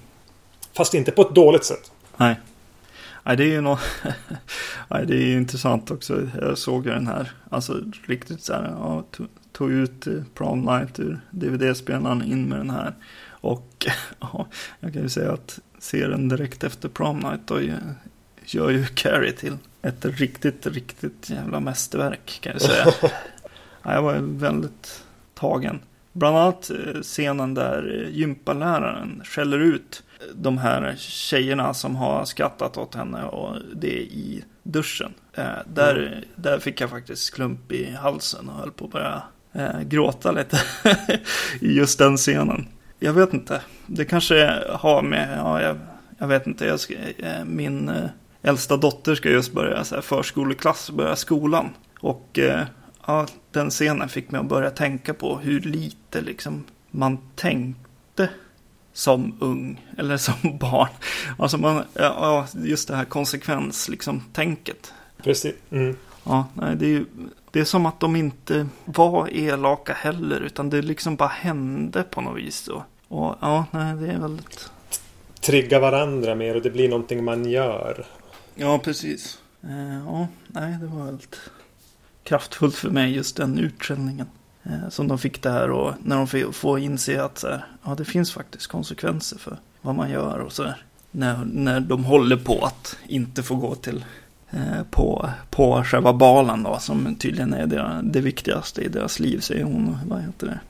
Fast 0.76 0.94
inte 0.94 1.12
på 1.12 1.22
ett 1.22 1.34
dåligt 1.34 1.64
sätt. 1.64 1.92
Nej. 2.16 2.40
Nej, 3.22 3.36
det 3.36 3.44
är 3.44 3.48
ju 3.48 3.60
något... 3.60 3.80
Nej, 4.88 5.06
det 5.06 5.14
är 5.14 5.26
ju 5.26 5.36
intressant 5.36 5.90
också. 5.90 6.28
Jag 6.40 6.58
såg 6.58 6.86
ju 6.86 6.92
den 6.92 7.06
här. 7.06 7.32
Alltså 7.50 7.80
riktigt 8.06 8.44
så 8.44 8.52
här. 8.52 8.62
Ja, 8.62 9.04
tog, 9.52 9.70
ut 9.70 10.06
eh, 10.06 10.12
Prom 10.34 10.60
Night 10.60 11.00
ur 11.00 11.20
DVD-spelaren 11.30 12.22
in 12.22 12.44
med 12.44 12.58
den 12.58 12.70
här. 12.70 12.94
Och 13.28 13.86
ja, 14.20 14.46
jag 14.80 14.92
kan 14.92 15.02
ju 15.02 15.08
säga 15.08 15.32
att 15.32 15.58
serien 15.78 16.28
direkt 16.28 16.64
efter 16.64 16.88
Prom 16.88 17.18
Night 17.18 17.40
då 17.46 17.60
gör 18.44 18.70
ju 18.70 18.86
Carrie 18.86 19.32
till 19.32 19.56
ett 19.82 20.04
riktigt, 20.04 20.66
riktigt 20.66 21.30
jävla 21.30 21.60
mästerverk 21.60 22.38
kan 22.42 22.52
jag 22.52 22.62
säga. 22.62 22.86
jag 23.82 24.02
var 24.02 24.18
väldigt 24.20 25.04
tagen. 25.34 25.80
Bland 26.12 26.36
annat 26.36 26.70
eh, 26.70 27.00
scenen 27.02 27.54
där 27.54 28.02
eh, 28.02 28.16
gympaläraren 28.16 29.22
skäller 29.24 29.58
ut 29.58 30.02
de 30.34 30.58
här 30.58 30.94
tjejerna 30.98 31.74
som 31.74 31.96
har 31.96 32.24
skrattat 32.24 32.76
åt 32.76 32.94
henne 32.94 33.24
och 33.24 33.58
det 33.74 34.00
i 34.02 34.44
duschen. 34.62 35.14
Eh, 35.32 35.44
där, 35.66 35.96
mm. 35.96 36.24
där 36.36 36.58
fick 36.58 36.80
jag 36.80 36.90
faktiskt 36.90 37.34
klump 37.34 37.72
i 37.72 37.90
halsen 37.90 38.48
och 38.48 38.54
höll 38.54 38.70
på 38.70 38.84
att 38.84 38.90
börja 38.90 39.22
eh, 39.52 39.80
gråta 39.80 40.32
lite 40.32 40.60
i 41.60 41.72
just 41.72 41.98
den 41.98 42.16
scenen. 42.16 42.68
Jag 42.98 43.12
vet 43.12 43.34
inte, 43.34 43.60
det 43.86 44.04
kanske 44.04 44.62
har 44.70 45.02
med, 45.02 45.38
ja, 45.38 45.62
jag, 45.62 45.76
jag 46.18 46.26
vet 46.26 46.46
inte, 46.46 46.66
jag 46.66 46.80
ska, 46.80 46.94
eh, 47.18 47.44
min 47.44 47.88
eh, 47.88 48.04
äldsta 48.42 48.76
dotter 48.76 49.14
ska 49.14 49.30
just 49.30 49.52
börja 49.52 49.84
så 49.84 49.94
här, 49.94 50.02
förskoleklass, 50.02 50.90
börja 50.90 51.16
skolan. 51.16 51.68
Och 52.00 52.38
eh, 52.38 52.64
ja, 53.06 53.26
den 53.50 53.70
scenen 53.70 54.08
fick 54.08 54.30
mig 54.30 54.40
att 54.40 54.48
börja 54.48 54.70
tänka 54.70 55.14
på 55.14 55.38
hur 55.38 55.60
lite 55.60 56.20
liksom 56.20 56.64
man 56.90 57.18
tänkte 57.34 58.28
som 58.94 59.36
ung 59.40 59.86
eller 59.98 60.16
som 60.16 60.58
barn. 60.58 60.88
Alltså 61.38 61.58
man, 61.58 61.84
ja, 61.94 62.46
just 62.54 62.88
det 62.88 62.96
här 62.96 63.04
konsekvens, 63.04 63.88
liksom 63.88 64.22
tänket. 64.32 64.92
Precis. 65.22 65.54
Mm. 65.70 65.96
Ja, 66.24 66.46
nej, 66.54 66.76
det, 66.76 66.94
är, 66.94 67.04
det 67.50 67.60
är 67.60 67.64
som 67.64 67.86
att 67.86 68.00
de 68.00 68.16
inte 68.16 68.66
var 68.84 69.28
elaka 69.32 69.92
heller, 69.92 70.40
utan 70.40 70.70
det 70.70 70.82
liksom 70.82 71.16
bara 71.16 71.28
hände 71.28 72.02
på 72.02 72.20
något 72.20 72.38
vis. 72.38 72.68
Och, 72.68 72.82
och 73.08 73.36
ja, 73.40 73.66
nej, 73.70 73.96
det 73.96 74.12
är 74.12 74.18
väldigt... 74.18 74.70
Trigga 75.40 75.80
varandra 75.80 76.34
mer 76.34 76.56
och 76.56 76.62
det 76.62 76.70
blir 76.70 76.88
någonting 76.88 77.24
man 77.24 77.50
gör. 77.50 78.06
Ja, 78.54 78.78
precis. 78.78 79.38
Eh, 79.62 79.98
ja, 80.06 80.28
nej, 80.46 80.78
det 80.80 80.86
var 80.86 81.04
väldigt 81.04 81.36
kraftfullt 82.22 82.74
för 82.74 82.90
mig 82.90 83.14
just 83.14 83.36
den 83.36 83.58
utskällningen. 83.58 84.26
Eh, 84.66 84.88
som 84.88 85.08
de 85.08 85.18
fick 85.18 85.42
där 85.42 85.70
och 85.70 85.94
när 86.02 86.16
de 86.16 86.52
får 86.52 86.78
inse 86.78 87.22
att 87.22 87.38
så 87.38 87.48
här, 87.48 87.66
ja, 87.84 87.94
det 87.94 88.04
finns 88.04 88.32
faktiskt 88.32 88.66
konsekvenser 88.66 89.38
för 89.38 89.58
vad 89.82 89.94
man 89.94 90.10
gör 90.10 90.38
och 90.38 90.52
så 90.52 90.62
där. 90.62 90.84
När, 91.10 91.44
när 91.44 91.80
de 91.80 92.04
håller 92.04 92.36
på 92.36 92.64
att 92.64 92.96
inte 93.06 93.42
få 93.42 93.54
gå 93.54 93.74
till 93.74 94.04
eh, 94.50 94.82
på, 94.90 95.30
på 95.50 95.84
själva 95.84 96.12
balen 96.12 96.62
då, 96.62 96.78
som 96.78 97.14
tydligen 97.14 97.54
är 97.54 97.66
det, 97.66 98.00
det 98.02 98.20
viktigaste 98.20 98.82
i 98.82 98.88
deras 98.88 99.20
liv, 99.20 99.40
säger 99.40 99.64
hon, 99.64 99.98
vad 100.08 100.20
heter 100.20 100.46
det, 100.46 100.60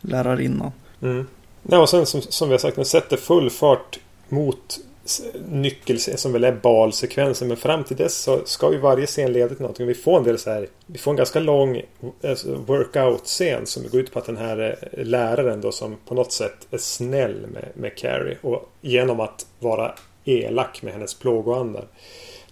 lärarinnan. 0.00 0.72
Mm. 1.02 1.26
Ja, 1.62 1.78
och 1.78 1.88
sen 1.88 2.06
som, 2.06 2.22
som 2.22 2.48
vi 2.48 2.54
har 2.54 2.58
sagt, 2.58 2.76
den 2.76 2.84
sätter 2.84 3.16
full 3.16 3.50
fart 3.50 3.98
mot 4.28 4.78
nyckel 5.48 6.00
som 6.00 6.32
väl 6.32 6.44
är 6.44 6.52
balsekvensen. 6.52 7.48
Men 7.48 7.56
fram 7.56 7.84
till 7.84 7.96
dess 7.96 8.14
så 8.14 8.40
ska 8.44 8.72
ju 8.72 8.78
varje 8.78 9.06
scen 9.06 9.32
leda 9.32 9.48
till 9.48 9.60
någonting. 9.60 9.86
Vi 9.86 9.94
får 9.94 10.16
en 10.16 10.24
del 10.24 10.38
så 10.38 10.50
här. 10.50 10.68
Vi 10.86 10.98
får 10.98 11.10
en 11.10 11.16
ganska 11.16 11.40
lång 11.40 11.82
alltså, 12.24 12.54
workout-scen 12.66 13.66
som 13.66 13.82
går 13.88 14.00
ut 14.00 14.12
på 14.12 14.18
att 14.18 14.26
den 14.26 14.36
här 14.36 14.78
eh, 14.92 15.04
läraren 15.04 15.60
då 15.60 15.72
som 15.72 15.96
på 16.06 16.14
något 16.14 16.32
sätt 16.32 16.66
är 16.70 16.78
snäll 16.78 17.46
med, 17.52 17.68
med 17.74 17.96
Carrie. 17.96 18.38
Och 18.42 18.70
genom 18.80 19.20
att 19.20 19.46
vara 19.58 19.94
elak 20.24 20.82
med 20.82 20.92
hennes 20.92 21.14
plågoandar. 21.14 21.84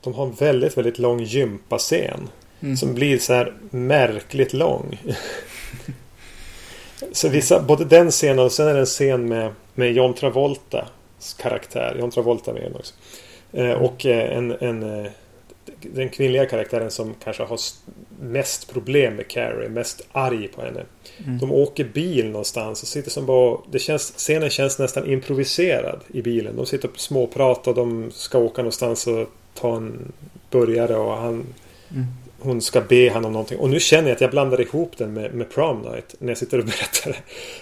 De 0.01 0.15
har 0.15 0.27
en 0.27 0.33
väldigt, 0.33 0.77
väldigt 0.77 0.99
lång 0.99 1.23
gympascen. 1.23 2.29
Mm. 2.61 2.77
Som 2.77 2.95
blir 2.95 3.19
så 3.19 3.33
här 3.33 3.55
märkligt 3.71 4.53
lång. 4.53 5.01
så 7.13 7.29
vissa, 7.29 7.63
både 7.63 7.85
den 7.85 8.11
scenen 8.11 8.39
och 8.39 8.53
sen 8.53 8.69
är 8.69 8.75
det 8.75 8.81
en 8.81 8.87
scen 8.87 9.29
med, 9.29 9.55
med 9.75 9.93
John 9.93 10.15
Travolta 10.15 10.89
karaktär. 11.39 11.97
John 11.99 12.11
Travolta 12.11 12.53
med 12.53 12.73
också. 12.75 12.95
Eh, 13.53 13.73
och 13.73 14.07
eh, 14.07 14.37
en, 14.37 14.51
en, 14.61 14.83
eh, 14.83 15.11
den 15.81 16.09
kvinnliga 16.09 16.47
karaktären 16.47 16.91
som 16.91 17.15
kanske 17.25 17.43
har 17.43 17.59
mest 18.21 18.73
problem 18.73 19.17
med 19.17 19.29
Carrie, 19.29 19.69
mest 19.69 20.07
arg 20.13 20.49
på 20.49 20.63
henne. 20.63 20.85
Mm. 21.25 21.39
De 21.39 21.53
åker 21.53 21.85
bil 21.85 22.31
någonstans 22.31 22.83
och 22.83 22.89
sitter 22.89 23.11
som 23.11 23.27
bara... 23.27 23.59
Det 23.71 23.79
känns, 23.79 24.15
scenen 24.17 24.51
känns 24.51 24.79
nästan 24.79 25.11
improviserad 25.11 26.01
i 26.09 26.23
bilen. 26.23 26.57
De 26.57 26.67
sitter 26.67 26.89
och 26.89 27.01
småpratar 27.01 27.71
och 27.71 27.77
de 27.77 28.11
ska 28.11 28.39
åka 28.39 28.63
någonstans 28.63 29.07
och 29.07 29.29
ta 29.55 29.77
en 29.77 30.13
burgare 30.51 30.97
och 30.97 31.17
han... 31.17 31.35
Mm. 31.91 32.07
Hon 32.41 32.61
ska 32.61 32.81
be 32.81 33.11
han 33.11 33.25
om 33.25 33.33
någonting. 33.33 33.59
Och 33.59 33.71
nu 33.71 33.81
känner 33.81 34.09
jag 34.09 34.15
att 34.15 34.21
jag 34.21 34.31
blandar 34.31 34.61
ihop 34.61 34.93
den 34.97 35.13
med, 35.13 35.35
med 35.35 35.51
Prom 35.51 35.83
Night. 35.83 36.15
När 36.19 36.29
jag 36.29 36.39
sitter 36.39 36.59
och 36.59 36.65
berättar 36.65 37.11
det. 37.11 37.19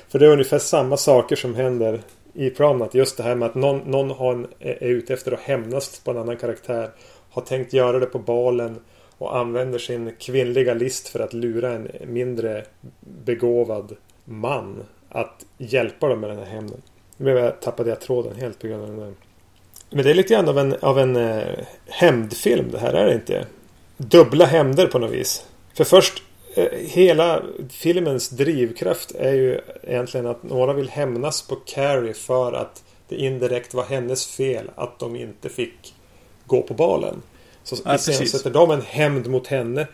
För 0.09 0.19
det 0.19 0.27
är 0.27 0.31
ungefär 0.31 0.59
samma 0.59 0.97
saker 0.97 1.37
som 1.37 1.55
händer 1.55 2.01
i 2.35 2.51
Prom 2.51 2.83
att 2.83 2.95
just 2.95 3.17
det 3.17 3.23
här 3.23 3.35
med 3.35 3.47
att 3.47 3.55
någon, 3.55 3.79
någon 3.79 4.11
har 4.11 4.33
en, 4.33 4.47
är 4.59 4.89
ute 4.89 5.15
efter 5.15 5.33
att 5.33 5.41
hämnas 5.41 6.01
på 6.05 6.11
en 6.11 6.19
annan 6.19 6.37
karaktär. 6.37 6.91
Har 7.31 7.43
tänkt 7.43 7.73
göra 7.73 7.99
det 7.99 8.07
på 8.07 8.19
balen 8.19 8.79
och 9.19 9.37
använder 9.37 9.79
sin 9.79 10.13
kvinnliga 10.19 10.75
list 10.75 11.09
för 11.09 11.21
att 11.21 11.33
lura 11.33 11.73
en 11.73 11.89
mindre 12.07 12.65
begåvad 13.01 13.97
man 14.25 14.83
att 15.09 15.47
hjälpa 15.59 16.09
dem 16.09 16.21
med 16.21 16.31
den 16.31 16.39
här 16.39 16.45
hämnden. 16.45 16.83
Nu 17.17 17.53
tappade 17.61 17.91
jag 17.91 18.01
tråden 18.01 18.37
helt 18.37 18.59
på 18.59 18.67
grund 18.67 18.83
av 18.83 18.89
den 18.89 18.99
där. 18.99 19.15
Men 19.91 20.05
det 20.05 20.11
är 20.11 20.15
lite 20.15 20.35
grann 20.35 20.49
av 20.49 20.59
en, 20.59 20.75
av 20.81 20.99
en 20.99 21.17
eh, 21.17 21.59
hämndfilm 21.87 22.71
det 22.71 22.79
här, 22.79 22.93
är 22.93 23.07
det 23.07 23.15
inte? 23.15 23.47
Dubbla 23.97 24.45
hämnder 24.45 24.87
på 24.87 24.99
något 24.99 25.11
vis. 25.11 25.47
För 25.75 25.85
först 25.85 26.23
hela 26.73 27.43
filmens 27.69 28.29
drivkraft 28.29 29.13
är 29.15 29.33
ju 29.33 29.61
egentligen 29.83 30.27
att 30.27 30.43
några 30.43 30.73
vill 30.73 30.89
hämnas 30.89 31.43
på 31.43 31.57
Carrie 31.57 32.15
för 32.15 32.53
att 32.53 32.85
det 33.09 33.17
indirekt 33.17 33.75
var 33.75 33.85
hennes 33.85 34.27
fel 34.27 34.71
att 34.75 34.99
de 34.99 35.17
inte 35.17 35.49
fick 35.49 35.95
gå 36.47 36.63
på 36.63 36.75
balen. 36.75 37.23
Så 37.63 37.77
ja, 37.85 37.99
sätter 37.99 38.51
de 38.51 38.71
en 38.71 38.83
hämnd 38.83 39.27
mot 39.27 39.47
henne. 39.47 39.87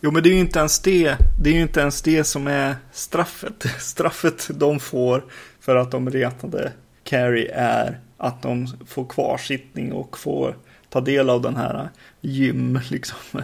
Jo 0.00 0.10
men 0.10 0.22
det 0.22 0.28
är 0.28 0.34
ju 0.34 0.40
inte 0.40 0.58
ens 0.58 0.80
det. 0.80 1.16
Det 1.42 1.50
är 1.50 1.54
ju 1.54 1.62
inte 1.62 1.80
ens 1.80 2.02
det 2.02 2.24
som 2.24 2.46
är 2.46 2.76
straffet. 2.92 3.64
Straffet 3.80 4.48
de 4.54 4.80
får 4.80 5.24
för 5.60 5.76
att 5.76 5.90
de 5.90 6.10
retade 6.10 6.72
Carrie 7.04 7.50
är 7.54 8.00
att 8.16 8.42
de 8.42 8.66
får 8.86 9.04
kvarsittning 9.04 9.92
och 9.92 10.18
får 10.18 10.56
ta 10.88 11.00
del 11.00 11.30
av 11.30 11.42
den 11.42 11.56
här 11.56 11.88
gym 12.20 12.80
liksom 12.90 13.18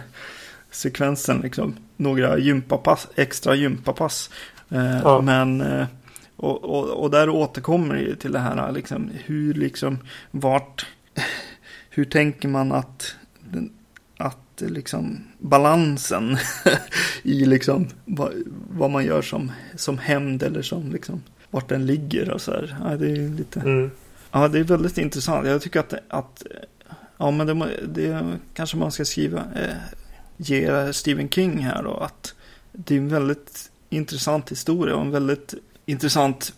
sekvensen 0.71 1.39
liksom 1.41 1.75
några 1.97 2.37
gympapass, 2.37 3.07
extra 3.15 3.55
gympapass. 3.55 4.29
Eh, 4.69 4.99
ja. 5.03 5.21
Men 5.21 5.61
eh, 5.61 5.85
och, 6.35 6.63
och, 6.63 7.03
och, 7.03 7.11
där 7.11 7.29
återkommer 7.29 7.95
det 7.95 8.15
till 8.15 8.31
det 8.31 8.39
här 8.39 8.71
liksom 8.71 9.09
hur 9.25 9.53
liksom 9.53 9.97
vart 10.31 10.85
hur 11.89 12.05
tänker 12.05 12.47
man 12.47 12.71
att 12.71 13.15
att 14.17 14.61
liksom 14.61 15.23
balansen 15.39 16.37
i 17.23 17.45
liksom 17.45 17.87
vad, 18.05 18.33
vad, 18.69 18.91
man 18.91 19.05
gör 19.05 19.21
som 19.21 19.51
som 19.75 19.97
hämnd 19.97 20.43
eller 20.43 20.61
som 20.61 20.91
liksom 20.91 21.21
vart 21.51 21.69
den 21.69 21.85
ligger 21.85 22.31
och 22.31 22.41
så 22.41 22.51
här. 22.51 22.77
Ja, 22.83 22.97
det 22.97 23.11
är 23.11 23.29
lite. 23.29 23.59
Mm. 23.59 23.91
Ja, 24.31 24.47
det 24.47 24.59
är 24.59 24.63
väldigt 24.63 24.97
intressant. 24.97 25.47
Jag 25.47 25.61
tycker 25.61 25.79
att, 25.79 25.93
att 26.07 26.43
ja 27.17 27.31
men 27.31 27.47
det, 27.47 27.69
det 27.87 28.37
kanske 28.53 28.77
man 28.77 28.91
ska 28.91 29.05
skriva, 29.05 29.39
eh, 29.39 29.75
ge 30.37 30.93
Stephen 30.93 31.29
King 31.29 31.57
här 31.57 31.83
då, 31.83 31.97
att 31.97 32.35
det 32.71 32.95
är 32.95 32.99
en 32.99 33.09
väldigt 33.09 33.71
intressant 33.89 34.51
historia 34.51 34.95
och 34.95 35.01
en 35.01 35.11
väldigt 35.11 35.53
intressant 35.85 36.53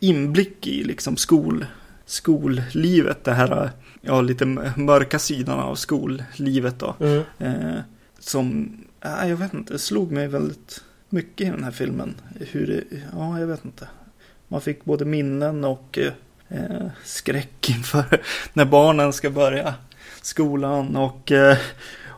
inblick 0.00 0.66
i 0.66 0.84
liksom 0.84 1.16
skol, 1.16 1.66
skollivet. 2.06 3.24
Det 3.24 3.32
här 3.32 3.70
ja, 4.00 4.20
lite 4.20 4.44
mörka 4.76 5.18
sidan 5.18 5.58
av 5.60 5.74
skollivet 5.74 6.78
då. 6.78 6.94
Mm. 7.00 7.22
Eh, 7.38 7.80
som, 8.18 8.76
ja, 9.00 9.28
jag 9.28 9.36
vet 9.36 9.54
inte, 9.54 9.78
slog 9.78 10.12
mig 10.12 10.28
väldigt 10.28 10.84
mycket 11.08 11.46
i 11.46 11.50
den 11.50 11.64
här 11.64 11.70
filmen. 11.70 12.14
Hur 12.40 12.66
det, 12.66 12.96
ja, 13.12 13.40
jag 13.40 13.46
vet 13.46 13.64
inte. 13.64 13.88
Man 14.48 14.60
fick 14.60 14.84
både 14.84 15.04
minnen 15.04 15.64
och 15.64 15.98
eh, 16.48 16.86
skräck 17.04 17.70
inför 17.76 18.22
när 18.52 18.64
barnen 18.64 19.12
ska 19.12 19.30
börja 19.30 19.74
skolan 20.22 20.96
och, 20.96 21.32
eh, 21.32 21.58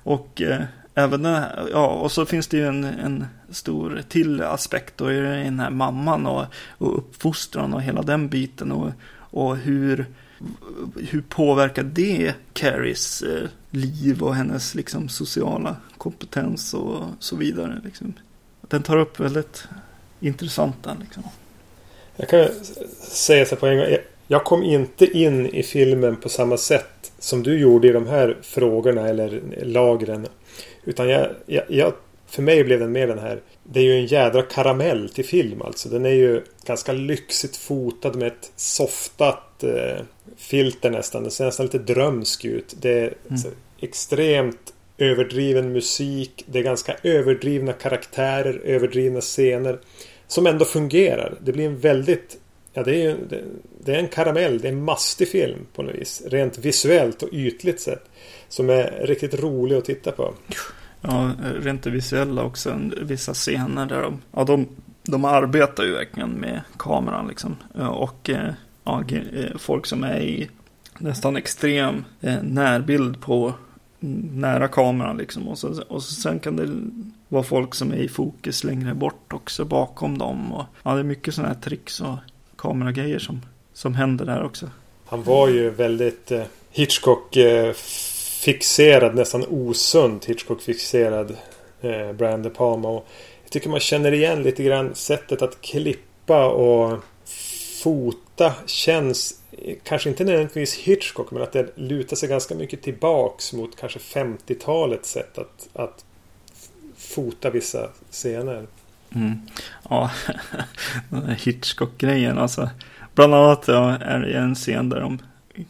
och 0.09 0.43
eh, 0.43 0.63
även 0.95 1.23
den 1.23 1.35
här, 1.35 1.69
ja, 1.73 1.87
och 1.87 2.13
så 2.13 2.27
finns 2.27 2.47
det 2.47 2.57
ju 2.57 2.67
en, 2.67 2.85
en 2.85 3.27
stor 3.51 4.03
till 4.09 4.43
aspekt 4.43 4.97
då 4.97 5.13
i 5.13 5.21
den 5.21 5.61
här 5.61 5.71
mamman 5.71 6.27
och, 6.27 6.45
och 6.79 6.99
uppfostran 6.99 7.75
och 7.75 7.83
hela 7.83 8.03
den 8.03 8.29
biten 8.29 8.73
och, 8.73 8.91
och 9.11 9.57
hur, 9.57 10.07
hur 10.97 11.21
påverkar 11.21 11.83
det 11.83 12.35
Carries 12.53 13.23
eh, 13.23 13.49
liv 13.71 14.23
och 14.23 14.35
hennes 14.35 14.75
liksom 14.75 15.09
sociala 15.09 15.77
kompetens 15.99 16.75
och 16.75 17.03
så 17.19 17.37
vidare. 17.37 17.81
Liksom. 17.85 18.13
Den 18.61 18.83
tar 18.83 18.97
upp 18.97 19.21
väldigt 19.21 19.69
intressanta 20.21 20.97
liksom. 21.01 21.23
Jag 22.17 22.29
kan 22.29 22.49
säga 23.01 23.47
så 23.47 23.57
på 23.57 23.67
en 23.67 23.79
gång. 23.79 23.97
Jag 24.27 24.45
kom 24.45 24.63
inte 24.63 25.19
in 25.19 25.47
i 25.47 25.63
filmen 25.63 26.17
på 26.17 26.29
samma 26.29 26.57
sätt 26.57 26.98
som 27.19 27.43
du 27.43 27.59
gjorde 27.59 27.89
i 27.89 27.93
de 27.93 28.07
här 28.07 28.37
frågorna 28.43 29.09
eller 29.09 29.43
lagren. 29.63 30.27
Utan 30.85 31.09
jag, 31.09 31.29
jag, 31.47 31.65
jag, 31.69 31.93
för 32.27 32.43
mig 32.43 32.65
blev 32.65 32.81
den 32.81 32.93
mer 32.93 33.07
den 33.07 33.19
här. 33.19 33.41
Det 33.65 33.81
är 33.81 33.85
ju 33.85 33.95
en 33.95 34.07
jädra 34.07 34.43
karamell 34.43 35.09
till 35.09 35.25
film 35.25 35.63
alltså. 35.63 35.89
Den 35.89 36.07
är 36.07 36.11
ju 36.15 36.43
ganska 36.67 36.93
lyxigt 36.93 37.57
fotad 37.57 38.17
med 38.17 38.27
ett 38.27 38.53
softat 38.57 39.65
eh, 39.65 40.05
filter 40.37 40.91
nästan. 40.91 41.23
Den 41.23 41.31
ser 41.31 41.45
nästan 41.45 41.67
lite 41.67 41.79
drömsk 41.79 42.45
ut. 42.45 42.75
Det 42.81 42.91
är 42.91 43.15
mm. 43.31 43.55
extremt 43.81 44.75
överdriven 44.99 45.73
musik. 45.73 46.45
Det 46.47 46.59
är 46.59 46.63
ganska 46.63 46.97
överdrivna 47.03 47.73
karaktärer, 47.73 48.61
överdrivna 48.65 49.21
scener. 49.21 49.79
Som 50.27 50.47
ändå 50.47 50.65
fungerar. 50.65 51.39
Det 51.41 51.53
blir 51.53 51.67
en 51.67 51.79
väldigt 51.79 52.39
Ja, 52.79 52.85
det 52.85 53.05
är, 53.05 53.17
det, 53.29 53.45
det 53.85 53.95
är 53.95 53.99
en 53.99 54.09
karamell. 54.09 54.59
Det 54.59 54.69
är 54.69 54.73
en 54.73 54.85
mastig 54.85 55.29
film 55.29 55.67
på 55.75 55.83
något 55.83 55.95
vis. 55.95 56.23
Rent 56.27 56.59
visuellt 56.59 57.23
och 57.23 57.29
ytligt 57.33 57.81
sett. 57.81 58.05
Som 58.49 58.71
är 58.71 59.07
riktigt 59.07 59.41
rolig 59.41 59.77
att 59.77 59.85
titta 59.85 60.13
på. 60.13 60.35
Ja, 61.01 61.31
rent 61.61 61.83
det 61.83 61.91
visuella 61.91 62.43
också. 62.43 62.81
Vissa 63.01 63.35
scener 63.35 63.87
där 63.87 64.03
de, 64.03 64.23
ja, 64.33 64.45
de, 64.45 64.69
de 65.03 65.25
arbetar 65.25 65.85
ju 65.85 65.93
verkligen 65.93 66.31
med 66.31 66.61
kameran 66.77 67.29
liksom. 67.29 67.57
Och 67.91 68.31
eh, 68.31 68.53
ja, 68.85 69.05
eh, 69.11 69.57
folk 69.57 69.87
som 69.87 70.05
är 70.05 70.21
i 70.21 70.49
nästan 70.99 71.37
extrem 71.37 72.05
eh, 72.21 72.43
närbild 72.43 73.21
på 73.21 73.55
nära 74.33 74.69
kameran 74.69 75.17
liksom. 75.17 75.49
Och, 75.49 75.59
så, 75.59 75.83
och 75.89 76.03
så 76.03 76.15
sen 76.15 76.39
kan 76.39 76.57
det 76.57 76.69
vara 77.29 77.43
folk 77.43 77.75
som 77.75 77.93
är 77.93 77.97
i 77.97 78.09
fokus 78.09 78.65
längre 78.65 78.95
bort 78.95 79.33
också 79.33 79.65
bakom 79.65 80.19
dem. 80.19 80.53
Och, 80.53 80.65
ja, 80.83 80.95
det 80.95 81.01
är 81.01 81.05
mycket 81.05 81.35
sådana 81.35 81.55
här 81.55 81.61
tricks 81.61 82.01
och 82.01 82.17
kameragrejer 82.59 83.19
som, 83.19 83.41
som 83.73 83.95
händer 83.95 84.25
där 84.25 84.45
också. 84.45 84.71
Han 85.07 85.23
var 85.23 85.49
ju 85.49 85.71
väldigt 85.71 86.31
eh, 86.31 86.43
Hitchcock-fixerad, 86.71 89.11
eh, 89.11 89.15
nästan 89.15 89.45
osund 89.49 90.25
Hitchcock-fixerad 90.27 91.37
eh, 91.81 92.13
Brian 92.13 92.43
De 92.43 92.51
Palma. 92.51 92.89
Och 92.89 93.07
jag 93.43 93.51
tycker 93.51 93.69
man 93.69 93.81
känner 93.81 94.13
igen 94.13 94.43
lite 94.43 94.63
grann 94.63 94.95
sättet 94.95 95.43
att 95.43 95.61
klippa 95.61 96.47
och 96.47 96.99
fota 97.83 98.55
känns 98.67 99.41
eh, 99.51 99.77
kanske 99.85 100.09
inte 100.09 100.25
nödvändigtvis 100.25 100.75
Hitchcock 100.75 101.31
men 101.31 101.43
att 101.43 101.53
det 101.53 101.69
lutar 101.75 102.17
sig 102.17 102.29
ganska 102.29 102.55
mycket 102.55 102.83
tillbaks 102.83 103.53
mot 103.53 103.77
kanske 103.77 103.99
50-talets 103.99 105.11
sätt 105.11 105.39
att, 105.39 105.69
att 105.73 106.05
fota 106.97 107.51
vissa 107.51 107.91
scener. 108.11 108.67
Mm. 109.15 109.41
Ja, 109.91 110.11
den 111.09 111.23
här 111.27 111.35
Hitchcock-grejen 111.35 112.39
alltså. 112.39 112.71
Bland 113.15 113.35
annat 113.35 113.65
ja, 113.69 113.97
är 113.97 114.19
det 114.19 114.39
en 114.39 114.55
scen 114.55 114.89
där 114.89 115.01
de 115.01 115.19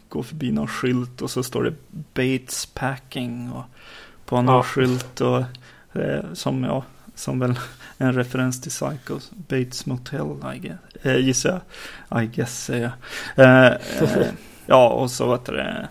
går 0.09 0.23
förbi 0.23 0.53
någon 0.53 0.69
skylt 0.69 1.23
och 1.23 1.31
så 1.31 1.43
står 1.43 1.63
det 1.65 1.75
Bates 2.15 2.67
Packing 2.67 3.53
och 3.53 3.65
på 4.27 4.37
en 4.37 4.47
ja. 4.47 4.63
skylt 4.63 5.21
och 5.21 5.39
eh, 5.93 6.25
som, 6.33 6.65
ja, 6.65 6.85
som 7.15 7.39
väl 7.39 7.59
en 7.99 8.13
referens 8.13 8.61
till 8.61 8.71
Psycho, 8.71 9.21
Bates 9.31 9.87
Motel, 9.87 10.27
I 10.55 10.59
guess, 10.59 10.79
eh, 11.03 11.17
gissar 11.17 11.63
jag. 12.09 12.23
I 12.23 12.27
guess 12.27 12.65
säger 12.65 12.93
jag. 13.37 13.47
Eh, 13.47 13.73
eh, 14.03 14.27
ja, 14.67 14.89
och 14.89 15.11
så 15.11 15.31
vet 15.31 15.45
det. 15.45 15.89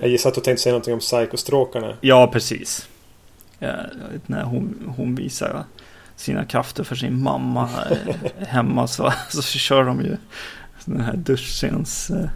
Jag 0.00 0.08
gissar 0.08 0.28
att 0.28 0.34
du 0.34 0.40
tänkte 0.40 0.62
säga 0.62 0.72
någonting 0.72 0.94
om 0.94 1.00
Psycho-stråkarna. 1.00 1.96
Ja, 2.00 2.26
precis. 2.26 2.88
När 4.26 4.42
hon, 4.42 4.92
hon 4.96 5.14
visar 5.14 5.64
sina 6.22 6.44
krafter 6.44 6.84
för 6.84 6.96
sin 6.96 7.22
mamma 7.22 7.68
eh, 7.90 8.46
hemma 8.48 8.86
så, 8.86 9.12
så 9.28 9.42
kör 9.42 9.84
de 9.84 10.00
ju 10.00 10.16
den 10.84 11.00
här 11.00 11.16
duschscens 11.16 12.10
eh, 12.10 12.30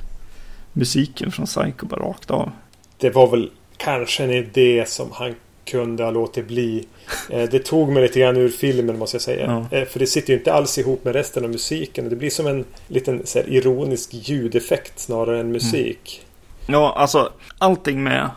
musiken 0.73 1.33
från 1.33 1.47
Psycho 1.47 1.87
bara 1.87 2.01
rakt 2.01 2.31
av. 2.31 2.53
Det 2.99 3.11
var 3.11 3.31
väl 3.31 3.51
kanske 3.77 4.25
en 4.25 4.31
idé 4.31 4.85
som 4.87 5.13
han 5.13 5.35
kunde 5.65 6.05
ha 6.05 6.11
låtit 6.11 6.49
bli. 6.49 6.87
Eh, 7.31 7.51
det 7.51 7.59
tog 7.59 7.93
mig 7.93 8.03
lite 8.03 8.21
grann 8.21 8.37
ur 8.37 8.49
filmen 8.49 8.99
måste 8.99 9.15
jag 9.15 9.23
säga. 9.23 9.67
Ja. 9.71 9.87
För 9.87 9.99
det 9.99 10.07
sitter 10.07 10.33
ju 10.33 10.39
inte 10.39 10.53
alls 10.53 10.79
ihop 10.79 11.05
med 11.05 11.15
resten 11.15 11.45
av 11.45 11.51
musiken. 11.51 12.09
Det 12.09 12.17
blir 12.17 12.31
som 12.31 12.47
en 12.47 12.65
liten 12.89 13.23
här, 13.35 13.49
ironisk 13.49 14.15
ljudeffekt 14.15 14.99
snarare 14.99 15.41
än 15.41 15.53
musik. 15.53 16.27
Mm. 16.69 16.81
Ja, 16.81 16.95
alltså 16.97 17.33
allting 17.59 18.03
med, 18.03 18.31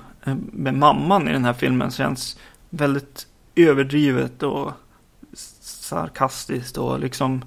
med 0.51 0.73
mamman 0.73 1.27
i 1.27 1.31
den 1.31 1.45
här 1.45 1.53
filmen 1.53 1.91
känns 1.91 2.39
väldigt 2.69 3.27
överdrivet 3.55 4.43
och 4.43 4.71
sarkastiskt 5.89 6.77
och 6.77 6.99
liksom 6.99 7.45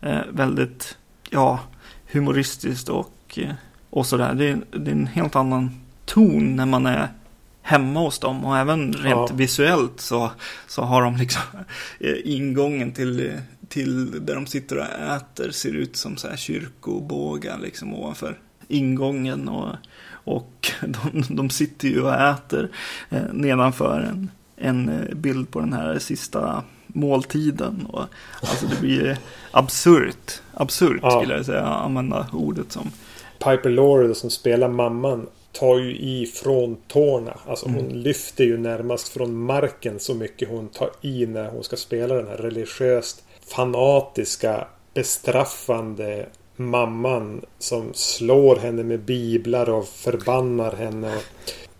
eh, 0.00 0.20
väldigt 0.32 0.96
ja, 1.30 1.60
humoristiskt 2.12 2.88
och, 2.88 3.14
eh, 3.36 3.54
och 3.90 4.06
sådär. 4.06 4.34
Det, 4.34 4.58
det, 4.78 4.90
är 4.90 4.94
en 4.94 5.06
helt 5.06 5.36
annan 5.36 5.80
ton 6.04 6.56
när 6.56 6.66
man 6.66 6.86
är 6.86 7.08
hemma 7.62 8.00
hos 8.00 8.18
dem 8.18 8.44
och 8.44 8.58
även 8.58 8.92
rent 8.92 9.30
ja. 9.30 9.36
visuellt 9.36 10.00
så, 10.00 10.30
så 10.66 10.82
har 10.82 11.02
de 11.02 11.16
liksom 11.16 11.42
eh, 12.00 12.16
ingången 12.24 12.92
till, 12.92 13.32
till 13.68 14.24
där 14.26 14.34
de 14.34 14.46
sitter 14.46 14.78
och 14.78 14.84
äter 15.16 15.50
ser 15.50 15.72
ut 15.72 15.96
som 15.96 16.16
så 16.16 16.28
här 16.28 16.36
kyrkobågar 16.36 17.58
liksom 17.58 17.94
ovanför 17.94 18.38
ingången 18.68 19.48
och, 19.48 19.76
och 20.10 20.70
de, 20.80 21.24
de 21.36 21.50
sitter 21.50 21.88
ju 21.88 22.02
och 22.02 22.14
äter 22.14 22.70
eh, 23.10 23.32
nedanför 23.32 24.00
en, 24.00 24.30
en 24.56 24.88
eh, 24.88 25.14
bild 25.14 25.50
på 25.50 25.60
den 25.60 25.72
här 25.72 25.98
sista 25.98 26.64
måltiden. 26.94 27.86
Och, 27.92 28.04
alltså 28.40 28.66
det 28.66 28.80
blir 28.80 29.18
absurt. 29.50 30.40
Absurt 30.54 31.00
ja. 31.02 31.20
skulle 31.20 31.34
jag 31.34 31.46
säga, 31.46 31.64
använda 31.64 32.26
ordet 32.32 32.72
som. 32.72 32.90
Piper 33.38 33.70
Laurie 33.70 34.14
som 34.14 34.30
spelar 34.30 34.68
mamman 34.68 35.26
tar 35.52 35.78
ju 35.78 35.96
i 35.96 36.26
från 36.26 36.76
tårna. 36.88 37.38
Alltså 37.46 37.68
mm. 37.68 37.80
hon 37.80 38.02
lyfter 38.02 38.44
ju 38.44 38.58
närmast 38.58 39.08
från 39.08 39.36
marken 39.36 40.00
så 40.00 40.14
mycket 40.14 40.48
hon 40.48 40.68
tar 40.68 40.90
i 41.00 41.26
när 41.26 41.50
hon 41.50 41.64
ska 41.64 41.76
spela 41.76 42.14
den 42.14 42.28
här 42.28 42.36
religiöst 42.36 43.24
fanatiska 43.46 44.66
bestraffande 44.94 46.26
mamman 46.56 47.44
som 47.58 47.90
slår 47.94 48.56
henne 48.56 48.82
med 48.82 49.00
biblar 49.00 49.70
och 49.70 49.88
förbannar 49.88 50.72
henne. 50.72 51.18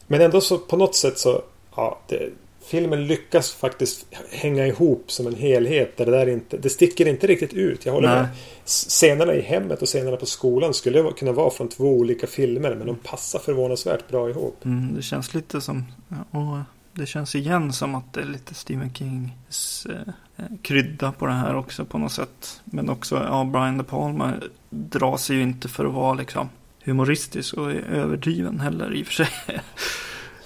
Men 0.07 0.21
ändå 0.21 0.41
så 0.41 0.59
på 0.59 0.77
något 0.77 0.95
sätt 0.95 1.19
så 1.19 1.43
ja, 1.77 1.99
det, 2.09 2.31
filmen 2.67 3.07
lyckas 3.07 3.53
faktiskt 3.53 4.07
hänga 4.31 4.67
ihop 4.67 5.05
som 5.07 5.27
en 5.27 5.35
helhet. 5.35 5.97
Där 5.97 6.07
det, 6.07 6.13
där 6.13 6.29
inte, 6.29 6.57
det 6.57 6.69
sticker 6.69 7.09
inte 7.09 7.27
riktigt 7.27 7.53
ut. 7.53 7.87
Jag 7.87 7.93
håller 7.93 8.09
Nej. 8.09 8.23
med. 8.23 8.29
Scenerna 8.65 9.35
i 9.35 9.41
hemmet 9.41 9.83
och 9.83 9.89
scenerna 9.89 10.17
på 10.17 10.27
skolan 10.27 10.75
skulle 10.75 11.13
kunna 11.13 11.33
vara 11.33 11.51
från 11.51 11.69
två 11.69 11.85
olika 11.85 12.27
filmer. 12.27 12.75
Men 12.75 12.87
de 12.87 12.97
passar 12.97 13.39
förvånansvärt 13.39 14.09
bra 14.09 14.31
ihop. 14.31 14.65
Mm, 14.65 14.95
det 14.95 15.03
känns 15.03 15.35
lite 15.35 15.61
som... 15.61 15.85
Och 16.31 16.59
det 16.93 17.07
känns 17.07 17.35
igen 17.35 17.73
som 17.73 17.95
att 17.95 18.13
det 18.13 18.21
är 18.21 18.25
lite 18.25 18.55
Stephen 18.55 18.95
Kings 18.95 19.87
eh, 19.87 20.45
krydda 20.63 21.13
på 21.13 21.27
det 21.27 21.33
här 21.33 21.57
också 21.57 21.85
på 21.85 21.99
något 21.99 22.13
sätt. 22.13 22.61
Men 22.65 22.89
också, 22.89 23.15
ja, 23.17 23.45
Brian 23.45 23.79
De 23.79 23.85
Palma 23.85 24.33
drar 24.71 25.17
sig 25.17 25.37
ju 25.37 25.43
inte 25.43 25.69
för 25.69 25.85
att 25.85 25.93
vara 25.93 26.15
liksom 26.15 26.49
humoristisk 26.85 27.55
och 27.55 27.73
överdriven 27.73 28.61
heller 28.61 28.95
i 28.95 29.03
och 29.03 29.07
för 29.07 29.15
sig. 29.15 29.29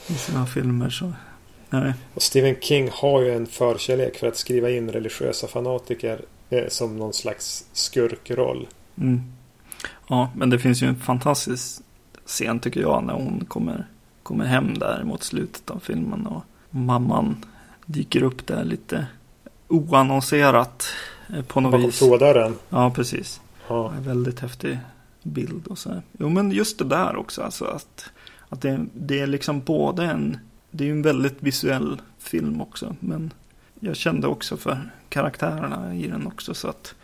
I 0.06 0.14
sina 0.14 0.46
filmer 0.46 0.90
så 0.90 1.12
Nej. 1.70 1.94
Och 2.14 2.22
Stephen 2.22 2.56
King 2.60 2.90
har 2.92 3.22
ju 3.22 3.34
en 3.34 3.46
förkärlek 3.46 4.16
för 4.16 4.26
att 4.26 4.36
skriva 4.36 4.70
in 4.70 4.90
religiösa 4.90 5.46
fanatiker 5.46 6.20
eh, 6.50 6.68
som 6.68 6.96
någon 6.96 7.12
slags 7.12 7.64
skurkroll. 7.72 8.66
Mm. 8.98 9.22
Ja, 10.08 10.30
men 10.36 10.50
det 10.50 10.58
finns 10.58 10.82
ju 10.82 10.86
en 10.86 10.96
fantastisk 10.96 11.82
scen 12.26 12.60
tycker 12.60 12.80
jag 12.80 13.04
när 13.04 13.14
hon 13.14 13.44
kommer, 13.48 13.86
kommer 14.22 14.44
hem 14.44 14.78
där 14.78 15.04
mot 15.04 15.22
slutet 15.22 15.70
av 15.70 15.78
filmen 15.78 16.26
och 16.26 16.42
mamman 16.70 17.44
dyker 17.86 18.22
upp 18.22 18.46
där 18.46 18.64
lite 18.64 19.06
oannonserat 19.68 20.86
eh, 21.34 21.42
på 21.44 21.60
något 21.60 21.72
Bakom 21.72 21.86
vis. 21.86 21.98
toadörren. 21.98 22.54
Ja, 22.68 22.90
precis. 22.90 23.40
Ja. 23.68 23.92
En 23.96 24.02
väldigt 24.04 24.40
häftig 24.40 24.78
bild 25.22 25.66
och 25.66 25.78
så 25.78 25.90
här. 25.90 26.02
Jo, 26.18 26.28
men 26.28 26.50
just 26.50 26.78
det 26.78 26.84
där 26.84 27.16
också, 27.16 27.42
alltså 27.42 27.64
att, 27.64 28.04
att 28.48 28.62
det, 28.62 28.86
det 28.92 29.20
är 29.20 29.26
liksom 29.26 29.60
både 29.60 30.04
en, 30.04 30.38
det 30.70 30.84
är 30.84 30.86
ju 30.86 30.92
en 30.92 31.02
väldigt 31.02 31.42
visuell 31.42 32.02
film 32.18 32.60
också, 32.60 32.96
men 33.00 33.32
jag 33.80 33.96
kände 33.96 34.26
också 34.26 34.56
för 34.56 34.90
karaktärerna 35.08 35.94
i 35.94 36.06
den 36.06 36.26
också, 36.26 36.54
så 36.54 36.68
att 36.68 36.94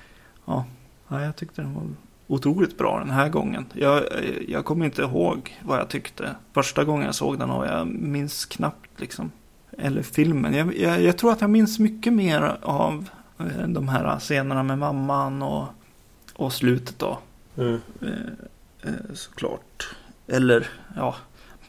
ja, 0.45 0.65
ja 1.09 1.23
jag 1.23 1.37
tyckte 1.37 1.62
den 1.62 1.75
var 1.75 1.83
otroligt 2.27 2.79
bra 2.79 2.99
den 2.99 3.11
här 3.11 3.29
gången. 3.29 3.67
Jag, 3.73 4.03
jag 4.49 4.65
kommer 4.65 4.85
inte 4.85 5.03
ihåg 5.03 5.59
vad 5.62 5.79
jag 5.79 5.89
tyckte 5.89 6.35
första 6.53 6.85
gången 6.85 7.07
jag 7.07 7.15
såg 7.15 7.39
den 7.39 7.51
och 7.51 7.67
jag 7.67 7.87
minns 7.87 8.45
knappt 8.45 9.01
liksom, 9.01 9.31
eller 9.79 10.03
filmen. 10.03 10.55
Jag, 10.55 10.77
jag, 10.77 11.03
jag 11.03 11.19
tror 11.19 11.33
att 11.33 11.41
jag 11.41 11.51
minns 11.51 11.79
mycket 11.79 12.12
mer 12.12 12.57
av 12.62 13.09
eh, 13.39 13.69
de 13.69 13.89
här 13.89 14.19
scenerna 14.19 14.62
med 14.62 14.79
mamman 14.79 15.43
och, 15.43 15.67
och 16.35 16.53
slutet 16.53 16.99
då. 16.99 17.19
Mm. 17.57 17.81
Eh, 18.03 18.09
eh, 18.83 19.15
såklart. 19.15 19.95
Eller 20.27 20.69
ja, 20.97 21.15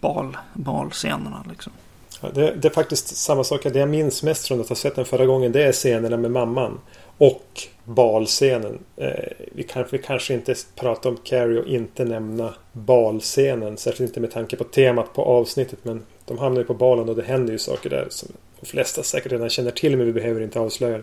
bal, 0.01 0.37
balscenerna 0.53 1.45
liksom. 1.49 1.73
Det, 2.33 2.55
det 2.61 2.67
är 2.67 2.73
faktiskt 2.73 3.17
samma 3.17 3.43
sak. 3.43 3.63
Det 3.63 3.79
jag 3.79 3.89
minns 3.89 4.23
mest 4.23 4.47
från 4.47 4.61
att 4.61 4.69
ha 4.69 4.75
sett 4.75 4.95
den 4.95 5.05
förra 5.05 5.25
gången 5.25 5.51
det 5.51 5.63
är 5.63 5.71
scenerna 5.71 6.17
med 6.17 6.31
mamman. 6.31 6.79
Och 7.17 7.67
balscenen. 7.83 8.79
Eh, 8.97 9.09
vi, 9.51 9.63
kan, 9.63 9.85
vi 9.91 9.97
kanske 9.97 10.33
inte 10.33 10.55
pratar 10.75 11.09
om 11.09 11.17
Carrie 11.23 11.59
och 11.59 11.67
inte 11.67 12.05
nämna 12.05 12.53
balscenen. 12.71 13.77
Särskilt 13.77 14.09
inte 14.09 14.19
med 14.19 14.31
tanke 14.31 14.55
på 14.55 14.63
temat 14.63 15.13
på 15.13 15.23
avsnittet. 15.23 15.79
Men 15.83 16.03
de 16.25 16.37
hamnar 16.37 16.61
ju 16.61 16.67
på 16.67 16.73
balen 16.73 17.09
och 17.09 17.15
det 17.15 17.23
händer 17.23 17.53
ju 17.53 17.59
saker 17.59 17.89
där 17.89 18.07
som 18.09 18.29
de 18.59 18.65
flesta 18.65 19.03
säkert 19.03 19.31
redan 19.31 19.49
känner 19.49 19.71
till. 19.71 19.97
Men 19.97 20.05
vi 20.05 20.13
behöver 20.13 20.41
inte 20.41 20.59
avslöja. 20.59 20.99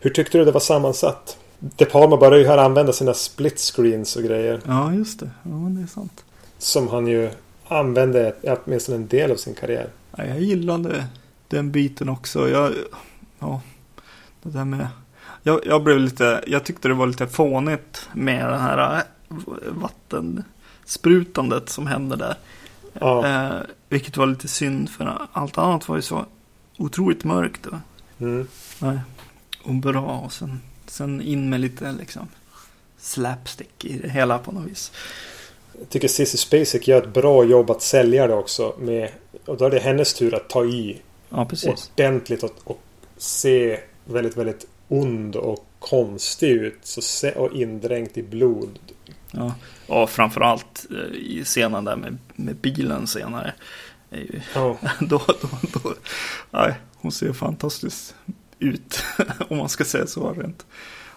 Hur 0.00 0.10
tyckte 0.10 0.38
du 0.38 0.44
det 0.44 0.52
var 0.52 0.60
sammansatt? 0.60 1.38
De 1.58 1.84
Palma 1.84 2.16
börjar 2.16 2.38
ju 2.38 2.46
här 2.46 2.58
använda 2.58 2.92
sina 2.92 3.14
split 3.14 3.58
screens 3.58 4.16
och 4.16 4.22
grejer. 4.22 4.60
Ja, 4.66 4.94
just 4.94 5.20
det. 5.20 5.30
Ja, 5.42 5.50
det 5.50 5.82
är 5.82 5.86
sant. 5.86 6.24
Som 6.58 6.88
han 6.88 7.06
ju 7.06 7.30
använde 7.68 8.34
åtminstone 8.42 8.96
en 8.96 9.06
del 9.06 9.30
av 9.30 9.36
sin 9.36 9.54
karriär. 9.54 9.88
Ja, 10.16 10.24
jag 10.24 10.40
gillade 10.40 11.06
den 11.48 11.72
biten 11.72 12.08
också. 12.08 12.48
Jag, 12.50 12.74
ja, 13.38 13.60
det 14.42 14.50
där 14.50 14.64
med... 14.64 14.88
Jag, 15.42 15.60
jag 15.66 15.82
blev 15.82 15.98
lite... 15.98 16.44
Jag 16.46 16.64
tyckte 16.64 16.88
det 16.88 16.94
var 16.94 17.06
lite 17.06 17.28
fånigt 17.28 18.08
med 18.12 18.48
det 18.48 18.58
här 18.58 18.96
äh, 18.96 19.02
vattensprutandet 19.68 21.68
som 21.68 21.86
hände 21.86 22.16
där. 22.16 22.34
Ja. 22.92 23.26
Eh, 23.26 23.60
vilket 23.88 24.16
var 24.16 24.26
lite 24.26 24.48
synd 24.48 24.90
för 24.90 25.26
allt 25.32 25.58
annat 25.58 25.88
var 25.88 25.96
ju 25.96 26.02
så 26.02 26.26
otroligt 26.78 27.24
mörkt. 27.24 27.66
Och, 27.66 27.76
Mm. 28.18 28.46
nej, 28.78 28.98
och 29.62 29.74
bra 29.74 30.18
och 30.18 30.32
sen, 30.32 30.60
sen 30.86 31.20
in 31.22 31.50
med 31.50 31.60
lite 31.60 31.92
liksom 31.92 32.28
slapstick 32.98 33.84
i 33.84 33.98
det 33.98 34.08
hela 34.08 34.38
på 34.38 34.52
något 34.52 34.66
vis. 34.70 34.92
Jag 35.80 35.88
tycker 35.88 36.08
Sissy 36.08 36.38
Spacek 36.38 36.88
gör 36.88 37.02
ett 37.02 37.12
bra 37.14 37.44
jobb 37.44 37.70
att 37.70 37.82
sälja 37.82 38.26
det 38.26 38.34
också. 38.34 38.74
Med, 38.78 39.10
och 39.46 39.56
då 39.56 39.64
är 39.64 39.70
det 39.70 39.78
hennes 39.78 40.14
tur 40.14 40.34
att 40.34 40.48
ta 40.48 40.64
i 40.64 41.02
Ja, 41.28 41.44
precis. 41.44 41.90
ordentligt 41.94 42.42
och, 42.42 42.52
och 42.64 42.80
se 43.16 43.80
väldigt, 44.04 44.36
väldigt 44.36 44.66
ond 44.88 45.36
och 45.36 45.66
konstig 45.78 46.50
ut. 46.50 46.78
Så 46.82 47.00
se, 47.02 47.32
och 47.32 47.52
indränkt 47.52 48.18
i 48.18 48.22
blod. 48.22 48.78
Ja, 49.30 49.54
och 49.86 50.10
framförallt 50.10 50.86
eh, 50.90 51.16
i 51.16 51.42
scenen 51.44 51.84
där 51.84 51.96
med, 51.96 52.18
med 52.34 52.56
bilen 52.56 53.06
senare. 53.06 53.54
Ju, 54.10 54.40
Ja. 54.54 54.76
då, 55.00 55.22
då, 55.26 55.48
då, 55.72 55.94
nej, 56.50 56.74
hon 56.96 57.12
ser 57.12 57.32
fantastiskt 57.32 58.14
ut. 58.58 59.02
om 59.48 59.56
man 59.58 59.68
ska 59.68 59.84
säga 59.84 60.06
så 60.06 60.32
rent. 60.32 60.66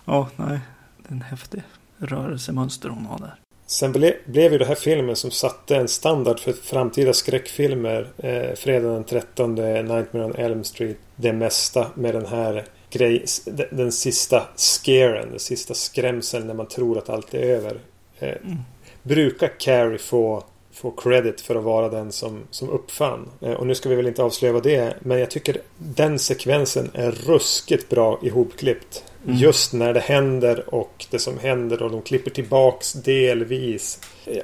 Ja, 0.05 0.29
nej, 0.35 0.59
det 0.97 1.09
är 1.09 1.11
en 1.11 1.21
häftig 1.21 1.63
rörelsemönster 1.97 2.89
hon 2.89 3.05
har 3.05 3.19
där. 3.19 3.35
Sen 3.73 3.91
ble, 3.91 4.13
blev 4.25 4.51
ju 4.51 4.57
det 4.57 4.65
här 4.65 4.75
filmen 4.75 5.15
som 5.15 5.31
satte 5.31 5.75
en 5.75 5.87
standard 5.87 6.39
för 6.39 6.53
framtida 6.53 7.13
skräckfilmer. 7.13 8.07
Eh, 8.17 8.55
fredag 8.55 8.89
den 8.89 9.03
13, 9.03 9.55
Nightmare 9.55 10.25
on 10.25 10.35
Elm 10.35 10.63
Street. 10.63 10.97
Det 11.15 11.33
mesta 11.33 11.87
med 11.95 12.15
den 12.15 12.25
här 12.25 12.65
grej, 12.89 13.25
den, 13.45 13.67
den 13.71 13.91
sista 13.91 14.43
scaren, 14.55 15.29
den 15.29 15.39
sista 15.39 15.73
skrämseln 15.73 16.47
när 16.47 16.53
man 16.53 16.67
tror 16.67 16.97
att 16.97 17.09
allt 17.09 17.33
är 17.33 17.39
över. 17.39 17.79
Eh, 18.19 18.29
Mm. 18.29 18.57
brukar 19.03 19.59
Carrie 19.59 19.97
få, 19.97 20.43
få 20.73 20.91
credit 20.91 21.41
för 21.41 21.55
att 21.55 21.63
vara 21.63 21.89
den 21.89 22.11
som, 22.11 22.43
som 22.51 22.69
uppfann. 22.69 23.29
Eh, 23.41 23.53
och 23.53 23.67
nu 23.67 23.75
ska 23.75 23.89
vi 23.89 23.95
väl 23.95 24.07
inte 24.07 24.23
avslöja 24.23 24.53
vad 24.53 24.63
det 24.63 24.75
är. 24.75 24.97
Men 24.99 25.19
jag 25.19 25.31
tycker 25.31 25.57
den 25.77 26.19
sekvensen 26.19 26.91
är 26.93 27.11
ruskigt 27.11 27.89
bra 27.89 28.19
ihopklippt. 28.23 29.03
Mm. 29.25 29.37
Just 29.37 29.73
när 29.73 29.93
det 29.93 29.99
händer 29.99 30.75
och 30.75 31.05
det 31.11 31.19
som 31.19 31.39
händer 31.39 31.81
och 31.83 31.91
de 31.91 32.01
klipper 32.01 32.31
tillbaks 32.31 32.93
delvis. 32.93 33.99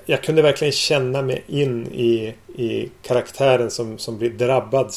Jag- 0.06 0.24
kunde 0.24 0.42
verkligen 0.42 0.72
känna 0.72 1.22
mig 1.22 1.44
in 1.48 1.88
i, 1.88 2.34
i 2.56 2.90
karaktären 3.02 3.72
som, 3.72 3.98
som 3.98 4.18
blir 4.18 4.30
drabbad. 4.30 4.92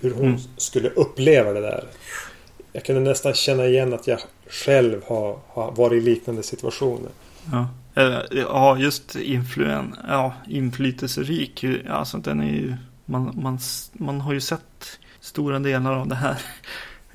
Hur 0.00 0.14
hon 0.14 0.24
Mm. 0.26 0.40
skulle 0.56 0.88
uppleva 0.88 1.52
det 1.52 1.60
där. 1.60 1.84
Jag 2.72 2.84
kunde 2.84 3.00
nästan 3.00 3.34
känna 3.34 3.66
igen 3.66 3.92
att 3.94 4.06
jag 4.06 4.18
själv 4.48 5.02
har, 5.06 5.38
har 5.48 5.72
varit 5.72 6.02
i 6.02 6.06
liknande 6.06 6.42
situationer. 6.42 7.10
Ja, 7.52 7.68
Eh, 7.98 8.18
ja 8.30 8.78
just 8.78 9.16
influen, 9.16 9.94
ja, 10.08 10.34
inflytelserik. 10.48 11.64
Alltså 11.90 12.16
den 12.18 12.40
är 12.40 12.50
ju, 12.52 12.74
man, 13.04 13.32
man, 13.42 13.58
man 13.92 14.20
har 14.20 14.32
ju 14.32 14.40
sett 14.40 14.98
stora 15.20 15.58
delar 15.58 15.92
av 15.92 16.08
det 16.08 16.14
här 16.14 16.36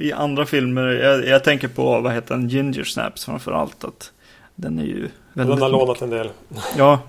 i 0.01 0.13
andra 0.13 0.45
filmer. 0.45 0.87
Jag, 0.87 1.27
jag 1.27 1.43
tänker 1.43 1.67
på, 1.67 2.01
vad 2.01 2.13
heter 2.13 2.35
den, 2.35 2.49
Ginger 2.49 2.83
Snaps 2.83 3.25
framför 3.25 3.51
allt. 3.51 3.83
Att 3.83 4.11
den 4.55 4.79
är 4.79 4.83
ju 4.83 5.09
väldigt... 5.33 5.55
Den 5.55 5.61
har 5.61 5.69
lånat 5.69 6.01
en 6.01 6.09
del. 6.09 6.29
Ja, 6.77 6.99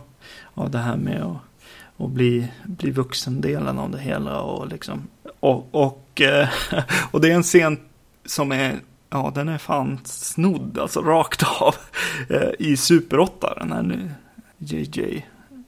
ja 0.55 0.63
det 0.63 0.79
här 0.79 0.97
med 0.97 1.23
att, 1.23 2.05
att 2.05 2.11
bli, 2.11 2.49
bli 2.65 2.91
vuxendelen 2.91 3.79
av 3.79 3.91
det 3.91 3.99
hela 3.99 4.41
och 4.41 4.69
liksom. 4.69 5.09
Och, 5.41 5.69
och, 5.71 6.21
eh, 6.21 6.49
och 7.11 7.21
det 7.21 7.31
är 7.31 7.35
en 7.35 7.43
scen 7.43 7.79
som 8.25 8.53
är, 8.53 8.81
ja 9.11 9.33
den 9.35 9.49
är 9.49 9.59
fan 9.59 9.99
snodd, 10.05 10.79
alltså 10.79 11.01
rakt 11.01 11.43
av. 11.61 11.75
eh, 12.29 12.51
I 12.59 12.77
Super 12.77 13.19
8, 13.19 13.55
den 13.59 13.73
här 13.73 13.83
nu 13.83 14.11
JJ 14.59 15.27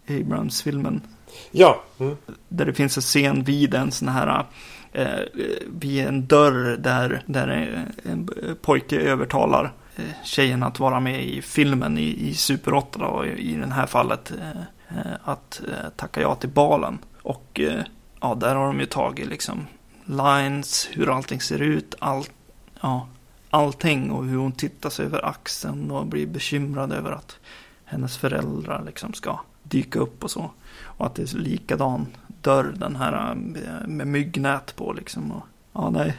Abrams-filmen. 0.08 1.00
Ja. 1.50 1.82
Mm. 1.98 2.16
Där 2.48 2.64
det 2.64 2.74
finns 2.74 2.96
en 2.96 3.02
scen 3.02 3.44
vid 3.44 3.74
en 3.74 3.90
sån 3.90 4.08
här, 4.08 4.44
eh, 4.94 5.20
vid 5.66 6.06
en 6.06 6.26
dörr 6.26 6.76
där, 6.76 7.22
där 7.26 7.48
en 8.02 8.30
pojke 8.62 9.00
övertalar 9.00 9.72
eh, 9.96 10.04
tjejen 10.24 10.62
att 10.62 10.80
vara 10.80 11.00
med 11.00 11.24
i 11.24 11.42
filmen 11.42 11.98
i, 11.98 12.28
i 12.28 12.34
Super 12.34 12.74
8 12.74 12.98
då, 12.98 13.06
och 13.06 13.26
i 13.26 13.56
det 13.56 13.66
här 13.66 13.86
fallet 13.86 14.32
eh, 14.40 14.98
eh, 14.98 15.12
att 15.24 15.62
eh, 15.68 15.90
tacka 15.96 16.20
ja 16.20 16.34
till 16.34 16.48
balen. 16.48 16.98
Och 17.22 17.60
eh, 17.60 17.80
ja, 18.20 18.34
där 18.34 18.54
har 18.54 18.66
de 18.66 18.80
ju 18.80 18.86
tagit 18.86 19.28
liksom 19.28 19.66
lines, 20.04 20.88
hur 20.92 21.16
allting 21.16 21.40
ser 21.40 21.62
ut, 21.62 21.94
allt, 21.98 22.32
ja, 22.80 23.08
allting 23.50 24.10
och 24.10 24.24
hur 24.24 24.36
hon 24.36 24.52
tittar 24.52 24.90
sig 24.90 25.06
över 25.06 25.24
axeln 25.24 25.90
och 25.90 26.06
blir 26.06 26.26
bekymrad 26.26 26.92
över 26.92 27.12
att 27.12 27.36
hennes 27.84 28.16
föräldrar 28.16 28.82
liksom 28.86 29.12
ska 29.12 29.40
dyka 29.62 29.98
upp 29.98 30.24
och 30.24 30.30
så. 30.30 30.50
Och 30.82 31.06
att 31.06 31.14
det 31.14 31.32
är 31.32 31.38
likadan 31.38 32.06
dörr, 32.44 32.74
den 32.76 32.96
här 32.96 33.30
eh, 33.30 33.88
med 33.88 34.06
myggnät 34.06 34.76
på 34.76 34.92
liksom. 34.92 35.32
Och, 35.32 35.42
ja, 35.72 35.90
nej, 35.90 36.14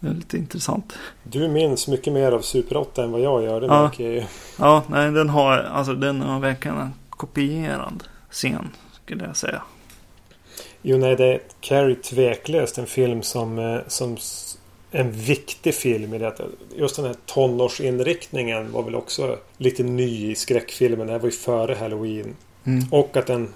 det 0.00 0.08
är 0.08 0.14
lite 0.14 0.36
intressant. 0.36 0.98
Du 1.22 1.48
minns 1.48 1.88
mycket 1.88 2.12
mer 2.12 2.32
av 2.32 2.40
Super 2.40 2.76
8 2.76 3.04
än 3.04 3.10
vad 3.12 3.20
jag 3.20 3.42
gör. 3.42 3.60
Det 3.60 3.66
Ja. 3.66 3.82
märker 3.82 4.04
jag 4.04 4.14
ju. 4.14 4.24
Ja, 4.58 4.82
nej, 4.88 5.10
den 5.12 5.28
har, 5.28 5.52
alltså 5.58 5.94
den 5.94 6.20
har 6.20 6.40
verkligen 6.40 6.76
en 6.76 6.92
kopierad 7.10 8.04
scen, 8.30 8.68
skulle 9.04 9.24
jag 9.24 9.36
säga. 9.36 9.62
Jo, 10.82 10.98
nej, 10.98 11.16
det 11.16 11.24
är 11.34 11.40
Carrie 11.60 11.96
tveklöst 11.96 12.78
en 12.78 12.86
film 12.86 13.22
som, 13.22 13.58
eh, 13.58 13.78
som 13.86 14.16
en 14.90 15.12
viktig 15.12 15.74
film 15.74 16.14
i 16.14 16.18
det 16.18 16.28
att 16.28 16.40
just 16.76 16.96
den 16.96 17.04
här 17.04 17.16
tonårsinriktningen 17.26 18.72
var 18.72 18.82
väl 18.82 18.94
också 18.94 19.36
lite 19.56 19.82
ny 19.82 20.30
i 20.30 20.34
skräckfilmen. 20.34 21.06
Det 21.06 21.12
här 21.12 21.20
var 21.20 21.26
ju 21.26 21.32
före 21.32 21.74
Halloween. 21.74 22.36
Mm. 22.64 22.84
Och 22.90 23.16
att 23.16 23.26
den, 23.26 23.48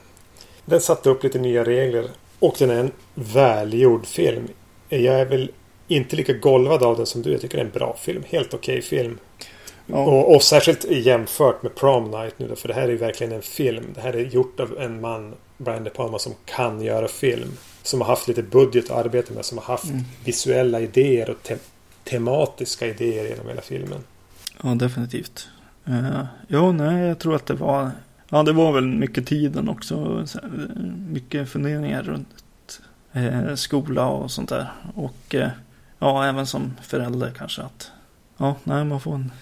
den 0.65 0.81
satte 0.81 1.11
upp 1.11 1.23
lite 1.25 1.39
nya 1.39 1.65
regler. 1.65 2.05
Och 2.39 2.55
den 2.59 2.71
är 2.71 2.81
en 2.81 2.91
välgjord 3.15 4.07
film. 4.07 4.49
Jag 4.89 5.21
är 5.21 5.27
väl 5.27 5.51
inte 5.89 6.17
lika 6.17 6.33
golvad 6.33 6.83
av 6.83 6.97
den 6.97 7.07
som 7.07 7.23
du. 7.23 7.33
Jag 7.33 7.41
tycker 7.41 7.57
det 7.57 7.63
är 7.63 7.67
en 7.67 7.73
bra 7.73 7.97
film. 8.01 8.23
Helt 8.29 8.55
okej 8.55 8.83
film. 8.83 9.19
Ja. 9.87 9.97
Och, 9.97 10.35
och 10.35 10.43
särskilt 10.43 10.85
jämfört 10.91 11.63
med 11.63 11.75
Prom 11.75 12.11
Night 12.11 12.39
nu 12.39 12.49
då, 12.49 12.57
För 12.57 12.69
det 12.69 12.75
här 12.75 12.83
är 12.83 12.89
ju 12.89 12.97
verkligen 12.97 13.33
en 13.33 13.43
film. 13.43 13.85
Det 13.95 14.01
här 14.01 14.13
är 14.13 14.25
gjort 14.25 14.61
av 14.61 14.79
en 14.79 15.01
man, 15.01 15.35
Brian 15.59 15.85
De 15.85 15.91
Palma, 15.91 16.19
som 16.19 16.33
kan 16.45 16.81
göra 16.83 17.09
film. 17.09 17.53
Som 17.83 18.01
har 18.01 18.09
haft 18.09 18.29
lite 18.29 18.43
budget 18.43 18.91
att 18.91 19.07
arbeta 19.07 19.35
med. 19.35 19.45
Som 19.45 19.59
har 19.59 19.65
haft 19.65 19.85
Mm. 19.85 20.01
visuella 20.25 20.81
idéer 20.81 21.31
och 21.31 21.43
te 21.43 21.57
tematiska 22.05 22.87
idéer 22.87 23.29
genom 23.29 23.49
hela 23.49 23.61
filmen. 23.61 24.05
Ja, 24.63 24.69
definitivt. 24.69 25.49
Uh, 25.89 26.25
jo, 26.49 26.73
nej, 26.73 27.07
jag 27.07 27.19
tror 27.19 27.35
att 27.37 27.47
det 27.47 27.55
var 27.55 27.91
ja, 28.31 28.43
det 28.43 28.53
var 28.53 28.73
väl 28.73 28.87
mycket 28.87 29.27
tiden 29.27 29.69
också. 29.69 30.27
Mycket 31.09 31.49
funderingar 31.49 32.03
runt 32.03 32.81
eh, 33.13 33.55
skola 33.55 34.07
och 34.07 34.31
sånt 34.31 34.49
där. 34.49 34.73
Och 34.95 35.35
eh, 35.35 35.51
ja, 35.99 36.25
även 36.25 36.47
som 36.47 36.73
förälder 36.83 37.31
kanske 37.39 37.63
att 37.63 37.91
ja, 38.37 38.57
nej, 38.65 38.85
man 38.85 39.01
får 39.01 39.15
en 39.15 39.33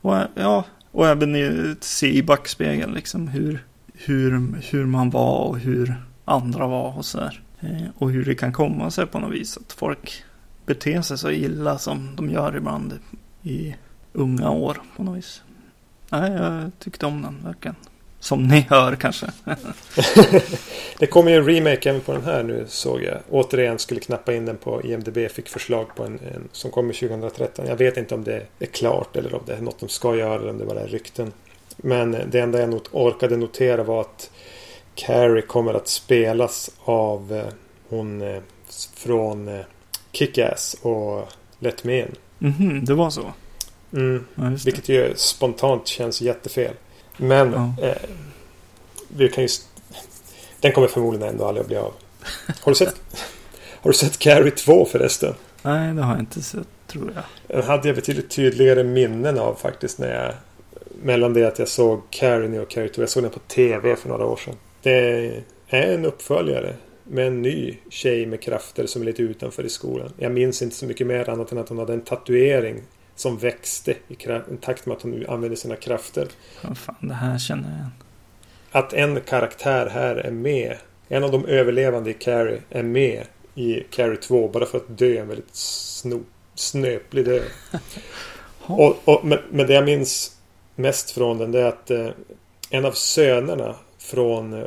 och, 0.00 0.16
eh, 0.16 0.26
ja, 0.34 0.64
och 0.90 1.06
även 1.06 1.76
se 1.80 2.12
i 2.12 2.22
backspegeln 2.22 2.94
liksom 2.94 3.28
hur, 3.28 3.64
hur, 3.94 4.60
hur 4.70 4.86
man 4.86 5.10
var 5.10 5.38
och 5.38 5.58
hur 5.58 5.94
andra 6.24 6.66
var 6.66 6.96
och 6.96 7.04
så 7.04 7.18
där. 7.18 7.40
Eh, 7.60 7.88
och 7.98 8.10
hur 8.10 8.24
det 8.24 8.34
kan 8.34 8.52
komma 8.52 8.90
sig 8.90 9.06
på 9.06 9.18
något 9.18 9.32
vis 9.32 9.56
att 9.56 9.72
folk 9.72 10.24
beter 10.66 11.02
sig 11.02 11.18
så 11.18 11.30
illa 11.30 11.78
som 11.78 12.16
de 12.16 12.30
gör 12.30 12.56
ibland 12.56 12.98
i 13.42 13.74
unga 14.12 14.50
år 14.50 14.82
på 14.96 15.02
något 15.02 15.18
vis. 15.18 15.42
Nej, 16.10 16.32
jag 16.32 16.70
tyckte 16.78 17.06
om 17.06 17.22
den 17.22 17.36
verkligen. 17.44 17.76
Som 18.20 18.48
ni 18.48 18.66
hör 18.70 18.96
kanske. 18.96 19.26
det 20.98 21.06
kommer 21.06 21.30
ju 21.30 21.36
en 21.36 21.46
remake 21.46 21.90
även 21.90 22.00
på 22.00 22.12
den 22.12 22.24
här 22.24 22.42
nu 22.42 22.64
såg 22.68 23.02
jag. 23.02 23.18
Återigen 23.30 23.78
skulle 23.78 24.00
knappa 24.00 24.34
in 24.34 24.44
den 24.44 24.56
på 24.56 24.82
IMDB. 24.82 25.30
Fick 25.30 25.48
förslag 25.48 25.94
på 25.94 26.04
en, 26.04 26.12
en 26.34 26.48
som 26.52 26.70
kommer 26.70 26.94
2013. 26.94 27.66
Jag 27.66 27.76
vet 27.76 27.96
inte 27.96 28.14
om 28.14 28.24
det 28.24 28.42
är 28.58 28.66
klart 28.66 29.16
eller 29.16 29.34
om 29.34 29.42
det 29.46 29.54
är 29.54 29.60
något 29.60 29.80
de 29.80 29.88
ska 29.88 30.16
göra 30.16 30.34
eller 30.34 30.50
om 30.50 30.58
det 30.58 30.64
bara 30.64 30.80
är 30.80 30.88
rykten. 30.88 31.32
Men 31.76 32.16
det 32.30 32.40
enda 32.40 32.60
jag 32.60 32.70
not 32.70 32.88
orkade 32.92 33.36
notera 33.36 33.82
var 33.82 34.00
att 34.00 34.30
Carrie 34.94 35.42
kommer 35.42 35.74
att 35.74 35.88
spelas 35.88 36.70
av 36.84 37.32
eh, 37.32 37.52
hon 37.88 38.22
eh, 38.22 38.42
från 38.94 39.48
eh, 39.48 39.64
Kick-Ass 40.12 40.76
och 40.82 41.28
Let 41.58 41.84
Me 41.84 41.98
In. 41.98 42.14
Mm 42.40 42.54
-hmm, 42.54 42.86
det 42.86 42.94
var 42.94 43.10
så? 43.10 43.32
Mm, 43.92 44.24
ja, 44.34 44.42
vilket 44.64 44.88
ju 44.88 45.12
spontant 45.16 45.86
känns 45.86 46.20
jättefel. 46.20 46.74
Men 47.18 47.52
ja. 47.52 47.86
eh, 47.86 47.96
vi 49.08 49.28
kan 49.28 49.44
ju... 49.44 49.48
Den 50.60 50.72
kommer 50.72 50.88
förmodligen 50.88 51.28
ändå 51.28 51.44
aldrig 51.44 51.60
att 51.62 51.68
bli 51.68 51.76
av. 51.76 51.92
Har 52.60 52.72
du 52.72 52.74
sett, 52.74 52.94
har 53.80 53.90
du 53.90 53.96
sett 53.96 54.18
Carrie 54.18 54.50
2 54.50 54.84
förresten? 54.84 55.34
Nej, 55.62 55.94
det 55.94 56.02
har 56.02 56.12
jag 56.12 56.20
inte 56.20 56.42
sett 56.42 56.68
tror 56.86 57.12
jag. 57.14 57.24
Den 57.46 57.62
hade 57.62 57.88
jag 57.88 57.96
betydligt 57.96 58.30
tydligare 58.30 58.84
minnen 58.84 59.38
av 59.38 59.54
faktiskt 59.54 59.98
när 59.98 60.24
jag... 60.24 60.34
Mellan 61.02 61.34
det 61.34 61.44
att 61.44 61.58
jag 61.58 61.68
såg 61.68 62.02
Carrie 62.10 62.60
och 62.60 62.70
Carrie 62.70 62.88
2. 62.88 63.02
Jag 63.02 63.08
såg 63.08 63.22
den 63.22 63.32
på 63.32 63.38
TV 63.38 63.96
för 63.96 64.08
några 64.08 64.26
år 64.26 64.36
sedan. 64.36 64.54
Det 64.82 65.26
är 65.68 65.94
en 65.94 66.04
uppföljare 66.04 66.74
med 67.04 67.26
en 67.26 67.42
ny 67.42 67.76
tjej 67.90 68.26
med 68.26 68.42
krafter 68.42 68.86
som 68.86 69.02
är 69.02 69.06
lite 69.06 69.22
utanför 69.22 69.64
i 69.64 69.68
skolan. 69.68 70.12
Jag 70.16 70.32
minns 70.32 70.62
inte 70.62 70.76
så 70.76 70.86
mycket 70.86 71.06
mer 71.06 71.30
annat 71.30 71.52
än 71.52 71.58
att 71.58 71.68
hon 71.68 71.78
hade 71.78 71.92
en 71.92 72.00
tatuering 72.00 72.82
som 73.18 73.38
växte 73.38 73.90
i, 73.90 74.14
i 74.14 74.56
takt 74.60 74.86
med 74.86 74.96
att 74.96 75.02
hon 75.02 75.26
använde 75.28 75.56
sina 75.56 75.76
krafter. 75.76 76.28
Vad 76.62 76.78
fan, 76.78 76.96
det 77.00 77.14
här 77.14 77.38
känner 77.38 77.68
jag 77.68 77.78
igen. 77.78 77.90
Att 78.70 78.92
en 78.92 79.20
karaktär 79.20 79.86
här 79.86 80.16
är 80.16 80.30
med. 80.30 80.76
En 81.08 81.24
av 81.24 81.32
de 81.32 81.44
överlevande 81.44 82.10
i 82.10 82.14
Carrie 82.14 82.62
är 82.70 82.82
med 82.82 83.24
i 83.54 83.80
Carrie 83.90 84.16
2 84.16 84.48
bara 84.48 84.66
för 84.66 84.78
att 84.78 84.98
dö 84.98 85.20
en 85.20 85.28
väldigt 85.28 85.54
sno, 85.54 86.22
snöplig 86.54 87.24
död. 87.24 87.42
och, 88.60 88.96
och, 89.04 89.24
men, 89.24 89.38
men 89.50 89.66
det 89.66 89.72
jag 89.74 89.84
minns 89.84 90.36
mest 90.74 91.10
från 91.10 91.38
den 91.38 91.52
det 91.52 91.60
är 91.60 91.66
att 91.66 91.90
eh, 91.90 92.08
en 92.70 92.84
av 92.84 92.92
sönerna 92.92 93.74
från 93.98 94.64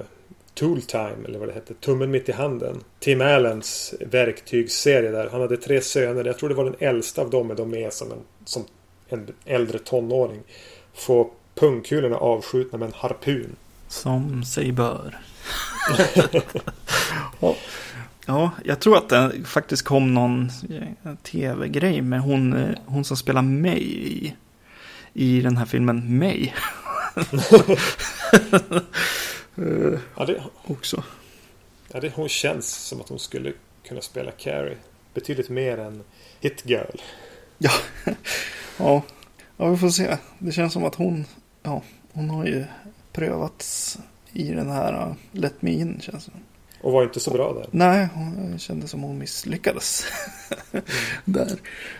eh, 0.51 0.59
Tool 0.59 0.81
Time, 0.81 1.25
eller 1.25 1.39
vad 1.39 1.47
det 1.47 1.53
hette, 1.53 1.73
Tummen 1.73 2.11
mitt 2.11 2.29
i 2.29 2.31
handen. 2.31 2.83
Tim 2.99 3.21
Allens 3.21 3.93
verktygsserie 3.99 5.11
där. 5.11 5.29
Han 5.29 5.41
hade 5.41 5.57
tre 5.57 5.81
söner. 5.81 6.25
Jag 6.25 6.37
tror 6.37 6.49
det 6.49 6.55
var 6.55 6.65
den 6.65 6.75
äldsta 6.79 7.21
av 7.21 7.29
dem 7.29 7.51
är 7.51 7.55
de 7.55 7.69
med 7.69 7.93
som 7.93 8.11
en, 8.11 8.21
som 8.45 8.65
en 9.09 9.27
äldre 9.45 9.79
tonåring. 9.79 10.41
Får 10.93 11.29
pungkulorna 11.55 12.17
avskjutna 12.17 12.77
med 12.77 12.85
en 12.85 12.93
harpun. 12.95 13.55
Som 13.87 14.43
sig 14.43 14.71
bör. 14.71 15.19
ja. 17.39 17.55
ja, 18.25 18.51
jag 18.65 18.79
tror 18.79 18.97
att 18.97 19.09
det 19.09 19.31
faktiskt 19.45 19.83
kom 19.83 20.13
någon 20.13 20.49
tv-grej 21.23 22.01
med 22.01 22.21
hon, 22.21 22.75
hon 22.85 23.05
som 23.05 23.17
spelar 23.17 23.41
mig 23.41 24.07
i, 24.07 24.35
i 25.13 25.41
den 25.41 25.57
här 25.57 25.65
filmen 25.65 26.17
May. 26.17 26.51
Uh, 29.61 29.99
ja, 30.17 30.25
det, 30.25 30.43
också. 30.63 31.03
Ja, 31.91 31.99
det, 31.99 32.13
hon 32.15 32.29
känns 32.29 32.75
som 32.75 33.01
att 33.01 33.09
hon 33.09 33.19
skulle 33.19 33.53
kunna 33.83 34.01
spela 34.01 34.31
Carrie. 34.31 34.77
Betydligt 35.13 35.49
mer 35.49 35.77
än 35.77 36.03
Hit 36.39 36.63
Girl. 36.65 37.01
Ja. 37.57 37.71
ja. 38.77 39.01
ja, 39.57 39.69
vi 39.69 39.77
får 39.77 39.89
se. 39.89 40.17
Det 40.39 40.51
känns 40.51 40.73
som 40.73 40.85
att 40.85 40.95
hon, 40.95 41.25
ja, 41.63 41.81
hon 42.13 42.29
har 42.29 42.45
ju 42.45 42.65
prövats 43.11 43.99
i 44.33 44.43
den 44.43 44.69
här 44.69 44.93
uh, 44.93 45.13
Let 45.31 45.61
Me 45.61 45.71
In. 45.71 45.99
Känns 46.01 46.25
det. 46.25 46.31
Och 46.81 46.91
var 46.91 47.03
inte 47.03 47.19
så 47.19 47.31
bra 47.31 47.53
där. 47.53 47.67
Nej, 47.71 48.07
hon 48.13 48.59
kände 48.59 48.87
som 48.87 49.03
hon 49.03 49.17
misslyckades. 49.17 50.05
mm. 50.71 50.85
där. 51.25 51.59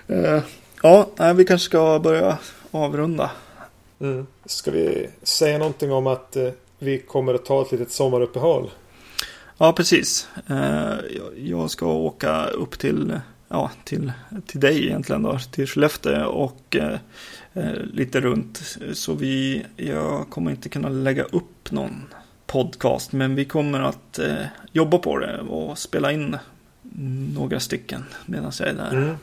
Uh, 0.10 0.44
ja, 0.84 1.34
vi 1.36 1.46
kanske 1.46 1.66
ska 1.66 2.00
börja 2.00 2.38
avrunda. 2.72 3.32
Mm. 4.00 4.28
Ska 4.46 4.72
vi 4.72 5.10
säga 5.24 5.58
någonting 5.58 5.92
om 5.92 6.08
att 6.08 6.38
uh, 6.38 6.52
vi 6.82 7.00
kommer 7.00 7.34
att 7.34 7.46
ta 7.46 7.62
ett 7.62 7.72
litet 7.72 7.92
sommaruppehåll. 7.92 8.70
Ja, 9.58 9.74
precis. 9.74 10.28
Eh, 10.50 10.94
jag 11.36 11.72
ska 11.72 11.86
åka 11.86 12.46
upp 12.46 12.80
till, 12.80 13.20
ja, 13.48 13.72
till, 13.84 14.12
till 14.48 14.60
dig 14.60 14.86
egentligen 14.86 15.24
då, 15.24 15.40
till 15.52 15.68
Skellefteå 15.68 16.26
och 16.26 16.76
eh, 16.76 17.00
eh, 17.54 17.74
lite 17.94 18.20
runt. 18.20 18.78
Så 18.94 19.14
vi, 19.14 19.66
jag 19.76 20.30
kommer 20.30 20.52
inte 20.52 20.70
kunna 20.70 20.90
lägga 20.90 21.24
upp 21.24 21.72
någon 21.72 22.04
podcast, 22.48 23.12
men 23.12 23.36
vi 23.36 23.46
kommer 23.46 23.80
att 23.80 24.20
jobba 24.72 24.98
på 24.98 25.18
det 25.18 25.40
och 25.40 25.78
spela 25.78 26.12
in 26.12 26.38
några 27.36 27.60
stycken 27.60 28.06
medan 28.26 28.52
jag 28.60 28.68
är 28.68 28.74
där. 28.74 28.92
Mm. 28.92 29.16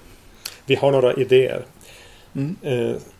Vi 0.66 0.74
har 0.74 0.92
några 0.92 1.14
idéer. 1.14 1.64
Mm. 2.34 2.56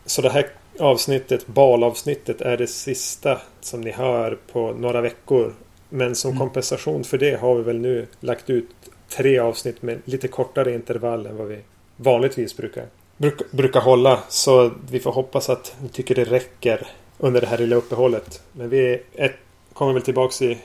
Så 0.07 0.23
det 0.23 0.31
här 0.31 0.47
avsnittet, 0.79 1.47
balavsnittet, 1.47 2.41
är 2.41 2.57
det 2.57 2.67
sista 2.67 3.41
som 3.61 3.81
ni 3.81 3.91
hör 3.91 4.39
på 4.53 4.73
några 4.73 5.01
veckor. 5.01 5.55
Men 5.89 6.15
som 6.15 6.31
mm. 6.31 6.39
kompensation 6.39 7.05
för 7.05 7.19
det 7.19 7.41
har 7.41 7.55
vi 7.55 7.63
väl 7.63 7.79
nu 7.79 8.07
lagt 8.21 8.51
ut 8.51 8.69
tre 9.09 9.39
avsnitt 9.39 9.83
med 9.83 9.99
lite 10.05 10.29
kortare 10.29 10.75
intervall 10.75 11.27
än 11.27 11.37
vad 11.37 11.47
vi 11.47 11.59
vanligtvis 11.97 12.57
brukar, 12.57 12.87
bruk, 13.17 13.51
brukar 13.51 13.81
hålla. 13.81 14.23
Så 14.29 14.71
vi 14.91 15.01
får 15.01 15.13
hoppas 15.13 15.49
att 15.49 15.77
ni 15.83 15.89
tycker 15.89 16.15
det 16.15 16.25
räcker 16.25 16.87
under 17.19 17.41
det 17.41 17.47
här 17.47 17.59
lilla 17.59 17.77
uppehållet. 17.77 18.43
Men 18.53 18.69
vi 18.69 19.01
är, 19.15 19.37
kommer 19.73 19.93
väl 19.93 20.03
tillbaks 20.03 20.43
i 20.43 20.59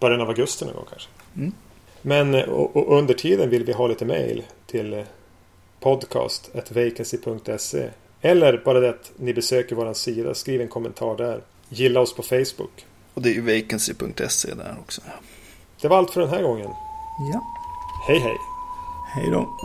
början 0.00 0.20
av 0.20 0.28
augusti 0.28 0.64
någon 0.64 0.74
gång 0.74 0.86
kanske. 0.90 1.08
Mm. 1.36 1.52
Men 2.02 2.34
och, 2.34 2.76
och 2.76 2.98
under 2.98 3.14
tiden 3.14 3.50
vill 3.50 3.64
vi 3.64 3.72
ha 3.72 3.86
lite 3.86 4.04
mail 4.04 4.42
till 4.66 5.04
podcast.vacancy.se 5.80 7.88
eller 8.20 8.62
bara 8.64 8.80
det 8.80 8.88
att 8.88 9.12
ni 9.16 9.34
besöker 9.34 9.76
vår 9.76 9.92
sida. 9.92 10.34
Skriv 10.34 10.60
en 10.60 10.68
kommentar 10.68 11.16
där. 11.16 11.40
Gilla 11.68 12.00
oss 12.00 12.14
på 12.14 12.22
Facebook. 12.22 12.86
Och 13.14 13.22
det 13.22 13.30
är 13.30 13.34
ju 13.34 13.40
vacancy.se 13.40 14.54
där 14.54 14.76
också. 14.80 15.00
Det 15.80 15.88
var 15.88 15.98
allt 15.98 16.10
för 16.10 16.20
den 16.20 16.30
här 16.30 16.42
gången. 16.42 16.70
Ja. 17.32 17.40
Hej 18.08 18.18
hej. 18.18 18.36
Hej 19.14 19.30
då. 19.30 19.58